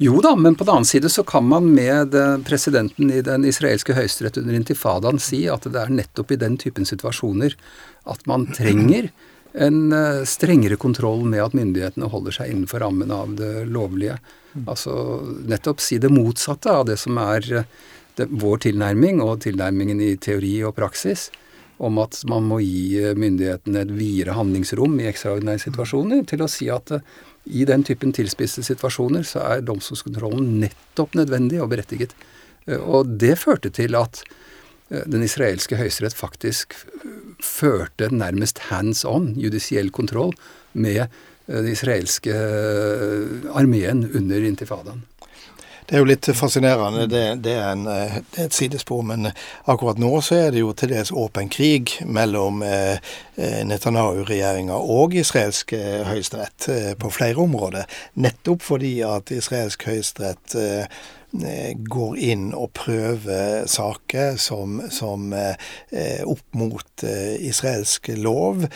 Jo 0.00 0.20
da, 0.24 0.34
men 0.36 0.54
på 0.56 0.64
den 0.64 0.74
annen 0.74 0.88
side 0.88 1.10
så 1.12 1.24
kan 1.26 1.44
man 1.48 1.74
med 1.74 2.14
eh, 2.14 2.38
presidenten 2.46 3.10
i 3.12 3.20
den 3.24 3.44
israelske 3.44 3.96
høyesterett 3.96 4.38
under 4.40 4.56
intifadaen 4.56 5.20
si 5.20 5.46
at 5.48 5.68
det 5.68 5.80
er 5.80 5.92
nettopp 5.92 6.32
i 6.32 6.40
den 6.40 6.56
typen 6.60 6.88
situasjoner 6.88 7.56
at 8.08 8.24
man 8.30 8.46
trenger 8.56 9.10
en 9.52 9.92
eh, 9.92 10.24
strengere 10.24 10.78
kontroll 10.80 11.24
med 11.24 11.44
at 11.44 11.56
myndighetene 11.58 12.08
holder 12.10 12.38
seg 12.38 12.52
innenfor 12.52 12.84
rammen 12.84 13.12
av 13.14 13.34
det 13.38 13.66
lovlige. 13.68 14.18
Altså 14.66 14.94
nettopp 15.46 15.82
si 15.82 15.98
det 16.02 16.10
motsatte 16.12 16.72
av 16.72 16.86
det 16.88 16.96
som 17.00 17.18
er 17.22 17.44
det, 18.16 18.26
vår 18.30 18.64
tilnærming, 18.66 19.20
og 19.24 19.40
tilnærmingen 19.44 20.00
i 20.02 20.14
teori 20.20 20.56
og 20.66 20.74
praksis, 20.78 21.28
om 21.80 21.98
at 22.02 22.18
man 22.28 22.44
må 22.44 22.60
gi 22.60 23.00
myndighetene 23.16 23.86
et 23.86 23.94
videre 23.96 24.36
handlingsrom 24.36 24.98
i 25.00 25.08
ekstraordinære 25.08 25.64
situasjoner, 25.64 26.26
til 26.28 26.44
å 26.44 26.50
si 26.50 26.68
at 26.72 26.92
i 27.48 27.64
den 27.68 27.82
typen 27.88 28.12
tilspissede 28.12 28.68
situasjoner 28.68 29.24
så 29.24 29.40
er 29.46 29.64
domstolskontrollen 29.64 30.58
nettopp 30.60 31.16
nødvendig 31.16 31.62
og 31.64 31.72
berettiget. 31.72 32.12
Og 32.84 33.16
det 33.18 33.38
førte 33.40 33.72
til 33.72 33.96
at 33.96 34.20
Eh, 34.90 35.06
den 35.06 35.22
israelske 35.22 35.78
høyesterett 35.78 36.18
faktisk 36.18 36.74
eh, 36.74 37.18
førte 37.44 38.10
nærmest 38.12 38.66
hands 38.70 39.04
on 39.06 39.32
judisiell 39.38 39.92
kontroll 39.94 40.34
med 40.72 41.04
eh, 41.04 41.08
den 41.46 41.70
israelske 41.72 42.34
armeen 43.54 44.04
under 44.10 44.50
intifadaen. 44.50 45.04
Det 45.90 45.98
er 45.98 46.04
jo 46.04 46.06
litt 46.06 46.28
fascinerende. 46.38 47.08
Det, 47.10 47.22
det, 47.42 47.56
er 47.58 47.72
en, 47.72 47.82
det, 47.88 48.22
er 48.38 48.44
et 48.46 48.54
sidespor. 48.54 49.02
Men 49.02 49.26
akkurat 49.66 49.98
nå 49.98 50.12
så 50.22 50.38
er 50.46 50.54
det 50.54 50.62
jo 50.62 50.70
til 50.78 50.94
dels 50.94 51.10
åpen 51.10 51.50
krig 51.50 51.96
mellom 52.06 52.62
Netanyahu-regjeringa 53.66 54.78
og 54.78 55.18
israelsk 55.18 55.74
høyesterett 56.06 56.68
på 57.02 57.10
flere 57.10 57.42
områder. 57.42 57.90
Nettopp 58.22 58.62
fordi 58.70 59.00
at 59.02 59.34
israelsk 59.34 59.88
høyesterett 59.90 60.54
Eh, 60.60 60.86
går 61.32 62.16
inn 62.18 62.50
og 62.56 62.72
prøver 62.74 63.66
saker 63.70 64.36
som, 64.40 64.80
som 64.90 65.30
eh, 65.36 66.22
opp 66.26 66.58
mot 66.58 67.04
eh, 67.06 67.36
israelsk 67.46 68.10
lov, 68.18 68.66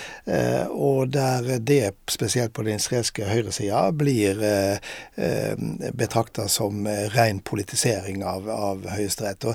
og 0.74 1.08
der 1.12 1.58
det, 1.58 1.94
spesielt 2.10 2.54
på 2.54 2.64
den 2.66 2.78
israelske 2.78 3.26
høyresida, 3.28 3.86
blir 3.92 4.40
betrakta 5.94 6.46
som 6.48 6.86
ren 7.14 7.40
politisering 7.44 8.24
av, 8.26 8.48
av 8.50 8.86
Høyesterett. 8.94 9.46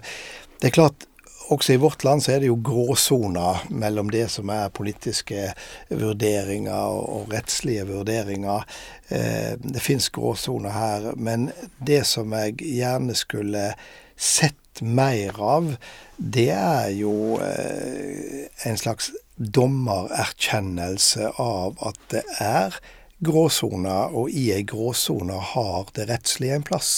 Det 0.60 0.70
er 0.70 0.76
klart, 0.76 1.09
også 1.54 1.74
i 1.74 1.82
vårt 1.82 2.04
land 2.06 2.24
så 2.24 2.36
er 2.36 2.44
det 2.44 2.50
jo 2.50 2.60
gråsoner 2.64 3.64
mellom 3.74 4.12
det 4.14 4.28
som 4.34 4.50
er 4.54 4.74
politiske 4.76 5.50
vurderinger 5.90 7.00
og 7.00 7.34
rettslige 7.34 7.88
vurderinger. 7.90 8.66
Eh, 9.10 9.56
det 9.58 9.82
fins 9.82 10.10
gråsoner 10.14 10.76
her. 10.76 11.10
Men 11.18 11.50
det 11.86 12.04
som 12.10 12.34
jeg 12.38 12.60
gjerne 12.62 13.18
skulle 13.18 13.72
sett 14.20 14.56
mer 14.82 15.40
av, 15.42 15.74
det 16.18 16.52
er 16.54 16.94
jo 17.00 17.40
eh, 17.44 18.46
en 18.70 18.80
slags 18.80 19.12
dommererkjennelse 19.40 21.34
av 21.40 21.80
at 21.90 22.00
det 22.14 22.24
er 22.44 22.80
gråsoner, 23.20 24.16
og 24.16 24.32
i 24.32 24.50
ei 24.56 24.64
gråsone 24.68 25.36
har 25.54 25.90
det 25.96 26.08
rettslige 26.10 26.56
en 26.56 26.64
plass. 26.64 26.92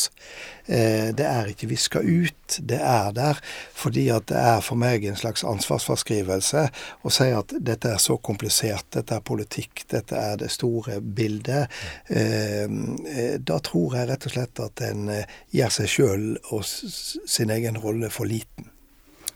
Eh, 0.66 1.10
det 1.18 1.26
er 1.26 1.50
ikke 1.50 1.70
viska 1.72 2.02
ut, 2.02 2.58
det 2.60 2.78
er 2.78 3.10
der 3.16 3.40
fordi 3.74 4.06
at 4.14 4.28
det 4.30 4.38
er 4.38 4.62
for 4.62 4.78
meg 4.78 5.06
en 5.08 5.18
slags 5.18 5.44
ansvarsfraskrivelse 5.48 6.68
å 7.02 7.14
si 7.14 7.30
at 7.34 7.56
dette 7.58 7.96
er 7.96 8.02
så 8.04 8.20
komplisert, 8.22 8.86
dette 8.94 9.18
er 9.18 9.26
politikk, 9.26 9.86
dette 9.90 10.18
er 10.18 10.38
det 10.44 10.52
store 10.54 11.00
bildet. 11.02 11.74
Eh, 12.14 12.68
eh, 12.68 13.40
da 13.42 13.58
tror 13.66 13.98
jeg 13.98 14.12
rett 14.12 14.30
og 14.30 14.36
slett 14.36 14.62
at 14.68 14.86
en 14.92 15.10
gjør 15.56 15.74
seg 15.80 15.90
sjøl 15.96 16.30
og 16.52 16.62
sin 16.68 17.50
egen 17.50 17.82
rolle 17.82 18.14
for 18.14 18.30
liten. 18.30 18.70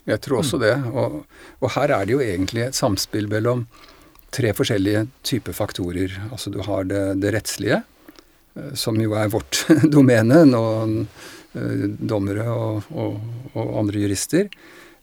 Jeg 0.05 0.21
tror 0.21 0.43
også 0.43 0.61
det. 0.61 0.75
Og, 0.93 1.23
og 1.65 1.71
her 1.79 1.97
er 1.97 2.05
det 2.05 2.13
jo 2.13 2.21
egentlig 2.21 2.67
et 2.67 2.77
samspill 2.77 3.25
mellom 3.31 3.65
tre 4.33 4.53
forskjellige 4.55 5.05
typer 5.25 5.53
faktorer. 5.55 6.15
Altså 6.31 6.53
du 6.53 6.61
har 6.65 6.87
det, 6.89 7.03
det 7.21 7.33
rettslige, 7.35 7.83
Eh, 8.55 8.73
som 8.73 8.99
jo 9.01 9.15
er 9.17 9.31
vårt 9.31 9.65
domene, 9.95 10.43
noen 10.47 11.01
eh, 11.53 11.87
dommere 11.99 12.47
og, 12.51 12.87
og, 12.95 13.19
og, 13.53 13.75
andre 13.81 14.05
jurister. 14.05 14.49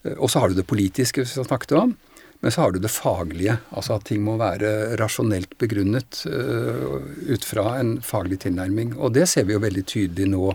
Eh, 0.02 0.16
og 0.16 0.30
så 0.32 0.42
har 0.42 0.50
du 0.50 0.60
det 0.60 0.68
politiske, 0.68 1.26
som 1.26 1.44
vi 1.44 1.50
snakket 1.50 1.76
om. 1.78 1.94
Men 2.42 2.50
så 2.50 2.64
har 2.64 2.72
du 2.74 2.80
det 2.82 2.90
faglige, 2.90 3.54
altså 3.70 3.94
at 3.94 4.08
ting 4.08 4.24
må 4.26 4.34
være 4.34 4.96
rasjonelt 4.98 5.52
begrunnet 5.62 6.24
ut 6.26 7.44
fra 7.46 7.76
en 7.78 7.92
faglig 8.02 8.40
tilnærming. 8.42 8.96
Og 8.98 9.12
det 9.14 9.28
ser 9.30 9.46
vi 9.46 9.54
jo 9.54 9.60
veldig 9.62 9.84
tydelig 9.86 10.26
nå 10.32 10.48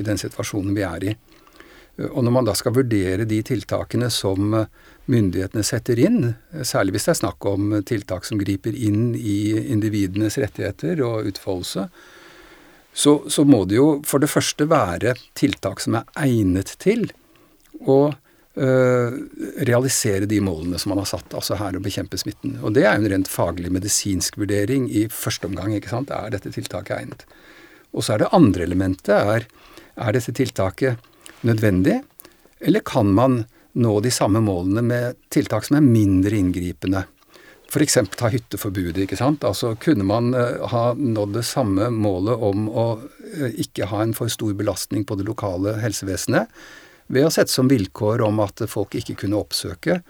i 0.00 0.04
den 0.06 0.16
situasjonen 0.16 0.72
vi 0.72 0.86
er 0.88 1.04
i. 1.10 1.12
Og 2.06 2.24
når 2.24 2.34
man 2.38 2.48
da 2.48 2.54
skal 2.56 2.72
vurdere 2.78 3.28
de 3.28 3.42
tiltakene 3.44 4.08
som 4.08 4.56
myndighetene 5.10 5.64
setter 5.66 6.00
inn, 6.02 6.34
særlig 6.66 6.96
hvis 6.96 7.06
det 7.06 7.12
er 7.14 7.20
snakk 7.22 7.46
om 7.48 7.74
tiltak 7.86 8.26
som 8.26 8.40
griper 8.40 8.74
inn 8.74 9.14
i 9.14 9.54
individenes 9.72 10.38
rettigheter 10.42 11.02
og 11.06 11.30
utfoldelse, 11.30 11.86
så, 12.96 13.12
så, 13.28 13.44
må 13.44 13.64
det 13.68 13.76
jo 13.76 13.88
for 14.08 14.22
det 14.22 14.30
første 14.32 14.64
være 14.70 15.12
tiltak 15.36 15.82
som 15.84 15.98
er 15.98 16.06
egnet 16.22 16.72
til 16.80 17.04
å 17.84 17.98
øh, 18.08 19.18
realisere 19.68 20.28
de 20.30 20.38
målene 20.40 20.80
som 20.80 20.94
man 20.94 21.02
har 21.02 21.10
satt, 21.10 21.28
altså 21.36 21.58
her 21.60 21.76
å 21.76 21.82
bekjempe 21.84 22.16
smitten. 22.16 22.56
Og 22.64 22.72
det 22.72 22.86
er 22.88 22.96
en 22.96 23.08
rent 23.12 23.28
faglig 23.28 23.68
medisinsk 23.74 24.40
vurdering 24.40 24.88
i 24.88 25.04
første 25.12 25.50
omgang. 25.50 25.76
ikke 25.76 25.92
sant? 25.92 26.14
Er 26.14 26.32
dette 26.32 26.54
tiltaket 26.56 26.96
egnet? 26.96 27.26
Og 27.92 28.00
så 28.00 28.14
er 28.14 28.24
det 28.24 28.32
andre 28.36 28.64
elementet 28.64 29.12
er 29.12 29.44
er 29.96 30.12
dette 30.12 30.32
tiltaket 30.36 31.00
nødvendig, 31.46 32.00
eller 32.60 32.84
kan 32.84 33.12
man 33.16 33.44
nå 33.76 33.98
de 34.00 34.12
samme 34.14 34.40
målene 34.44 34.82
med 34.84 35.20
tiltak 35.32 35.66
som 35.68 35.78
er 35.78 35.84
mindre 35.84 36.38
inngripende? 36.38 37.04
F.eks. 37.66 37.98
ta 38.16 38.30
hytteforbudet. 38.30 39.02
ikke 39.04 39.18
sant? 39.18 39.44
Altså 39.44 39.74
Kunne 39.82 40.06
man 40.06 40.32
uh, 40.34 40.64
ha 40.70 40.84
nådd 40.94 41.34
det 41.36 41.44
samme 41.48 41.90
målet 41.90 42.42
om 42.46 42.68
å 42.70 42.86
uh, 43.02 43.48
ikke 43.52 43.90
ha 43.90 44.04
en 44.04 44.14
for 44.16 44.30
stor 44.32 44.54
belastning 44.56 45.04
på 45.04 45.18
det 45.18 45.26
lokale 45.26 45.76
helsevesenet 45.82 46.52
ved 47.12 47.26
å 47.26 47.30
sette 47.30 47.52
som 47.52 47.68
vilkår 47.70 48.22
om 48.26 48.40
at 48.42 48.64
folk 48.70 48.96
ikke 48.98 49.14
kunne 49.20 49.38
oppsøke 49.38 50.00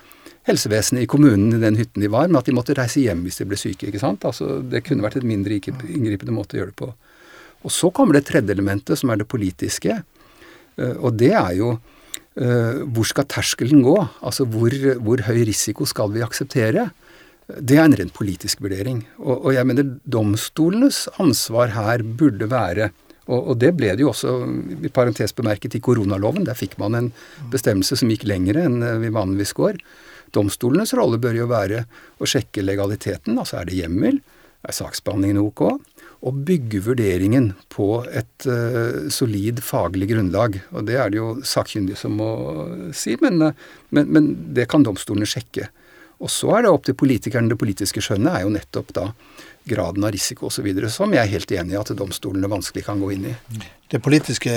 helsevesenet 0.46 1.05
i 1.05 1.09
kommunen 1.11 1.57
i 1.57 1.61
den 1.61 1.76
hytten 1.76 2.05
de 2.05 2.09
var, 2.12 2.29
men 2.29 2.38
at 2.38 2.46
de 2.48 2.55
måtte 2.57 2.76
reise 2.79 3.02
hjem 3.02 3.24
hvis 3.26 3.40
de 3.42 3.48
ble 3.50 3.59
syke. 3.61 3.88
ikke 3.88 4.00
sant? 4.00 4.24
Altså 4.24 4.61
Det 4.62 4.85
kunne 4.87 5.05
vært 5.05 5.18
et 5.20 5.26
mindre 5.26 5.59
inngripende 5.59 6.37
måte 6.37 6.57
å 6.57 6.61
gjøre 6.61 6.72
det 6.72 6.81
på. 6.81 6.92
Og 7.66 7.74
så 7.74 7.90
kommer 7.90 8.16
det 8.16 8.29
tredje 8.29 8.55
elementet, 8.55 9.00
som 9.00 9.11
er 9.11 9.20
det 9.20 9.29
politiske. 9.29 9.98
Uh, 10.79 10.94
og 11.00 11.16
det 11.18 11.33
er 11.35 11.52
jo 11.59 11.76
hvor 12.37 13.07
skal 13.09 13.25
terskelen 13.33 13.81
gå? 13.81 13.96
Altså 14.20 14.44
hvor, 14.44 14.75
hvor 15.01 15.22
høy 15.25 15.38
risiko 15.49 15.87
skal 15.88 16.11
vi 16.12 16.20
akseptere? 16.20 16.90
Det 17.49 17.79
er 17.79 17.87
en 17.87 17.96
rent 17.96 18.12
politisk 18.12 18.61
vurdering. 18.61 19.01
Og, 19.22 19.46
og 19.46 19.55
jeg 19.57 19.64
mener 19.70 19.94
domstolenes 20.05 21.07
ansvar 21.22 21.72
her 21.72 22.05
burde 22.05 22.51
være 22.53 22.90
og, 23.27 23.40
og, 23.40 23.55
det 23.59 23.72
ble 23.75 23.90
det 23.96 24.05
jo 24.05 24.12
også, 24.12 24.35
i 24.87 24.90
parentes 24.94 25.35
bemerket, 25.35 25.75
i 25.75 25.83
koronaloven. 25.83 26.46
Der 26.46 26.59
fikk 26.59 26.77
man 26.79 26.94
en 26.99 27.09
bestemmelse 27.51 27.99
som 27.99 28.11
gikk 28.12 28.27
lengre 28.29 28.66
enn 28.68 28.79
eh, 28.87 29.01
vi 29.03 29.11
vanligvis 29.14 29.55
går. 29.59 29.81
Domstolenes 30.35 30.94
rolle 30.99 31.18
bør 31.22 31.40
jo 31.40 31.49
være 31.51 31.85
å 32.22 32.29
sjekke 32.29 32.64
legaliteten. 32.64 33.38
Altså 33.38 33.61
er 33.61 33.68
det 33.68 33.81
hjemmel? 33.81 34.20
Er 34.66 34.75
saksbehandlingen 34.75 35.42
ok? 35.42 35.64
Og 36.24 36.38
bygge 36.48 36.81
vurderingen 36.87 37.50
på 37.72 37.88
et 38.09 38.46
uh, 38.48 39.07
solid 39.12 39.61
faglig 39.64 40.09
grunnlag. 40.14 40.61
Og 40.72 40.87
det 40.88 40.96
er 41.00 41.12
det 41.12 41.20
jo 41.20 41.35
sakkyndige 41.44 42.00
som 42.00 42.16
må 42.20 42.31
si, 42.96 43.18
men, 43.20 43.42
eh, 43.50 43.66
men, 43.90 44.09
men 44.12 44.31
det 44.57 44.68
kan 44.72 44.87
domstolene 44.87 45.29
sjekke. 45.29 45.68
Og 46.24 46.33
så 46.33 46.55
er 46.57 46.64
det 46.64 46.72
opp 46.72 46.87
til 46.87 46.96
politikerne. 46.96 47.50
Det 47.52 47.61
politiske 47.61 48.00
skjønnet 48.00 48.38
er 48.38 48.46
jo 48.46 48.55
nettopp 48.55 48.94
da 48.96 49.11
graden 49.68 50.07
av 50.07 50.14
risiko 50.14 50.48
osv., 50.48 50.68
som 50.92 51.12
jeg 51.12 51.20
er 51.20 51.33
helt 51.35 51.52
enig 51.52 51.74
i 51.74 51.81
at 51.81 51.92
domstolene 51.98 52.48
vanskelig 52.50 52.87
kan 52.87 53.02
gå 53.02 53.11
inn 53.16 53.29
i. 53.33 53.35
Det 53.90 54.00
politiske 54.02 54.55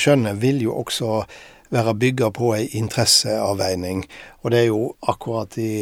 skjønnet 0.00 0.40
vil 0.42 0.60
jo 0.66 0.76
også 0.82 1.22
være 1.70 1.94
bygga 2.02 2.30
på 2.34 2.52
ei 2.56 2.66
interesseavveining. 2.80 4.04
Og 4.42 4.52
det 4.52 4.64
er 4.64 4.68
jo 4.68 4.82
akkurat 5.08 5.56
i, 5.62 5.72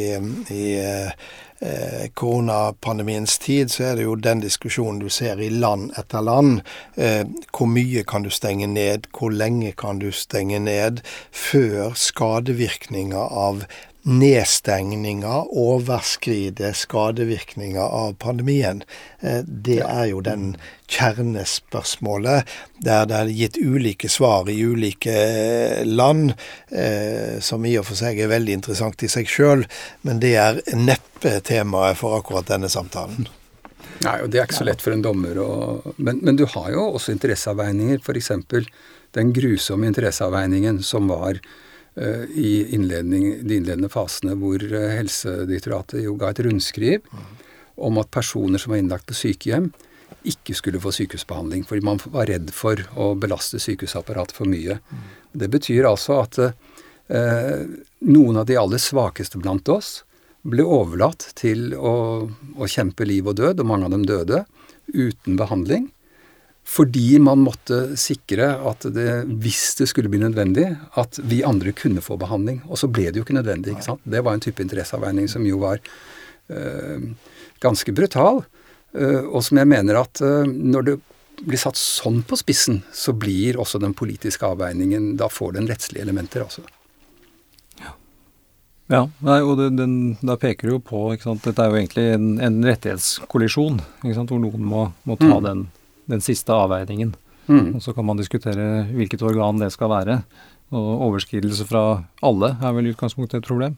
i 0.53 0.65
eh, 0.77 1.29
koronapandemiens 2.15 3.37
tid, 3.39 3.71
så 3.71 3.83
er 3.89 3.95
det 3.99 4.05
jo 4.05 4.15
den 4.15 4.39
diskusjonen 4.43 5.01
du 5.03 5.09
ser 5.11 5.41
i 5.43 5.49
land 5.51 5.91
etter 5.99 6.23
land. 6.23 6.61
Eh, 6.95 7.25
hvor 7.51 7.67
mye 7.67 8.03
kan 8.07 8.23
du 8.23 8.31
stenge 8.31 8.67
ned? 8.67 9.09
Hvor 9.15 9.33
lenge 9.33 9.73
kan 9.77 9.99
du 9.99 10.11
stenge 10.15 10.59
ned 10.63 11.03
før 11.31 11.91
skadevirkninger 11.99 13.35
av 13.47 13.65
nedstengninga 14.09 15.43
overskride 15.51 16.73
skadevirkninger 16.73 17.81
av 17.81 18.13
pandemien. 18.13 18.83
Eh, 19.19 19.41
det 19.45 19.79
er 19.85 20.05
jo 20.09 20.21
den 20.25 20.55
kjernespørsmålet 20.89 22.49
der 22.81 23.05
det 23.09 23.17
er 23.17 23.33
gitt 23.37 23.59
ulike 23.61 24.09
svar 24.09 24.49
i 24.49 24.57
ulike 24.65 25.13
eh, 25.13 25.85
land, 25.85 26.33
eh, 26.71 27.37
som 27.39 27.65
i 27.65 27.75
og 27.77 27.85
for 27.91 27.99
seg 27.99 28.19
er 28.19 28.31
veldig 28.33 28.57
interessant 28.59 29.03
i 29.05 29.11
seg 29.11 29.29
sjøl, 29.29 29.67
men 30.01 30.23
det 30.23 30.35
er 30.41 30.63
neppe 30.75 31.37
temaet 31.45 31.99
for 31.99 32.17
akkurat 32.17 32.49
denne 32.49 32.71
samtalen. 32.71 33.29
Nei, 33.99 34.19
og 34.23 34.29
Det 34.31 34.39
er 34.39 34.47
ikke 34.47 34.61
så 34.61 34.67
lett 34.67 34.83
for 34.83 34.95
en 34.95 35.03
dommer 35.03 35.37
å 35.43 35.49
men, 35.97 36.21
men, 36.23 36.37
du 36.39 36.45
har 36.47 36.69
jo 36.71 36.85
også 36.95 37.11
interesseavveininger. 37.11 37.99
F.eks. 37.99 38.31
den 39.17 39.33
grusomme 39.35 39.89
interesseavveiningen 39.89 40.79
som 40.87 41.11
var 41.11 41.41
i 42.35 42.75
innledning, 42.75 43.47
de 43.47 43.59
innledende 43.59 43.89
fasene 43.91 44.35
hvor 44.39 44.63
eh, 44.63 44.95
Helsedirektoratet 44.97 46.03
jo 46.05 46.15
ga 46.19 46.31
et 46.31 46.41
rundskriv 46.45 47.05
om 47.79 47.99
at 48.01 48.11
personer 48.11 48.61
som 48.61 48.73
var 48.73 48.81
innlagt 48.81 49.07
på 49.07 49.15
sykehjem, 49.15 49.69
ikke 50.27 50.55
skulle 50.57 50.81
få 50.83 50.91
sykehusbehandling. 50.95 51.63
Fordi 51.67 51.85
man 51.85 52.01
var 52.11 52.27
redd 52.27 52.51
for 52.55 52.81
å 52.99 53.13
belaste 53.19 53.61
sykehusapparatet 53.61 54.35
for 54.35 54.51
mye. 54.51 54.79
Det 55.31 55.47
betyr 55.51 55.87
altså 55.87 56.19
at 56.25 56.39
eh, 56.43 57.63
noen 58.03 58.41
av 58.41 58.49
de 58.49 58.57
aller 58.59 58.81
svakeste 58.83 59.39
blant 59.39 59.71
oss 59.71 60.01
ble 60.47 60.63
overlatt 60.63 61.29
til 61.39 61.73
å, 61.75 61.93
å 62.55 62.67
kjempe 62.67 63.07
liv 63.07 63.27
og 63.27 63.39
død, 63.39 63.61
og 63.61 63.71
mange 63.71 63.87
av 63.87 63.95
dem 63.95 64.05
døde, 64.07 64.43
uten 64.91 65.39
behandling. 65.39 65.89
Fordi 66.69 67.17
man 67.23 67.41
måtte 67.41 67.97
sikre 67.97 68.51
at 68.69 68.85
det, 68.93 69.09
hvis 69.41 69.73
det 69.79 69.87
skulle 69.89 70.11
bli 70.11 70.21
nødvendig, 70.21 70.67
at 71.01 71.17
vi 71.25 71.41
andre 71.45 71.73
kunne 71.73 72.03
få 72.05 72.17
behandling. 72.21 72.61
Og 72.69 72.77
så 72.77 72.89
ble 72.91 73.07
det 73.09 73.17
jo 73.17 73.25
ikke 73.25 73.39
nødvendig. 73.39 73.73
ikke 73.73 73.87
sant? 73.87 74.03
Det 74.05 74.21
var 74.25 74.37
en 74.37 74.43
type 74.43 74.61
interesseavveining 74.61 75.29
som 75.31 75.47
jo 75.49 75.63
var 75.63 75.81
øh, 76.53 77.09
ganske 77.59 77.93
brutal. 77.95 78.43
Øh, 78.93 79.23
og 79.23 79.43
som 79.43 79.57
jeg 79.57 79.67
mener 79.67 79.97
at 79.97 80.21
øh, 80.21 80.45
når 80.45 80.85
det 80.85 80.95
blir 81.45 81.61
satt 81.61 81.79
sånn 81.79 82.21
på 82.27 82.37
spissen, 82.37 82.83
så 82.93 83.15
blir 83.17 83.57
også 83.57 83.79
den 83.81 83.95
politiske 83.95 84.45
avveiningen 84.45 85.15
Da 85.17 85.29
får 85.31 85.55
den 85.55 85.69
rettslige 85.71 86.03
elementer, 86.03 86.43
altså. 86.43 86.65
Ja, 87.79 87.93
ja 88.91 89.01
nei, 89.25 89.39
og 89.41 89.55
det, 89.61 89.69
den, 89.79 89.95
da 90.21 90.35
peker 90.41 90.67
du 90.67 90.75
jo 90.75 90.81
på 90.83 91.03
ikke 91.15 91.29
sant, 91.29 91.45
Dette 91.47 91.63
er 91.63 91.71
jo 91.71 91.79
egentlig 91.79 92.07
en, 92.17 92.31
en 92.43 92.59
rettighetskollisjon, 92.67 93.79
ikke 94.03 94.17
sant, 94.17 94.33
hvor 94.33 94.43
noen 94.43 94.65
må, 94.67 94.89
må 95.07 95.17
ta 95.21 95.31
mm. 95.37 95.47
den 95.47 95.67
den 96.09 96.23
siste 96.25 96.53
avveiningen. 96.55 97.13
Mm. 97.49 97.75
Og 97.77 97.83
Så 97.83 97.93
kan 97.93 98.05
man 98.05 98.17
diskutere 98.17 98.85
hvilket 98.93 99.23
organ 99.25 99.61
det 99.61 99.71
skal 99.73 99.91
være. 99.91 100.21
Og 100.69 100.89
overskridelse 101.09 101.65
fra 101.65 102.03
alle 102.21 102.53
er 102.61 102.75
vel 102.75 102.89
i 102.89 102.93
utgangspunktet 102.93 103.41
et 103.41 103.47
problem. 103.47 103.77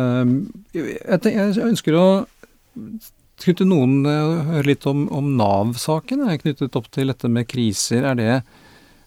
Ehm, 0.00 0.46
jeg 0.72 1.60
ønsker 1.60 1.98
å 1.98 2.06
knytte 3.42 3.66
noen 3.68 4.06
eh, 4.08 4.44
høre 4.54 4.70
litt 4.70 4.86
om, 4.88 5.04
om 5.12 5.32
Nav-saken 5.36 6.24
knyttet 6.40 6.78
opp 6.78 6.88
til 6.94 7.12
dette 7.12 7.28
med 7.28 7.48
kriser. 7.50 8.06
Er 8.08 8.16
det 8.16 8.30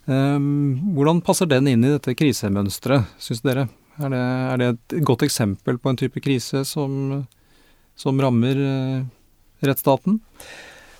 um, 0.05 0.75
Hvordan 0.93 1.23
passer 1.25 1.49
den 1.49 1.71
inn 1.71 1.85
i 1.85 1.93
dette 1.95 2.13
krisemønsteret, 2.17 3.15
syns 3.21 3.41
dere? 3.45 3.67
Er 3.95 4.11
det, 4.11 4.21
er 4.21 4.61
det, 4.61 4.69
et 4.75 5.07
godt 5.07 5.23
eksempel 5.25 5.79
på 5.79 5.89
en 5.89 5.97
type 5.97 6.21
krise 6.21 6.65
som, 6.67 7.23
som 7.97 8.21
rammer 8.21 8.59
uh, 8.59 9.05
rettsstaten? 9.65 10.19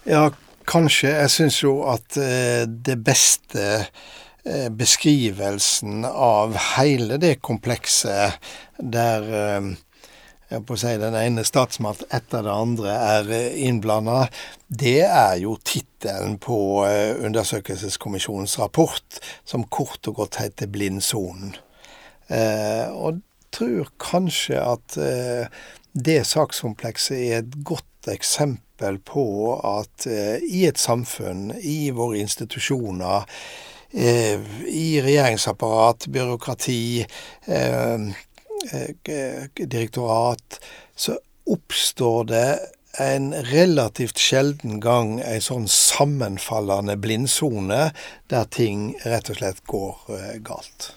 Ja, 0.08 0.30
Kanskje. 0.66 1.12
Jeg 1.14 1.34
syns 1.34 1.62
jo 1.64 1.80
at 1.92 2.18
eh, 2.22 2.66
det 2.66 2.98
beste 3.06 3.66
eh, 3.80 4.70
beskrivelsen 4.74 6.06
av 6.10 6.58
hele 6.76 7.20
det 7.22 7.38
komplekset 7.46 8.40
der 8.78 9.28
jeg 10.46 10.62
på 10.68 10.76
å 10.76 10.78
si, 10.78 10.92
den 11.02 11.16
ene 11.18 11.44
statsmakt 11.46 12.04
etter 12.14 12.46
det 12.46 12.54
andre 12.54 12.94
er 12.94 13.32
innblanda, 13.66 14.28
det 14.70 15.02
er 15.08 15.40
jo 15.42 15.56
tittelen 15.66 16.38
på 16.38 16.58
undersøkelseskommisjonens 16.86 18.60
rapport, 18.62 19.22
som 19.44 19.66
kort 19.74 20.06
og 20.12 20.22
godt 20.22 20.38
heter 20.44 20.70
Blindsonen. 20.70 21.56
Eh, 22.28 22.90
og 22.90 23.22
tror 23.56 23.90
kanskje 24.02 24.60
at 24.60 24.98
eh, 25.00 25.50
det 25.94 26.22
sakskomplekset 26.28 27.18
er 27.18 27.42
et 27.44 27.58
godt 27.66 28.12
eksempel 28.12 28.65
på 28.78 29.26
at 29.64 30.08
eh, 30.08 30.44
i 30.44 30.66
et 30.68 30.78
samfunn, 30.78 31.52
i 31.60 31.92
våre 31.92 32.20
institusjoner, 32.20 33.26
eh, 33.92 34.40
i 34.68 35.02
regjeringsapparat, 35.02 36.08
byråkrati, 36.08 37.06
eh, 37.46 38.00
direktorat, 39.58 40.60
så 40.96 41.18
oppstår 41.46 42.24
det 42.26 42.60
en 43.00 43.34
relativt 43.52 44.18
sjelden 44.18 44.80
gang 44.80 45.20
ei 45.20 45.42
sånn 45.44 45.68
sammenfallende 45.68 46.96
blindsone 46.98 47.92
der 48.32 48.46
ting 48.50 48.96
rett 49.04 49.30
og 49.30 49.42
slett 49.42 49.60
går 49.68 50.40
galt. 50.48 50.94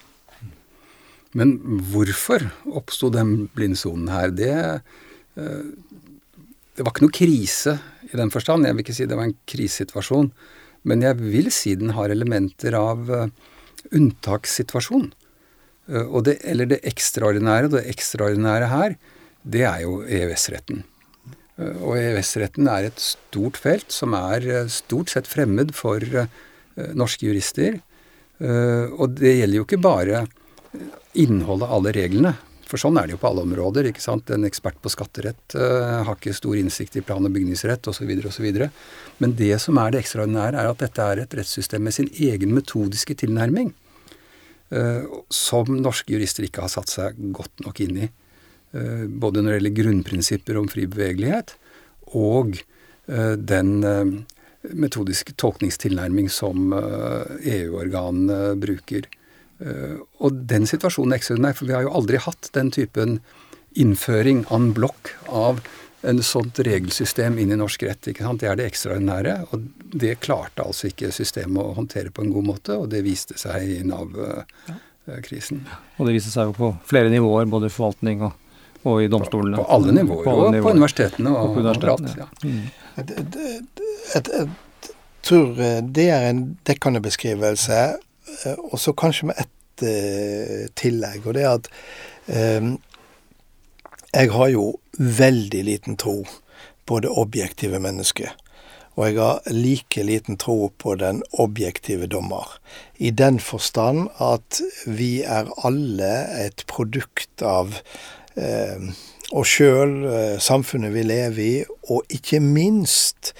Men 1.36 1.58
hvorfor 1.92 2.46
oppsto 2.78 3.10
den 3.12 3.48
blindsonen 3.54 4.08
her? 4.08 4.30
Det, 4.32 4.54
det 6.78 6.84
var 6.86 6.94
ikke 6.94 7.08
noe 7.08 7.14
krise 7.16 7.72
i 8.06 8.16
den 8.18 8.30
forstand. 8.30 8.66
Jeg 8.66 8.76
vil 8.76 8.84
ikke 8.84 8.94
si 8.94 9.06
det 9.10 9.16
var 9.18 9.26
en 9.26 9.38
krisesituasjon. 9.50 10.28
Men 10.86 11.02
jeg 11.02 11.18
vil 11.18 11.50
si 11.50 11.72
den 11.74 11.90
har 11.96 12.12
elementer 12.14 12.76
av 12.78 13.10
uh, 13.10 13.24
unntakssituasjon. 13.90 15.08
Uh, 15.90 16.04
og 16.04 16.28
det, 16.28 16.36
eller 16.46 16.70
det 16.70 16.78
ekstraordinære. 16.86 17.72
Det 17.72 17.82
ekstraordinære 17.90 18.70
her, 18.70 18.94
det 19.42 19.66
er 19.66 19.82
jo 19.82 19.98
EØS-retten. 20.06 20.84
Uh, 21.58 21.74
og 21.82 21.98
EØS-retten 21.98 22.70
er 22.70 22.92
et 22.92 23.02
stort 23.02 23.58
felt 23.58 23.90
som 23.90 24.14
er 24.14 24.70
stort 24.70 25.10
sett 25.10 25.26
fremmed 25.26 25.74
for 25.74 26.04
norske 26.94 27.26
jurister. 27.26 27.80
og 28.38 29.16
det 29.18 29.32
gjelder 29.34 29.56
jo 29.56 29.64
ikke 29.64 29.80
bare 29.82 30.20
innholdet 31.18 31.66
av 31.66 31.72
alle 31.74 31.92
reglene. 31.96 32.30
For 32.68 32.80
sånn 32.80 32.98
er 33.00 33.08
det 33.08 33.16
jo 33.16 33.22
på 33.22 33.30
alle 33.30 33.46
områder. 33.46 33.88
ikke 33.88 34.04
sant? 34.04 34.28
En 34.30 34.44
ekspert 34.44 34.76
på 34.84 34.92
skatterett 34.92 35.56
uh, 35.56 36.04
har 36.04 36.16
ikke 36.18 36.36
stor 36.36 36.58
innsikt 36.60 36.98
i 37.00 37.04
plan- 37.04 37.24
og 37.24 37.32
bygningsrett 37.32 37.88
osv. 37.88 38.10
osv. 38.28 38.48
Men 39.22 39.34
det 39.38 39.54
som 39.64 39.80
er 39.80 39.94
det 39.94 40.02
ekstraordinære, 40.04 40.60
er 40.60 40.68
at 40.68 40.84
dette 40.84 41.06
er 41.10 41.22
et 41.24 41.36
rettssystem 41.40 41.86
med 41.88 41.96
sin 41.96 42.10
egen 42.12 42.52
metodiske 42.56 43.16
tilnærming. 43.24 43.72
Uh, 44.68 45.24
som 45.32 45.70
norske 45.80 46.12
jurister 46.12 46.44
ikke 46.44 46.66
har 46.66 46.72
satt 46.72 46.92
seg 46.92 47.16
godt 47.36 47.64
nok 47.64 47.80
inn 47.86 48.02
i. 48.04 48.10
Uh, 48.76 49.06
både 49.08 49.40
når 49.40 49.54
det 49.54 49.60
gjelder 49.62 49.78
grunnprinsipper 49.82 50.60
om 50.60 50.68
fri 50.68 50.84
bevegelighet, 50.90 51.56
og 52.16 52.60
den 53.08 53.68
metodiske 54.80 55.34
tolkningstilnærming 55.40 56.30
som 56.32 56.72
EU-organene 56.72 58.54
bruker. 58.60 59.04
Eh, 59.58 59.98
og 60.22 60.40
den 60.50 60.68
situasjonen 60.70 61.14
er 61.14 61.20
ekstraordinær, 61.20 61.58
for 61.58 61.68
vi 61.68 61.76
har 61.76 61.86
jo 61.86 61.94
aldri 61.98 62.20
hatt 62.22 62.50
den 62.54 62.70
typen 62.74 63.18
innføring 63.78 64.44
en 64.54 64.72
blokk 64.74 65.12
av 65.28 65.60
en 66.06 66.22
sånt 66.22 66.58
regelsystem 66.62 67.38
inn 67.42 67.52
i 67.52 67.58
norsk 67.58 67.82
rett. 67.82 68.08
ikke 68.10 68.22
sant? 68.22 68.40
Det 68.40 68.50
er 68.50 68.58
det 68.58 68.68
ekstraordinære, 68.70 69.34
og 69.50 69.64
det 69.98 70.20
klarte 70.22 70.62
altså 70.62 70.92
ikke 70.92 71.10
systemet 71.14 71.58
å 71.62 71.74
håndtere 71.78 72.12
på 72.14 72.22
en 72.22 72.32
god 72.34 72.46
måte, 72.52 72.76
og 72.78 72.90
det 72.92 73.02
viste 73.06 73.38
seg 73.40 73.66
i 73.66 73.80
Nav-krisen. 73.86 75.64
Og 75.98 76.06
det 76.06 76.14
viste 76.20 76.32
seg 76.34 76.52
jo 76.52 76.54
på 76.58 76.70
flere 76.86 77.10
nivåer, 77.12 77.50
både 77.50 77.66
i 77.66 77.74
forvaltning 77.74 78.22
og, 78.28 78.32
og 78.84 79.02
i 79.02 79.10
domstolene. 79.10 79.58
På, 79.58 79.66
på 79.66 79.76
alle 79.78 79.96
nivåer, 79.98 80.24
på 80.24 80.36
alle 80.36 80.62
og 80.62 80.68
på 80.68 80.74
universitetene 80.78 81.34
og, 81.34 81.38
og 81.42 81.58
på 81.58 81.66
universitetene, 81.66 82.14
overalt. 82.14 82.16
Ja. 82.22 82.28
Mm. 82.46 82.64
Jeg, 84.14 84.48
tror 85.28 85.58
det 85.98 86.10
er 86.14 86.28
en 86.30 86.44
dekkende 86.66 87.02
beskrivelse. 87.04 87.80
Eh, 88.44 88.58
og 88.58 88.78
så 88.80 88.92
kanskje 88.92 89.30
med 89.30 89.40
ett 89.44 89.86
eh, 89.86 90.66
tillegg, 90.78 91.26
og 91.26 91.38
det 91.38 91.46
er 91.46 91.54
at 91.54 91.70
eh, 92.26 92.74
jeg 94.14 94.32
har 94.34 94.52
jo 94.52 94.66
veldig 94.98 95.64
liten 95.68 95.98
tro 96.00 96.22
på 96.88 97.00
det 97.04 97.10
objektive 97.12 97.80
mennesket. 97.82 98.32
Og 98.98 99.04
jeg 99.06 99.18
har 99.20 99.52
like 99.54 100.02
liten 100.02 100.38
tro 100.40 100.72
på 100.74 100.96
den 100.98 101.20
objektive 101.38 102.08
dommer. 102.10 102.56
I 102.98 103.10
den 103.10 103.38
forstand 103.38 104.08
at 104.18 104.58
vi 104.86 105.22
er 105.22 105.52
alle 105.62 106.10
et 106.42 106.64
produkt 106.66 107.44
av 107.46 107.76
eh, 108.34 108.90
oss 109.30 109.52
sjøl, 109.54 109.94
eh, 110.08 110.36
samfunnet 110.42 110.94
vi 110.96 111.04
lever 111.06 111.44
i, 111.44 111.54
og 111.92 112.10
ikke 112.10 112.40
minst 112.42 113.34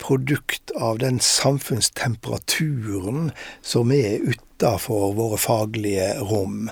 produkt 0.00 0.70
av 0.76 0.98
den 1.02 1.20
samfunnstemperaturen 1.20 3.30
som 3.62 3.92
er 3.92 4.18
utafor 4.24 5.14
våre 5.18 5.38
faglige 5.40 6.14
rom. 6.24 6.70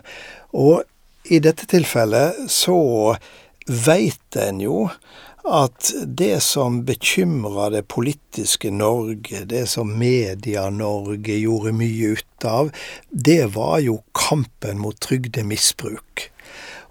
Og 0.56 0.82
i 1.28 1.38
dette 1.44 1.66
tilfellet 1.68 2.34
så 2.52 3.16
veit 3.68 4.36
en 4.40 4.60
jo 4.64 4.88
at 5.44 5.92
det 6.04 6.40
som 6.44 6.82
bekymra 6.84 7.68
det 7.70 7.84
politiske 7.88 8.70
Norge, 8.74 9.44
det 9.48 9.66
som 9.70 9.94
Media-Norge 9.98 11.38
gjorde 11.38 11.72
mye 11.76 12.14
ut 12.18 12.48
av, 12.48 12.72
det 13.10 13.54
var 13.54 13.78
jo 13.84 14.00
kampen 14.16 14.82
mot 14.82 14.98
trygdemisbruk. 15.00 16.28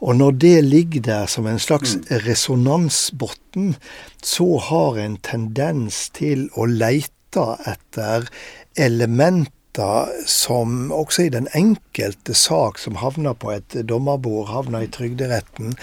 Og 0.06 0.18
når 0.18 0.32
det 0.42 0.58
ligger 0.66 1.02
der 1.02 1.30
som 1.30 1.48
en 1.50 1.60
slags 1.60 1.96
mm. 1.96 2.08
resonansbotn, 2.26 3.76
så 4.24 4.58
har 4.70 5.00
en 5.02 5.18
tendens 5.26 6.08
til 6.14 6.50
å 6.54 6.68
leite 6.70 7.46
etter 7.66 8.30
elementer 8.78 10.14
som 10.30 10.92
også 10.94 11.28
i 11.28 11.34
den 11.34 11.50
enkelte 11.58 12.34
sak 12.38 12.80
som 12.82 12.98
havner 13.02 13.38
på 13.38 13.52
et 13.54 13.78
dommerbord, 13.90 14.50
havner 14.50 14.86
i 14.86 14.92
Trygderetten, 14.94 15.76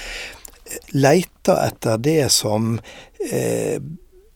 leiter 0.96 1.60
etter 1.66 2.00
det 2.02 2.30
som 2.32 2.78
eh, 3.30 3.76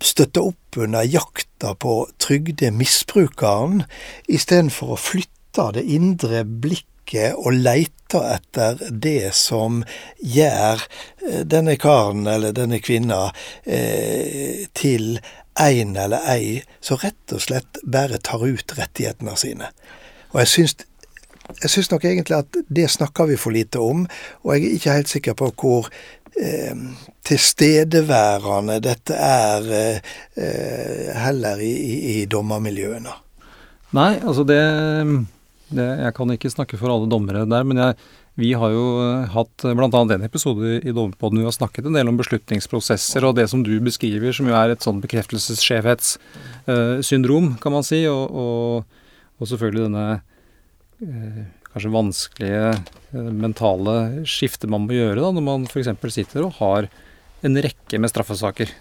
støtter 0.00 0.50
opp 0.50 0.78
under 0.78 1.02
jakta 1.02 1.74
på 1.74 2.02
trygdemisbrukeren, 2.22 3.82
istedenfor 4.28 4.94
å 4.94 5.00
flytte 5.00 5.72
det 5.74 5.84
indre 5.90 6.44
blikket 6.44 7.38
og 7.38 7.56
leiter 7.56 8.24
etter 8.36 8.78
det 8.90 9.32
som 9.36 9.82
gjør 10.20 10.84
eh, 11.26 11.42
denne 11.44 11.76
karen 11.80 12.26
eller 12.30 12.54
denne 12.56 12.80
kvinna 12.84 13.28
eh, 13.64 14.68
til 14.76 15.18
en 15.58 15.96
eller 15.96 16.28
ei 16.30 16.60
som 16.80 17.00
rett 17.02 17.34
og 17.34 17.42
slett 17.42 17.80
bare 17.82 18.20
tar 18.22 18.44
ut 18.46 18.76
rettighetene 18.78 19.34
sine. 19.40 19.72
Og 20.32 20.42
jeg 20.44 20.52
syns, 20.52 20.76
jeg 21.62 21.72
syns 21.72 21.90
nok 21.90 22.04
egentlig 22.04 22.36
at 22.38 22.58
det 22.68 22.86
snakker 22.92 23.30
vi 23.30 23.38
for 23.40 23.54
lite 23.56 23.80
om, 23.82 24.04
og 24.44 24.54
jeg 24.54 24.64
er 24.68 24.76
ikke 24.76 24.96
helt 25.00 25.12
sikker 25.12 25.38
på 25.38 25.50
hvor 25.58 25.88
eh, 26.36 26.84
tilstedeværende 27.28 28.78
dette 28.84 29.16
er 29.16 29.72
eh, 29.80 30.12
eh 30.36 31.16
heller 31.24 31.64
i, 31.64 31.72
i, 31.72 31.98
i 32.18 32.28
dommermiljøene. 32.30 33.16
Nei, 33.96 34.12
altså 34.20 34.44
det 34.44 34.60
det, 35.68 35.84
jeg 35.84 36.14
kan 36.16 36.30
ikke 36.32 36.48
snakke 36.52 36.78
for 36.80 36.88
alle 36.92 37.08
dommere 37.10 37.42
der, 37.48 37.64
men 37.68 37.76
jeg, 37.76 37.94
vi 38.40 38.52
har 38.56 38.70
jo 38.72 38.84
eh, 39.02 39.28
hatt 39.34 39.64
eh, 39.66 39.74
bl.a. 39.76 40.00
en 40.00 40.24
episode 40.24 40.80
i 40.80 40.92
Dommerpodden 40.94 41.38
hvor 41.38 41.44
vi 41.44 41.50
har 41.50 41.58
snakket 41.58 41.86
en 41.88 41.96
del 41.98 42.08
om 42.08 42.20
beslutningsprosesser 42.20 43.22
og 43.28 43.36
det 43.36 43.46
som 43.52 43.60
du 43.66 43.74
beskriver, 43.84 44.30
som 44.32 44.46
jo 44.48 44.54
er 44.56 44.68
et 44.72 44.84
sånn 44.84 45.02
bekreftelsesskjevhetssyndrom, 45.04 47.46
kan 47.60 47.72
man 47.74 47.84
si. 47.86 48.00
Og, 48.08 48.24
og, 48.32 48.84
og 49.38 49.44
selvfølgelig 49.50 49.84
denne 49.90 50.06
kanskje 51.74 51.92
vanskelige 51.94 52.64
uh, 52.74 53.30
mentale 53.32 54.24
skiftet 54.28 54.70
man 54.72 54.86
må 54.86 54.96
gjøre 54.96 55.20
da, 55.20 55.32
når 55.36 55.46
man 55.46 55.68
f.eks. 55.68 55.90
sitter 56.14 56.46
og 56.46 56.58
har 56.62 56.88
en 57.46 57.60
rekke 57.62 58.00
med 58.02 58.10
straffesaker. 58.10 58.72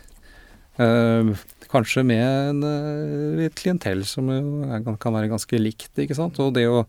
Eh, 0.81 1.38
Kanskje 1.67 2.03
med 2.07 2.23
en, 2.23 2.63
eh, 2.63 3.45
et 3.45 3.55
klientell 3.55 4.05
som 4.07 4.29
kan 4.97 5.13
være 5.13 5.27
ganske 5.27 5.59
likt, 5.59 5.91
ikke 5.99 6.15
sant. 6.15 6.39
Og 6.39 6.53
det 6.55 6.63
å, 6.69 6.85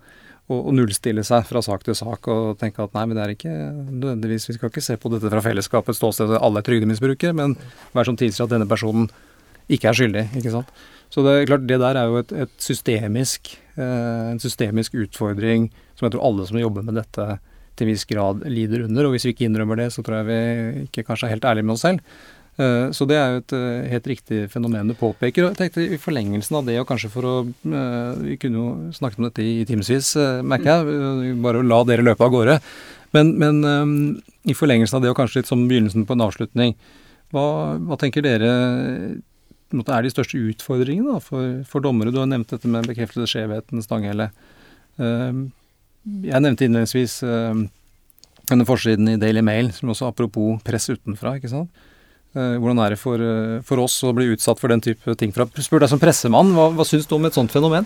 å, 0.46 0.58
å, 0.60 0.74
nullstille 0.74 1.24
seg 1.26 1.46
fra 1.48 1.62
sak 1.64 1.82
til 1.82 1.96
sak 1.98 2.28
og 2.30 2.58
tenke 2.60 2.84
at 2.84 2.94
nei, 2.94 3.06
men 3.08 3.18
det 3.18 3.24
er 3.24 3.32
ikke 3.34 3.54
nødvendigvis 3.74 4.48
Vi 4.48 4.54
skal 4.54 4.70
ikke 4.70 4.84
se 4.84 4.96
på 4.96 5.10
dette 5.10 5.32
fra 5.32 5.42
fellesskapets 5.42 5.98
ståsted, 5.98 6.36
alle 6.38 6.62
er 6.62 6.68
trygdemisbrukere, 6.68 7.34
men 7.34 7.56
hva 7.92 8.04
er 8.04 8.10
som 8.10 8.16
tilsier 8.20 8.46
at 8.46 8.54
denne 8.54 8.70
personen 8.70 9.10
ikke 9.68 9.90
er 9.90 9.98
skyldig, 9.98 10.24
ikke 10.40 10.54
sant. 10.54 10.70
Så 11.08 11.22
det 11.24 11.32
er 11.34 11.46
klart, 11.48 11.66
det 11.68 11.78
der 11.80 11.96
er 11.96 12.08
jo 12.10 12.18
et, 12.20 12.32
et 12.44 12.54
systemisk, 12.60 13.54
eh, 13.76 14.30
en 14.32 14.40
systemisk 14.42 14.92
utfordring 14.94 15.70
som 15.96 16.06
jeg 16.06 16.14
tror 16.16 16.26
alle 16.28 16.46
som 16.48 16.58
jobber 16.60 16.84
med 16.84 16.98
dette 17.00 17.28
til 17.78 17.86
en 17.86 17.92
viss 17.92 18.04
grad 18.10 18.42
lider 18.50 18.84
under. 18.88 19.06
Og 19.08 19.14
hvis 19.14 19.24
vi 19.28 19.32
ikke 19.32 19.46
innrømmer 19.48 19.76
det, 19.80 19.92
så 19.94 20.02
tror 20.04 20.18
jeg 20.20 20.28
vi 20.28 20.82
ikke 20.88 21.06
kanskje 21.08 21.28
er 21.28 21.34
helt 21.36 21.46
ærlige 21.48 21.64
med 21.68 21.76
oss 21.78 21.84
selv. 21.86 22.02
Eh, 22.58 22.90
Så 22.92 23.06
det 23.08 23.16
er 23.16 23.30
jo 23.32 23.40
et 23.44 23.52
eh, 23.56 23.88
helt 23.94 24.06
riktig 24.10 24.40
fenomen 24.50 24.88
du 24.90 24.94
påpeker. 24.98 25.46
Og 25.46 25.54
jeg 25.54 25.60
tenkte 25.62 25.86
i 25.94 26.00
forlengelsen 26.02 26.58
av 26.58 26.66
det, 26.66 26.76
og 26.82 26.88
kanskje 26.90 27.10
for 27.14 27.22
å 27.24 27.34
eh, 27.46 28.12
Vi 28.32 28.36
kunne 28.42 28.58
jo 28.60 28.92
snakket 28.98 29.18
om 29.22 29.28
dette 29.30 29.44
i 29.46 29.64
timevis, 29.64 30.12
eh, 30.18 30.42
merker 30.42 30.72
jeg. 30.74 30.98
eh, 31.32 31.34
Bare 31.44 31.62
å 31.62 31.66
la 31.66 31.80
dere 31.88 32.04
løpe 32.04 32.26
av 32.26 32.34
gårde. 32.34 32.58
Men, 33.16 33.30
men 33.40 33.62
i 34.44 34.52
forlengelsen 34.52 34.98
av 34.98 35.02
det, 35.06 35.08
og 35.14 35.16
kanskje 35.16 35.40
litt 35.40 35.48
som 35.48 35.62
begynnelsen 35.70 36.04
på 36.04 36.12
en 36.12 36.26
avslutning, 36.26 36.74
hva, 37.32 37.46
hva 37.80 37.96
tenker 37.96 38.20
dere 38.26 38.50
måte, 39.76 39.92
er 39.92 40.02
de 40.06 40.10
største 40.12 40.38
utfordringene 40.40 41.12
da, 41.12 41.20
for, 41.20 41.58
for 41.68 41.84
dommere? 41.84 42.12
Du 42.14 42.18
har 42.22 42.26
nevnt 42.30 42.48
dette 42.48 42.70
med 42.70 42.86
bekreftede 42.88 43.28
skjevheten, 43.28 43.82
Stanghelle. 43.84 44.30
Eh, 44.96 45.42
Jeg 46.24 46.40
nevnte 46.40 46.64
innledningsvis 46.64 47.18
eh, 47.28 47.58
denne 48.48 48.64
forsiden 48.64 49.10
i 49.12 49.18
Daily 49.20 49.42
Mail, 49.44 49.72
som 49.76 49.90
også 49.92 50.08
apropos 50.08 50.62
press 50.64 50.88
utenfra, 50.88 51.34
ikke 51.36 51.50
sant. 51.52 51.68
Eh, 52.36 52.56
Hvordan 52.60 52.80
er 52.84 52.94
det 52.94 53.00
for, 53.02 53.20
eh, 53.20 53.58
for 53.66 53.82
oss 53.84 53.98
å 54.08 54.14
bli 54.16 54.30
utsatt 54.32 54.60
for 54.60 54.72
den 54.72 54.80
type 54.84 55.14
ting? 55.20 55.32
fra 55.36 55.44
Spør 55.60 55.84
deg 55.84 55.92
som 55.92 56.00
pressemann, 56.00 56.54
hva, 56.56 56.70
hva 56.72 56.86
syns 56.88 57.06
du 57.08 57.14
om 57.18 57.28
et 57.28 57.36
sånt 57.36 57.52
fenomen? 57.52 57.84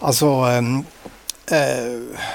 Altså 0.00 0.28
øh, 0.48 0.72
eh, 1.52 2.26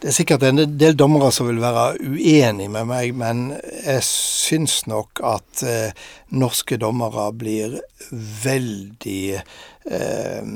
Det 0.00 0.08
er 0.08 0.14
sikkert 0.16 0.44
en 0.48 0.62
del 0.80 0.94
dommere 0.96 1.26
som 1.28 1.44
vil 1.50 1.58
være 1.60 1.98
uenig 2.00 2.70
med 2.72 2.86
meg, 2.88 3.10
men 3.20 3.50
jeg 3.84 4.00
syns 4.06 4.78
nok 4.88 5.20
at 5.28 5.60
eh, 5.60 5.92
norske 6.32 6.78
dommere 6.80 7.26
blir 7.36 7.74
veldig 8.08 9.24
eh, 9.36 10.48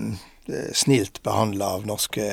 snilt 0.72 1.20
behandla 1.28 1.74
av 1.76 1.84
norske 1.84 2.24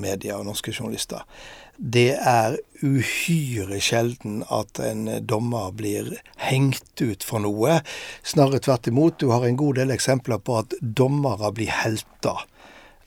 medier 0.00 0.40
og 0.40 0.48
norske 0.48 0.72
journalister. 0.72 1.28
Det 1.76 2.14
er 2.16 2.56
uhyre 2.80 3.76
sjelden 3.84 4.40
at 4.48 4.80
en 4.80 5.04
dommer 5.28 5.68
blir 5.76 6.14
hengt 6.48 7.04
ut 7.04 7.28
for 7.28 7.44
noe. 7.44 7.82
Snarere 8.24 8.64
tvert 8.64 8.88
imot. 8.88 9.20
Du 9.20 9.34
har 9.36 9.44
en 9.44 9.60
god 9.60 9.82
del 9.82 9.92
eksempler 9.92 10.40
på 10.40 10.62
at 10.64 10.80
dommere 10.80 11.52
blir 11.60 11.76
helter. 11.84 12.48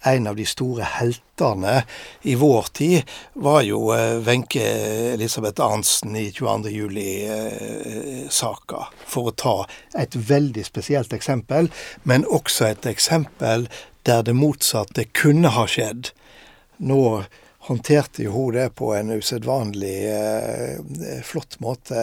En 0.04 0.28
av 0.28 0.36
de 0.36 0.46
store 0.50 0.84
heltene 0.98 1.84
i 2.26 2.36
vår 2.36 2.66
tid 2.74 3.02
var 3.34 3.62
jo 3.62 3.94
eh, 3.94 4.18
Wenche 4.26 4.64
Elisabeth 5.14 5.62
Arntzen 5.62 6.16
i 6.18 6.32
22. 6.34 6.70
juli-saka, 6.74 8.88
for 9.06 9.30
å 9.30 9.36
ta 9.38 9.68
et 9.94 10.16
veldig 10.16 10.66
spesielt 10.66 11.14
eksempel, 11.14 11.70
men 12.04 12.26
også 12.26 12.66
et 12.72 12.86
eksempel 12.90 13.70
der 14.10 14.26
det 14.26 14.34
motsatte 14.34 15.06
kunne 15.14 15.50
ha 15.54 15.68
skjedd. 15.70 16.10
Nå 16.82 17.22
håndterte 17.68 18.24
jo 18.26 18.32
hun 18.32 18.56
det 18.56 18.70
på 18.80 18.94
en 18.96 19.12
usedvanlig 19.14 19.98
eh, 20.10 21.22
flott 21.24 21.60
måte. 21.60 21.98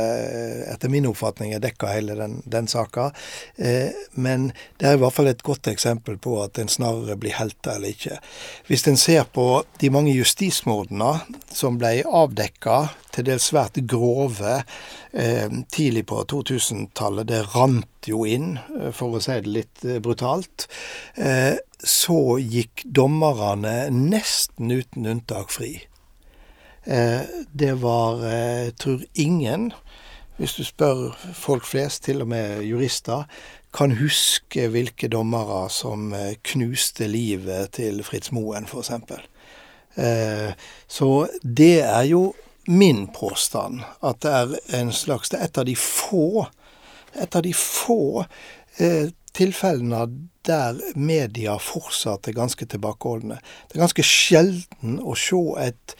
Etter 0.70 0.92
min 0.92 1.08
oppfatning 1.10 1.54
er 1.54 1.62
dekka 1.62 1.90
hele 1.92 2.14
den, 2.18 2.38
den 2.46 2.70
saka. 2.70 3.10
Eh, 3.56 3.90
men 4.14 4.52
det 4.78 4.86
er 4.86 4.98
i 4.98 5.02
hvert 5.02 5.16
fall 5.16 5.30
et 5.32 5.42
godt 5.46 5.70
eksempel 5.70 6.18
på 6.22 6.36
at 6.44 6.60
en 6.62 6.70
snarere 6.70 7.18
blir 7.18 7.34
helta 7.38 7.74
eller 7.74 7.96
ikke. 7.96 8.20
Hvis 8.70 8.86
en 8.88 9.00
ser 9.00 9.26
på 9.34 9.48
de 9.82 9.90
mange 9.94 10.14
justismordene 10.14 11.16
som 11.50 11.80
ble 11.80 12.00
avdekka, 12.06 12.80
til 13.18 13.26
dels 13.26 13.48
svært 13.50 13.80
grove, 13.90 14.60
eh, 15.12 15.48
tidlig 15.74 16.04
på 16.06 16.22
2000-tallet, 16.30 17.26
det 17.26 17.40
rant 17.54 18.06
jo 18.06 18.24
inn, 18.28 18.58
eh, 18.78 18.92
for 18.94 19.16
å 19.16 19.22
si 19.22 19.40
det 19.40 19.54
litt 19.54 19.84
eh, 19.84 19.98
brutalt. 20.04 20.68
Eh, 21.16 21.56
så 21.84 22.38
gikk 22.38 22.84
dommerne 22.84 23.88
nesten 23.94 24.72
uten 24.74 25.06
unntak 25.06 25.52
fri. 25.54 25.74
Eh, 26.84 27.22
det 27.52 27.74
var, 27.82 28.24
jeg 28.24 28.74
tror 28.80 29.04
ingen, 29.14 29.70
hvis 30.38 30.54
du 30.58 30.64
spør 30.64 31.14
folk 31.34 31.66
flest, 31.66 32.04
til 32.04 32.22
og 32.22 32.30
med 32.30 32.62
jurister, 32.66 33.26
kan 33.74 33.92
huske 33.98 34.68
hvilke 34.72 35.10
dommere 35.12 35.66
som 35.70 36.12
eh, 36.14 36.36
knuste 36.42 37.08
livet 37.10 37.74
til 37.78 38.02
Fritz 38.06 38.32
Moen, 38.32 38.66
f.eks. 38.66 38.90
Eh, 39.98 40.52
så 40.88 41.10
det 41.42 41.80
er 41.82 42.06
jo 42.08 42.32
min 42.68 43.06
påstand, 43.12 43.82
at 44.04 44.22
det 44.22 44.32
er 44.32 44.80
en 44.80 44.92
slags 44.92 45.28
Det 45.28 45.38
er 45.38 45.44
et 45.44 45.58
av 45.58 45.64
de 45.64 45.76
få, 45.76 46.46
et 47.14 47.36
av 47.36 47.42
de 47.42 47.54
få 47.54 48.24
eh, 48.78 49.08
tilfellene 49.32 50.06
der 50.48 50.78
media 50.96 51.58
fortsatt 51.62 52.28
er 52.28 52.36
ganske 52.36 52.66
tilbakeholdne. 52.66 53.40
Det 53.68 53.78
er 53.78 53.84
ganske 53.84 54.06
sjelden 54.06 54.98
å 55.00 55.16
se 55.18 55.40
et, 55.62 55.96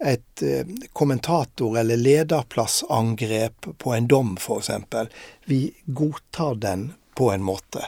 et 0.00 0.44
eh, 0.46 0.72
kommentator- 0.92 1.78
eller 1.80 2.00
lederplassangrep 2.00 3.72
på 3.78 3.94
en 3.96 4.08
dom, 4.10 4.36
f.eks. 4.40 4.72
Vi 5.46 5.64
godtar 5.86 6.58
den 6.62 6.90
på 7.18 7.30
en 7.32 7.44
måte. 7.46 7.86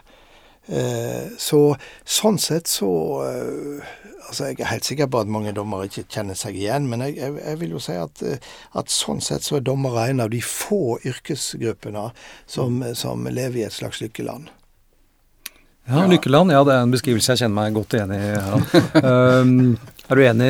Eh, 0.66 1.34
så 1.38 1.76
sånn 2.04 2.40
sett 2.40 2.70
så 2.72 2.90
eh, 3.26 3.92
Altså, 4.24 4.46
jeg 4.48 4.62
er 4.64 4.70
helt 4.70 4.86
sikker 4.88 5.08
på 5.12 5.20
at 5.20 5.28
mange 5.28 5.50
dommere 5.52 5.84
ikke 5.84 6.06
kjenner 6.08 6.38
seg 6.38 6.56
igjen, 6.56 6.86
men 6.88 7.02
jeg, 7.04 7.18
jeg, 7.36 7.58
vil 7.60 7.74
jo 7.74 7.80
si 7.84 7.92
at, 8.00 8.22
at 8.72 8.88
sånn 8.90 9.20
sett 9.22 9.44
så 9.44 9.58
er 9.58 9.66
dommere 9.68 10.06
en 10.08 10.24
av 10.24 10.30
de 10.32 10.40
få 10.40 10.96
yrkesgruppene 11.04 12.06
som, 12.48 12.80
som 12.96 13.28
lever 13.28 13.60
i 13.60 13.66
et 13.66 13.76
slags 13.76 14.00
lykkeland. 14.00 14.48
Ja, 15.84 16.06
Lykkeland, 16.08 16.52
ja 16.52 16.62
det 16.64 16.72
er 16.72 16.86
en 16.86 16.92
beskrivelse 16.94 17.34
jeg 17.34 17.44
kjenner 17.44 17.58
meg 17.58 17.74
godt 17.76 17.96
igjen 17.96 18.14
i. 18.16 18.20
Ja. 18.32 18.60
Um, 19.04 19.74
er 20.04 20.20
du 20.20 20.22
enig, 20.24 20.48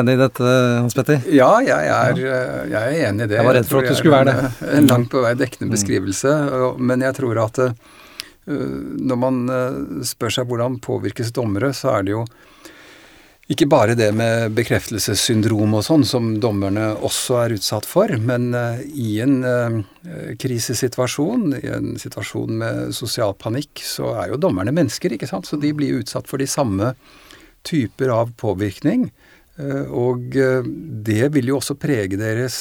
enig 0.00 0.14
i 0.16 0.20
dette, 0.20 0.52
Hans 0.80 0.96
Petter? 0.96 1.24
Ja, 1.32 1.50
jeg 1.64 1.88
er, 1.92 2.20
eh, 2.20 2.60
jeg 2.72 2.80
er 2.80 3.08
enig 3.10 3.26
i 3.26 3.30
det. 3.30 3.36
Jeg 3.36 3.48
var 3.48 3.56
redd 3.58 3.68
for 3.68 3.84
at 3.84 3.92
du 3.92 3.98
skulle 3.98 4.16
være 4.16 4.32
det. 4.32 4.52
En 4.78 4.88
langt 4.88 5.10
på 5.12 5.20
vei 5.24 5.34
dekkende 5.36 5.72
beskrivelse. 5.74 6.32
Mm. 6.32 6.80
Men 6.88 7.04
jeg 7.04 7.16
tror 7.18 7.40
at 7.42 7.60
eh, 7.66 7.74
når 8.48 9.20
man 9.20 9.42
eh, 9.52 9.76
spør 10.08 10.36
seg 10.38 10.48
hvordan 10.48 10.80
påvirkes 10.84 11.34
dommere, 11.36 11.72
så 11.76 11.98
er 11.98 12.06
det 12.06 12.16
jo 12.16 12.24
ikke 13.52 13.66
bare 13.68 13.92
det 13.92 14.08
med 14.16 14.54
bekreftelsessyndrom 14.56 15.74
og 15.76 15.82
sånn, 15.84 16.04
som 16.08 16.30
dommerne 16.40 16.94
også 17.04 17.36
er 17.42 17.54
utsatt 17.58 17.84
for, 17.84 18.08
men 18.16 18.54
eh, 18.56 18.80
i 18.96 19.18
en 19.20 19.34
eh, 19.44 20.32
krisesituasjon, 20.40 21.50
i 21.58 21.68
en 21.74 21.92
situasjon 22.00 22.56
med 22.62 22.96
sosial 22.96 23.36
panikk, 23.36 23.82
så 23.84 24.14
er 24.22 24.32
jo 24.32 24.40
dommerne 24.40 24.72
mennesker, 24.72 25.12
ikke 25.12 25.28
sant. 25.28 25.44
Så 25.50 25.60
de 25.60 25.74
blir 25.76 26.00
utsatt 26.00 26.30
for 26.30 26.40
de 26.40 26.48
samme 26.48 26.94
typer 27.68 28.14
av 28.16 28.32
påvirkning. 28.40 29.10
Eh, 29.60 29.92
Og 29.92 30.40
det 31.04 31.28
vil 31.36 31.52
jo 31.52 31.60
også 31.60 31.76
prege 31.76 32.16
deres 32.16 32.56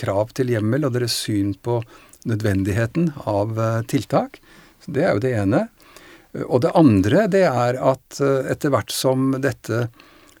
krav 0.00 0.32
til 0.32 0.56
hjemmel 0.56 0.88
og 0.88 0.96
deres 0.96 1.20
syn 1.20 1.52
på 1.52 1.82
nødvendigheten 2.28 3.12
av 3.28 3.60
tiltak. 3.92 4.40
Så 4.80 4.96
det 4.96 5.04
er 5.04 5.12
jo 5.14 5.22
det 5.22 5.36
ene. 5.36 5.68
Og 6.46 6.62
det 6.62 6.74
andre 6.78 7.26
det 7.30 7.46
er 7.48 7.80
at 7.80 8.20
eh, 8.22 8.52
etter 8.52 8.74
hvert 8.74 8.94
som 8.94 9.32
dette 9.42 9.88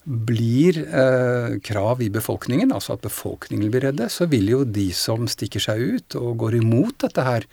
blir 0.08 0.78
eh, 0.88 1.58
krav 1.60 2.02
i 2.02 2.08
befolkningen, 2.10 2.72
altså 2.72 2.94
at 2.96 3.04
befolkningen 3.04 3.68
blir 3.72 3.84
redde, 3.90 4.08
så 4.08 4.24
vil 4.30 4.48
jo 4.48 4.62
de 4.64 4.88
som 4.96 5.28
stikker 5.28 5.60
seg 5.60 5.82
ut 5.82 6.16
og 6.16 6.38
går 6.44 6.62
imot 6.62 7.02
dette 7.04 7.24
her, 7.26 7.44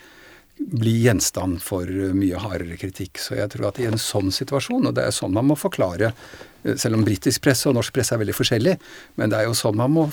bli 0.56 0.94
gjenstand 1.04 1.60
for 1.64 1.90
eh, 1.90 2.14
mye 2.16 2.40
hardere 2.40 2.78
kritikk. 2.80 3.20
Så 3.20 3.36
jeg 3.36 3.52
tror 3.52 3.70
at 3.74 3.82
i 3.84 3.90
en 3.90 4.00
sånn 4.00 4.32
situasjon, 4.32 4.88
og 4.88 4.96
det 4.96 5.04
er 5.04 5.16
sånn 5.16 5.36
man 5.36 5.50
må 5.50 5.58
forklare 5.60 6.14
eh, 6.14 6.78
selv 6.80 6.96
om 6.96 7.04
britisk 7.04 7.44
presse 7.44 7.68
og 7.68 7.76
norsk 7.76 7.92
presse 7.98 8.16
er 8.16 8.24
veldig 8.24 8.38
forskjellig, 8.38 8.78
men 9.20 9.34
det 9.34 9.42
er 9.42 9.50
jo 9.50 9.60
sånn 9.60 9.76
man 9.82 9.92
må 9.98 10.08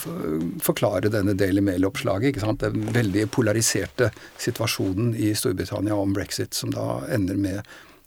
forklare 0.67 1.15
denne 1.15 1.37
Daily 1.39 1.63
Mail-oppslaget. 1.63 2.33
ikke 2.33 2.43
sant? 2.43 2.67
Den 2.67 2.91
veldig 2.91 3.29
polariserte 3.31 4.11
situasjonen 4.43 5.15
i 5.15 5.31
Storbritannia 5.39 5.95
om 5.95 6.19
brexit, 6.19 6.59
som 6.59 6.75
da 6.75 7.05
ender 7.07 7.39
med 7.39 7.63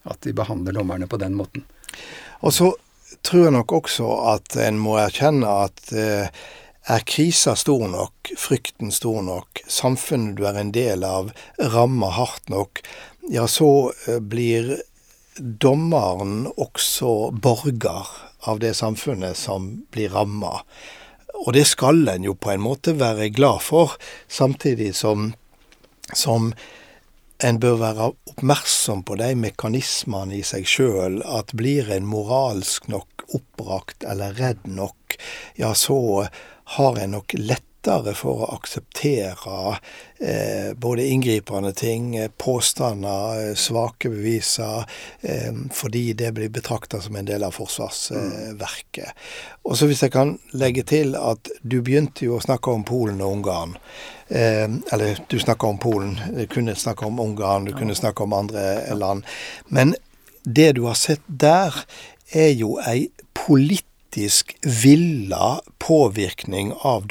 at 0.06 0.22
de 0.26 0.34
behandler 0.36 0.78
dommerne 0.78 1.08
på 1.10 1.20
den 1.22 1.36
måten. 1.38 1.66
Og 2.46 2.54
så 2.54 2.72
tror 3.26 3.48
jeg 3.48 3.56
nok 3.56 3.74
også 3.80 4.12
at 4.36 4.58
en 4.62 4.80
må 4.82 4.98
erkjenne 5.02 5.50
at 5.66 5.94
eh, 5.96 6.28
er 6.86 7.06
krisa 7.10 7.56
stor 7.58 7.88
nok, 7.90 8.34
frykten 8.38 8.92
stor 8.94 9.24
nok, 9.26 9.64
samfunnet 9.68 10.38
du 10.38 10.46
er 10.46 10.60
en 10.62 10.74
del 10.76 11.06
av, 11.08 11.32
rammer 11.74 12.14
hardt 12.20 12.52
nok, 12.54 12.84
ja, 13.34 13.48
så 13.50 13.92
eh, 14.06 14.22
blir 14.22 14.76
dommeren 15.36 16.46
også 16.56 17.32
borger 17.42 18.12
av 18.46 18.62
det 18.62 18.76
samfunnet 18.78 19.38
som 19.38 19.72
blir 19.92 20.14
ramma. 20.14 20.62
Og 21.46 21.52
det 21.58 21.66
skal 21.68 22.06
en 22.08 22.30
jo 22.30 22.36
på 22.38 22.54
en 22.54 22.64
måte 22.64 22.96
være 23.00 23.32
glad 23.36 23.66
for, 23.66 23.98
samtidig 24.32 24.94
som, 24.96 25.34
som 26.14 26.54
en 27.44 27.60
bør 27.60 27.78
være 27.82 28.10
oppmerksom 28.32 29.04
på 29.08 29.18
de 29.20 29.34
mekanismene 29.40 30.38
i 30.38 30.44
seg 30.48 30.68
sjøl, 30.70 31.20
at 31.26 31.54
blir 31.58 31.92
en 31.92 32.08
moralsk 32.08 32.88
nok 32.92 33.26
oppbrakt 33.36 34.06
eller 34.08 34.36
redd 34.40 34.64
nok, 34.70 35.18
ja, 35.60 35.74
så 35.76 36.28
har 36.78 37.00
en 37.02 37.18
nok 37.18 37.36
lettere 37.40 37.75
lettere 37.86 38.16
for 38.16 38.44
å 38.44 38.54
akseptere 38.56 39.78
eh, 40.20 40.74
både 40.74 41.08
inngripende 41.08 41.74
ting, 41.74 42.16
eh, 42.16 42.30
påstander, 42.38 43.50
eh, 43.50 43.56
svake 43.56 44.10
beviser, 44.10 44.86
eh, 45.22 45.52
fordi 45.72 46.14
det 46.14 46.34
blir 46.34 46.50
betrakta 46.50 47.02
som 47.02 47.16
en 47.16 47.26
del 47.26 47.44
av 47.44 47.52
forsvarsverket. 47.52 49.12
Og 49.66 49.78
så 49.78 49.88
hvis 49.88 50.02
jeg 50.04 50.12
kan 50.12 50.38
legge 50.54 50.84
til 50.84 51.16
at 51.16 51.50
du 51.62 51.82
begynte 51.82 52.26
jo 52.26 52.38
å 52.38 52.44
snakke 52.44 52.72
om 52.72 52.84
Polen 52.84 53.22
og 53.22 53.38
Ungarn. 53.38 53.78
Eh, 54.30 54.68
eller 54.92 55.20
du 55.30 55.38
snakka 55.40 55.68
om 55.68 55.78
Polen, 55.78 56.20
du 56.34 56.46
kunne 56.48 56.76
snakke 56.76 57.06
om 57.06 57.20
Ungarn, 57.20 57.66
du 57.66 57.74
kunne 57.74 57.96
snakke 57.96 58.24
om 58.24 58.34
andre 58.34 58.96
land. 58.96 59.24
Men 59.70 59.96
det 60.44 60.76
du 60.76 60.86
har 60.86 60.96
sett 60.96 61.22
der, 61.28 61.86
er 62.34 62.50
jo 62.58 62.80
ei 62.82 63.12
politisk 63.38 64.56
villa 64.64 65.62
påvirkning 65.78 66.74
av 66.82 67.06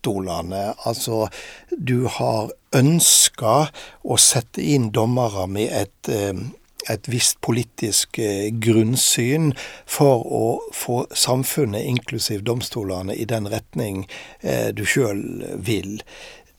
domstolene. 0.00 0.74
Altså, 0.84 1.28
du 1.70 2.06
har 2.06 2.50
ønska 2.72 3.70
å 4.02 4.16
sette 4.16 4.62
inn 4.62 4.90
dommere 4.92 5.46
med 5.48 5.70
et 5.72 6.08
eh, 6.08 6.34
et 6.88 7.08
visst 7.12 7.36
politisk 7.44 8.18
eh, 8.18 8.48
grunnsyn 8.56 9.52
for 9.84 10.24
å 10.24 10.60
få 10.72 11.06
samfunnet, 11.12 11.84
inklusiv 11.84 12.40
domstolene, 12.42 13.14
i 13.14 13.26
den 13.28 13.46
retning 13.46 14.08
eh, 14.40 14.72
du 14.72 14.86
sjøl 14.88 15.44
vil. 15.60 16.00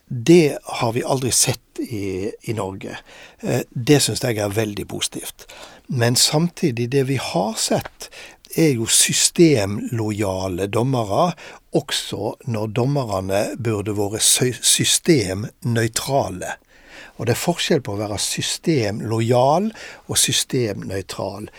Det 0.08 0.60
har 0.78 0.94
vi 0.94 1.02
aldri 1.02 1.32
sett 1.34 1.82
i, 1.82 2.30
i 2.44 2.54
Norge. 2.54 3.00
Det 3.74 3.98
syns 4.04 4.22
jeg 4.22 4.38
er 4.38 4.54
veldig 4.54 4.86
positivt. 4.88 5.48
Men 5.88 6.16
samtidig, 6.16 6.92
det 6.92 7.08
vi 7.10 7.18
har 7.18 7.58
sett, 7.58 8.12
er 8.58 8.74
jo 8.76 8.86
systemlojale 8.86 10.68
dommere, 10.68 11.32
også 11.72 12.36
når 12.52 12.74
dommerne 12.76 13.44
burde 13.60 13.96
vært 13.96 14.22
systemnøytrale. 14.66 16.58
Og 17.18 17.28
det 17.28 17.36
er 17.36 17.42
forskjell 17.42 17.84
på 17.86 17.94
å 17.94 18.00
være 18.00 18.18
systemlojal 18.22 19.70
og 20.10 20.18
systemnøytral. 20.18 21.50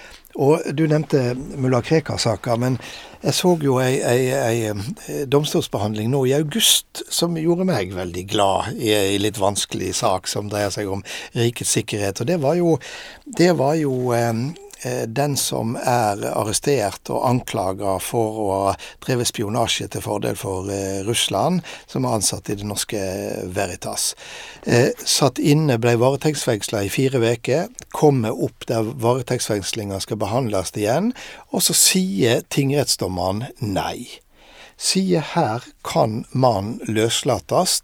Og 0.43 0.65
Du 0.75 0.87
nevnte 0.89 1.35
mulla 1.61 1.83
Krekar-saka, 1.85 2.57
men 2.57 2.79
jeg 3.23 3.35
så 3.37 3.53
jo 3.63 3.77
ei, 3.79 4.01
ei, 4.01 4.23
ei, 4.33 4.73
eh, 4.73 5.27
domstolsbehandling 5.29 6.09
nå 6.11 6.25
i 6.27 6.35
august 6.35 7.05
som 7.13 7.37
gjorde 7.39 7.69
meg 7.69 7.93
veldig 7.95 8.25
glad 8.33 8.81
i 8.81 8.91
ei 8.97 9.21
litt 9.21 9.39
vanskelig 9.39 9.93
sak 10.01 10.27
som 10.27 10.49
dreier 10.51 10.73
seg 10.75 10.91
om 10.91 11.05
rikets 11.37 11.77
sikkerhet. 11.77 12.25
Og 12.25 12.27
det 12.33 12.41
var 12.43 12.57
jo, 12.59 12.79
det 13.39 13.53
var 13.61 13.77
jo 13.79 13.93
eh, 14.17 14.33
den 15.07 15.37
som 15.37 15.77
er 15.77 16.23
arrestert 16.33 17.11
og 17.13 17.27
anklaga 17.29 17.97
for 18.03 18.41
å 18.43 18.49
ha 18.53 18.73
drevet 19.05 19.31
spionasje 19.31 19.89
til 19.93 20.05
fordel 20.05 20.39
for 20.39 20.71
eh, 20.73 21.03
Russland, 21.07 21.63
som 21.87 22.07
er 22.07 22.17
ansatt 22.19 22.51
i 22.51 22.57
det 22.59 22.67
norske 22.69 23.03
Veritas. 23.55 24.13
Eh, 24.67 24.91
satt 24.99 25.39
inne, 25.43 25.79
ble 25.83 25.95
varetektsfengsla 26.01 26.85
i 26.87 26.93
fire 26.93 27.23
uker, 27.23 27.71
kommer 27.95 28.35
opp 28.35 28.67
der 28.71 28.91
varetektsfengslinga 29.05 30.01
skal 30.03 30.21
behandles 30.23 30.75
igjen, 30.77 31.13
og 31.53 31.65
så 31.67 31.77
sier 31.77 32.45
tingrettsdommeren 32.53 33.49
nei 33.61 34.23
sier 34.83 35.23
her 35.35 35.63
kan 35.87 36.23
man 36.33 36.77
løslates 36.89 37.81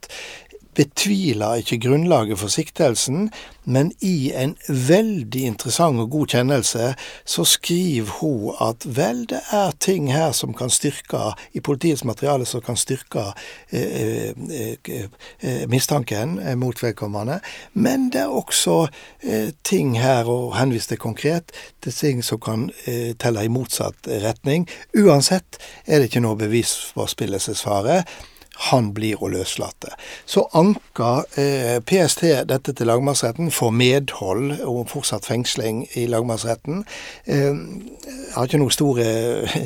betviler 0.78 1.58
ikke 1.58 1.80
grunnlaget 1.82 2.38
for 2.38 2.52
siktelsen, 2.52 3.30
men 3.64 3.90
i 4.00 4.30
en 4.36 4.54
veldig 4.68 5.42
interessant 5.50 6.00
og 6.00 6.10
god 6.12 6.34
kjennelse 6.34 6.92
så 7.28 7.44
skriver 7.44 8.12
hun 8.20 8.54
at 8.64 8.86
vel, 8.86 9.24
det 9.28 9.40
er 9.52 9.74
ting 9.82 10.06
her 10.12 10.32
som 10.32 10.54
kan 10.56 10.70
styrke, 10.70 11.32
i 11.52 11.60
politiets 11.60 12.04
materiale 12.06 12.46
som 12.46 12.62
kan 12.64 12.78
styrke 12.78 13.26
eh, 13.74 14.30
eh, 14.30 15.04
eh, 15.42 15.66
mistanken 15.68 16.38
mot 16.60 16.82
vedkommende, 16.82 17.40
men 17.74 18.08
det 18.14 18.22
er 18.22 18.38
også 18.40 18.78
eh, 19.22 19.50
ting 19.64 19.98
her, 20.00 20.30
og 20.30 20.56
henvis 20.56 20.86
til 20.86 21.02
konkret, 21.02 21.52
til 21.82 21.92
ting 21.92 22.24
som 22.24 22.40
kan 22.40 22.70
eh, 22.86 23.12
telle 23.18 23.44
i 23.44 23.52
motsatt 23.52 24.08
retning. 24.22 24.68
Uansett 24.96 25.58
er 25.86 25.98
det 25.98 26.12
ikke 26.12 26.24
noe 26.24 26.38
bevis 26.38 26.76
for 26.94 27.10
spillelsesfare 27.10 28.04
han 28.58 28.90
blir 28.94 29.22
å 29.22 29.30
løslate. 29.30 29.92
Så 30.26 30.44
anker 30.58 31.26
eh, 31.38 31.78
PST 31.86 32.24
dette 32.50 32.74
til 32.74 32.90
lagmannsretten, 32.90 33.52
får 33.54 33.74
medhold 33.74 34.56
og 34.66 34.88
fortsatt 34.90 35.28
fengsling 35.28 35.84
i 35.98 36.08
lagmannsretten. 36.10 36.82
Eh, 37.30 37.60
har 38.34 38.48
ikke 38.48 38.60
noen 38.62 38.74
store, 38.74 39.08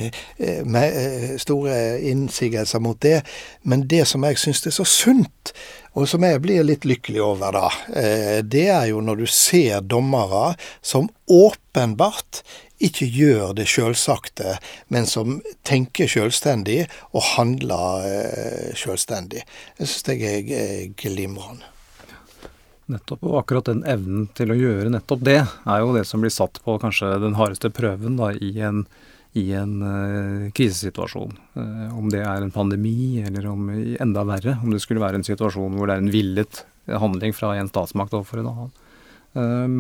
eh, 0.47 0.61
eh, 0.83 1.31
store 1.41 1.79
innsigelser 2.13 2.83
mot 2.85 3.01
det, 3.03 3.23
men 3.65 3.87
det 3.89 4.05
som 4.11 4.25
jeg 4.29 4.41
syns 4.43 4.67
er 4.69 4.77
så 4.77 4.87
sunt, 4.89 5.55
og 5.93 6.09
som 6.09 6.25
jeg 6.25 6.41
blir 6.45 6.65
litt 6.65 6.87
lykkelig 6.89 7.21
over, 7.25 7.57
da, 7.57 7.71
eh, 7.97 8.39
det 8.45 8.69
er 8.73 8.91
jo 8.93 9.03
når 9.05 9.25
du 9.25 9.27
ser 9.29 9.81
dommere 9.85 10.55
som 10.81 11.11
åpenbart 11.29 12.43
ikke 12.87 13.07
gjør 13.07 13.53
det 13.59 13.69
sjølsagte, 13.71 14.57
men 14.93 15.07
som 15.09 15.41
tenker 15.67 16.11
sjølstendig 16.11 16.85
og 17.13 17.23
handler 17.35 18.09
eh, 18.09 18.73
sjølstendig. 18.79 19.45
Jeg 19.79 19.91
syns 19.91 20.09
det 20.09 20.19
er 20.27 20.91
glimrende. 20.99 21.69
Nettopp, 22.91 23.23
og 23.25 23.39
akkurat 23.39 23.71
den 23.71 23.85
evnen 23.89 24.27
til 24.37 24.53
å 24.53 24.59
gjøre 24.59 24.91
nettopp 24.93 25.23
det, 25.25 25.39
er 25.47 25.81
jo 25.81 25.95
det 25.95 26.03
som 26.09 26.23
blir 26.23 26.33
satt 26.35 26.59
på 26.65 26.77
kanskje 26.83 27.15
den 27.23 27.39
hardeste 27.39 27.71
prøven 27.73 28.19
da, 28.19 28.33
i 28.35 28.51
en, 28.67 28.83
i 29.39 29.47
en 29.57 29.77
uh, 29.81 30.51
krisesituasjon. 30.57 31.37
Uh, 31.55 31.89
om 31.97 32.11
det 32.13 32.25
er 32.27 32.43
en 32.43 32.53
pandemi, 32.53 33.23
eller 33.23 33.47
om 33.53 33.71
enda 33.73 34.27
verre, 34.29 34.59
om 34.61 34.75
det 34.75 34.83
skulle 34.83 35.03
være 35.05 35.23
en 35.23 35.27
situasjon 35.27 35.79
hvor 35.79 35.89
det 35.89 35.97
er 35.97 36.05
en 36.05 36.13
villet 36.13 36.65
handling 36.91 37.35
fra 37.37 37.55
en 37.57 37.71
statsmakt 37.71 38.19
overfor 38.19 38.43
en 38.43 38.51
annen. 38.51 38.73
Um, 39.33 39.77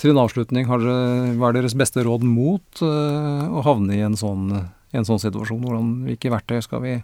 til 0.00 0.12
en 0.12 0.22
avslutning, 0.24 0.66
dere, 0.68 0.96
hva 1.38 1.50
er 1.50 1.58
deres 1.58 1.76
beste 1.78 2.02
råd 2.04 2.24
mot 2.26 2.82
uh, 2.82 3.44
å 3.54 3.62
havne 3.66 3.96
i 3.96 4.02
en 4.04 4.16
sånn, 4.18 4.48
en 4.94 5.06
sånn 5.06 5.22
situasjon? 5.22 5.62
Hvordan, 5.62 5.92
hvilke 6.08 6.32
verktøy 6.34 6.60
skal 6.64 6.82
vi, 6.84 6.96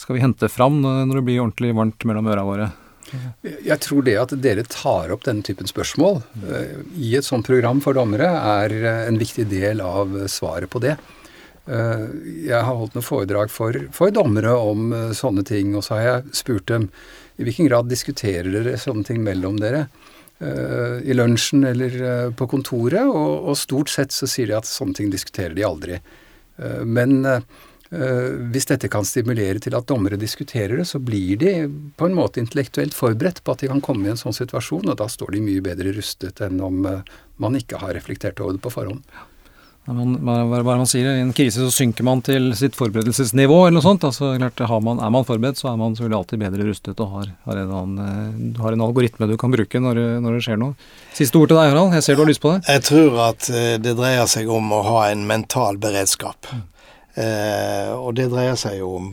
skal 0.00 0.16
vi 0.16 0.24
hente 0.24 0.50
fram 0.52 0.80
når 0.82 1.18
det 1.18 1.24
blir 1.28 1.42
ordentlig 1.44 1.74
varmt 1.76 2.08
mellom 2.08 2.32
øra 2.32 2.46
våre? 2.48 2.70
Jeg 3.62 3.78
tror 3.84 4.02
det 4.02 4.16
at 4.18 4.32
dere 4.42 4.64
tar 4.66 5.12
opp 5.14 5.22
denne 5.28 5.44
typen 5.46 5.68
spørsmål 5.70 6.22
uh, 6.46 6.80
i 6.96 7.12
et 7.18 7.26
sånt 7.26 7.46
program 7.46 7.84
for 7.84 7.98
dommere, 7.98 8.30
er 8.62 8.78
uh, 8.80 9.04
en 9.04 9.20
viktig 9.20 9.46
del 9.52 9.84
av 9.84 10.16
svaret 10.32 10.72
på 10.72 10.82
det. 10.84 10.96
Jeg 11.66 12.54
har 12.54 12.76
holdt 12.78 12.92
noen 12.94 13.02
foredrag 13.02 13.50
for, 13.50 13.74
for 13.90 14.12
dommere 14.14 14.52
om 14.54 14.92
sånne 15.18 15.42
ting, 15.42 15.72
og 15.74 15.82
så 15.82 15.96
har 15.96 16.04
jeg 16.04 16.36
spurt 16.38 16.68
dem 16.70 16.84
i 17.42 17.46
hvilken 17.48 17.66
grad 17.66 17.88
diskuterer 17.90 18.46
dere 18.54 18.76
sånne 18.78 19.02
ting 19.08 19.18
mellom 19.26 19.58
dere. 19.58 19.88
Eh, 20.38 21.10
i 21.10 21.14
lunsjen 21.14 21.64
eller 21.64 22.02
eh, 22.02 22.30
på 22.36 22.46
kontoret, 22.50 23.08
og, 23.08 23.48
og, 23.48 23.54
stort 23.56 23.88
sett 23.88 24.12
så 24.12 24.28
sier 24.28 24.50
de 24.50 24.58
at 24.58 24.68
sånne 24.68 24.98
ting 24.98 25.08
diskuterer 25.08 25.54
de 25.56 25.64
aldri. 25.64 25.96
Eh, 26.60 26.82
men 26.84 27.22
hvis 27.86 28.66
dette 28.66 28.88
kan 28.90 29.04
stimulere 29.06 29.60
til 29.62 29.76
at 29.78 29.86
dommere 29.86 30.16
diskuterer 30.18 30.80
det, 30.80 30.88
så 30.90 30.98
blir 30.98 31.38
de 31.38 31.52
på 31.94 32.08
en 32.08 32.16
måte 32.18 32.40
intellektuelt 32.42 32.96
forberedt 32.98 33.38
på 33.46 33.54
at 33.54 33.62
de 33.62 33.68
kan 33.70 33.82
komme 33.84 34.08
i 34.08 34.10
en 34.10 34.18
sånn 34.18 34.34
situasjon, 34.34 34.88
og 34.90 34.96
da 34.98 35.06
står 35.06 35.36
de 35.36 35.42
mye 35.44 35.62
bedre 35.62 35.92
rustet 35.94 36.42
enn 36.42 36.58
om 36.66 36.80
man 36.82 37.58
ikke 37.60 37.78
har 37.78 37.94
reflektert 37.94 38.42
over 38.42 38.58
det 38.58 38.64
på 38.64 38.74
forhånd. 38.74 39.06
Man, 39.86 40.16
hva 40.26 40.40
er 40.42 40.64
det 40.64 40.74
man 40.80 40.88
sier? 40.90 41.06
I 41.14 41.22
en 41.22 41.34
krise 41.36 41.62
så 41.62 41.70
synker 41.70 42.06
man 42.06 42.18
til 42.26 42.48
sitt 42.58 42.74
forberedelsesnivå, 42.74 43.60
eller 43.66 43.76
noe 43.78 43.84
sånt. 43.84 44.06
Altså, 44.08 44.32
klart, 44.34 44.62
man, 44.82 44.98
Er 44.98 45.12
man 45.14 45.26
forberedt, 45.28 45.60
så 45.60 45.70
er 45.70 45.76
man 45.78 45.94
selvfølgelig 45.94 46.18
alltid 46.18 46.42
bedre 46.42 46.66
rustet 46.66 47.02
og 47.04 47.12
har, 47.12 47.30
har, 47.46 47.60
en, 47.62 47.74
annen, 47.80 48.50
har 48.58 48.74
en, 48.74 48.82
algoritme 48.82 49.28
du 49.30 49.36
kan 49.38 49.54
bruke 49.54 49.82
når, 49.82 50.00
når, 50.24 50.38
det 50.38 50.46
skjer 50.48 50.58
noe. 50.58 50.74
Siste 51.14 51.38
ord 51.38 51.52
til 51.52 51.60
deg, 51.60 51.70
Harald. 51.70 51.94
Jeg 51.94 52.06
ser 52.06 52.18
du 52.18 52.24
har 52.24 52.30
lyst 52.32 52.42
på 52.42 52.56
det. 52.56 52.64
Jeg 52.66 52.86
tror 52.88 53.20
at 53.28 53.50
eh, 53.52 53.74
det 53.82 53.94
dreier 54.00 54.26
seg 54.30 54.50
om 54.50 54.74
å 54.74 54.82
ha 54.88 55.06
en 55.12 55.22
mental 55.30 55.78
beredskap. 55.82 56.50
Mm. 56.50 56.64
Eh, 57.22 57.92
og 57.94 58.16
det 58.18 58.26
dreier 58.34 58.58
seg 58.58 58.80
jo 58.80 58.90
om 58.98 59.12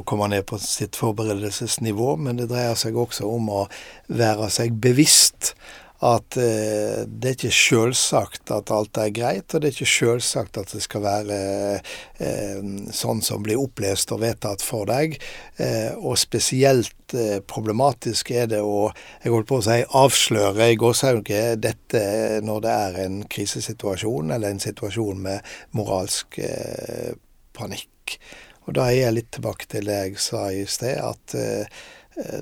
å 0.00 0.06
komme 0.06 0.30
ned 0.32 0.46
på 0.48 0.56
sitt 0.62 0.96
forberedelsesnivå, 0.96 2.14
men 2.24 2.40
det 2.40 2.48
dreier 2.50 2.78
seg 2.78 2.96
også 2.96 3.28
om 3.28 3.52
å 3.52 3.60
være 4.08 4.48
seg 4.54 4.80
bevisst 4.80 5.52
at 6.00 6.36
eh, 6.40 7.02
det 7.04 7.28
er 7.28 7.34
ikke 7.36 7.52
selvsagt 7.52 8.50
at 8.54 8.70
alt 8.72 8.96
er 9.00 9.10
greit, 9.12 9.52
og 9.52 9.60
det 9.60 9.68
er 9.68 9.74
ikke 9.74 9.90
selvsagt 9.92 10.56
at 10.60 10.72
det 10.72 10.80
skal 10.84 11.02
være 11.04 11.40
eh, 11.76 12.60
sånn 12.96 13.20
som 13.24 13.44
blir 13.44 13.60
opplest 13.60 14.12
og 14.16 14.22
vedtatt 14.22 14.64
for 14.64 14.88
deg. 14.88 15.18
Eh, 15.60 15.92
og 15.98 16.16
spesielt 16.20 17.12
eh, 17.12 17.38
problematisk 17.44 18.32
er 18.32 18.48
det 18.54 18.62
å 18.64 18.88
jeg 19.20 19.34
holdt 19.34 19.50
på 19.50 19.58
å 19.60 19.66
si, 19.66 19.80
avsløre 20.00 20.70
i 20.72 20.78
gåsehauget 20.80 21.60
dette 21.66 22.04
når 22.46 22.62
det 22.64 22.76
er 22.86 23.00
en 23.04 23.18
krisesituasjon 23.28 24.32
eller 24.32 24.54
en 24.54 24.62
situasjon 24.62 25.20
med 25.26 25.50
moralsk 25.76 26.40
eh, 26.40 27.12
panikk. 27.56 28.16
Og 28.64 28.76
da 28.78 28.88
er 28.88 29.02
jeg 29.02 29.16
litt 29.18 29.30
tilbake 29.36 29.68
til 29.68 29.88
det 29.90 29.98
jeg 29.98 30.24
sa 30.24 30.46
i 30.54 30.64
sted, 30.68 30.96
at 30.96 31.36
eh, 31.36 32.40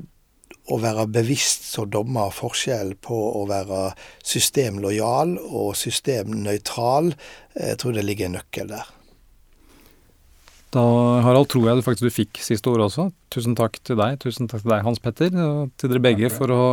å 0.68 0.78
være 0.82 1.08
bevisst 1.12 1.66
som 1.72 1.88
dommer 1.90 2.32
forskjell 2.34 2.94
på 3.04 3.16
å 3.40 3.46
være 3.48 3.88
systemlojal 4.26 5.36
og 5.46 5.74
systemnøytral. 5.78 7.12
Jeg 7.56 7.80
tror 7.80 7.96
det 7.96 8.06
ligger 8.06 8.28
en 8.28 8.38
nøkkel 8.38 8.72
der. 8.72 8.94
Da, 10.74 10.82
Harald, 11.24 11.48
tror 11.48 11.64
jeg 11.64 11.78
du 11.78 11.84
faktisk 11.86 12.10
du 12.10 12.12
fikk 12.12 12.40
siste 12.44 12.68
ord 12.68 12.84
også. 12.84 13.08
Tusen 13.32 13.56
takk 13.56 13.78
til 13.88 13.96
deg, 14.00 14.18
tusen 14.20 14.50
takk 14.50 14.66
til 14.66 14.74
deg, 14.74 14.84
Hans 14.84 15.00
Petter, 15.00 15.32
og 15.32 15.70
til 15.80 15.94
dere 15.94 16.04
begge 16.04 16.28
for 16.32 16.52
å 16.52 16.64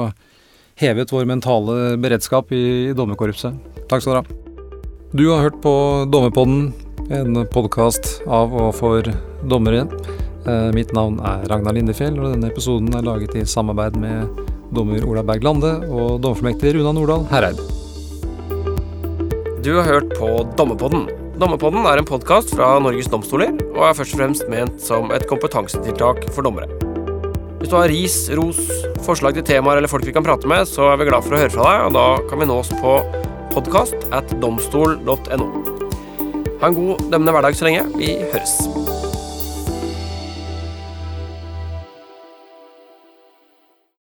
hevet 0.81 1.13
vår 1.15 1.29
mentale 1.29 1.95
beredskap 2.03 2.51
i, 2.51 2.91
i 2.91 2.97
dommerkorpset. 2.97 3.55
Takk 3.87 4.03
skal 4.03 4.17
dere 4.17 4.25
ha. 4.25 4.41
Du 5.15 5.29
har 5.29 5.45
hørt 5.45 5.61
på 5.63 5.71
Dommerpodden, 6.11 6.73
en 7.15 7.45
podkast 7.53 8.17
av 8.27 8.51
og 8.51 8.73
for 8.75 9.05
dommere. 9.47 9.85
Eh, 10.45 10.71
mitt 10.77 10.91
navn 10.93 11.17
er 11.25 11.47
Ragnar 11.49 11.73
Lindefjell, 11.73 12.19
og 12.21 12.35
denne 12.35 12.51
episoden 12.51 12.93
er 12.93 13.05
laget 13.05 13.33
i 13.33 13.45
samarbeid 13.49 13.97
med 13.97 14.43
dommer 14.75 15.01
Ola 15.07 15.23
Berg 15.25 15.45
Lande 15.45 15.71
og 15.89 16.19
dommerfullmektig 16.21 16.75
Runa 16.75 16.93
Nordahl 16.93 17.25
Hereid. 17.31 17.61
Du 19.65 19.71
har 19.79 19.87
hørt 19.89 20.13
på 20.19 20.29
Dommepodden. 20.59 21.07
Dommepodden 21.41 21.87
er 21.89 21.97
en 21.97 22.05
podkast 22.05 22.53
fra 22.53 22.75
Norges 22.79 23.09
domstoler, 23.09 23.55
og 23.73 23.87
er 23.87 23.97
først 23.97 24.13
og 24.13 24.21
fremst 24.21 24.51
ment 24.51 24.77
som 24.83 25.09
et 25.15 25.25
kompetansetiltak 25.27 26.27
for 26.35 26.45
dommere. 26.45 26.69
Hvis 27.57 27.71
du 27.71 27.77
har 27.79 27.89
ris, 27.89 28.19
ros, 28.37 28.61
forslag 29.07 29.33
til 29.39 29.47
temaer 29.49 29.81
eller 29.81 29.89
folk 29.89 30.05
vi 30.05 30.13
kan 30.13 30.23
prate 30.25 30.45
med, 30.45 30.69
så 30.69 30.91
er 30.91 31.01
vi 31.01 31.09
glad 31.09 31.25
for 31.25 31.33
å 31.33 31.41
høre 31.41 31.55
fra 31.55 31.71
deg, 31.71 31.87
og 31.87 31.97
da 31.97 32.07
kan 32.29 32.43
vi 32.43 32.51
nås 32.51 32.69
på 32.77 32.99
podkast 33.55 34.11
at 34.13 34.37
domstol.no. 34.43 35.49
Ha 36.61 36.69
en 36.69 36.77
god 36.77 37.07
dømmende 37.09 37.33
hverdag 37.33 37.57
så 37.57 37.65
lenge. 37.65 37.87
Vi 37.97 38.13
høres. 38.29 38.59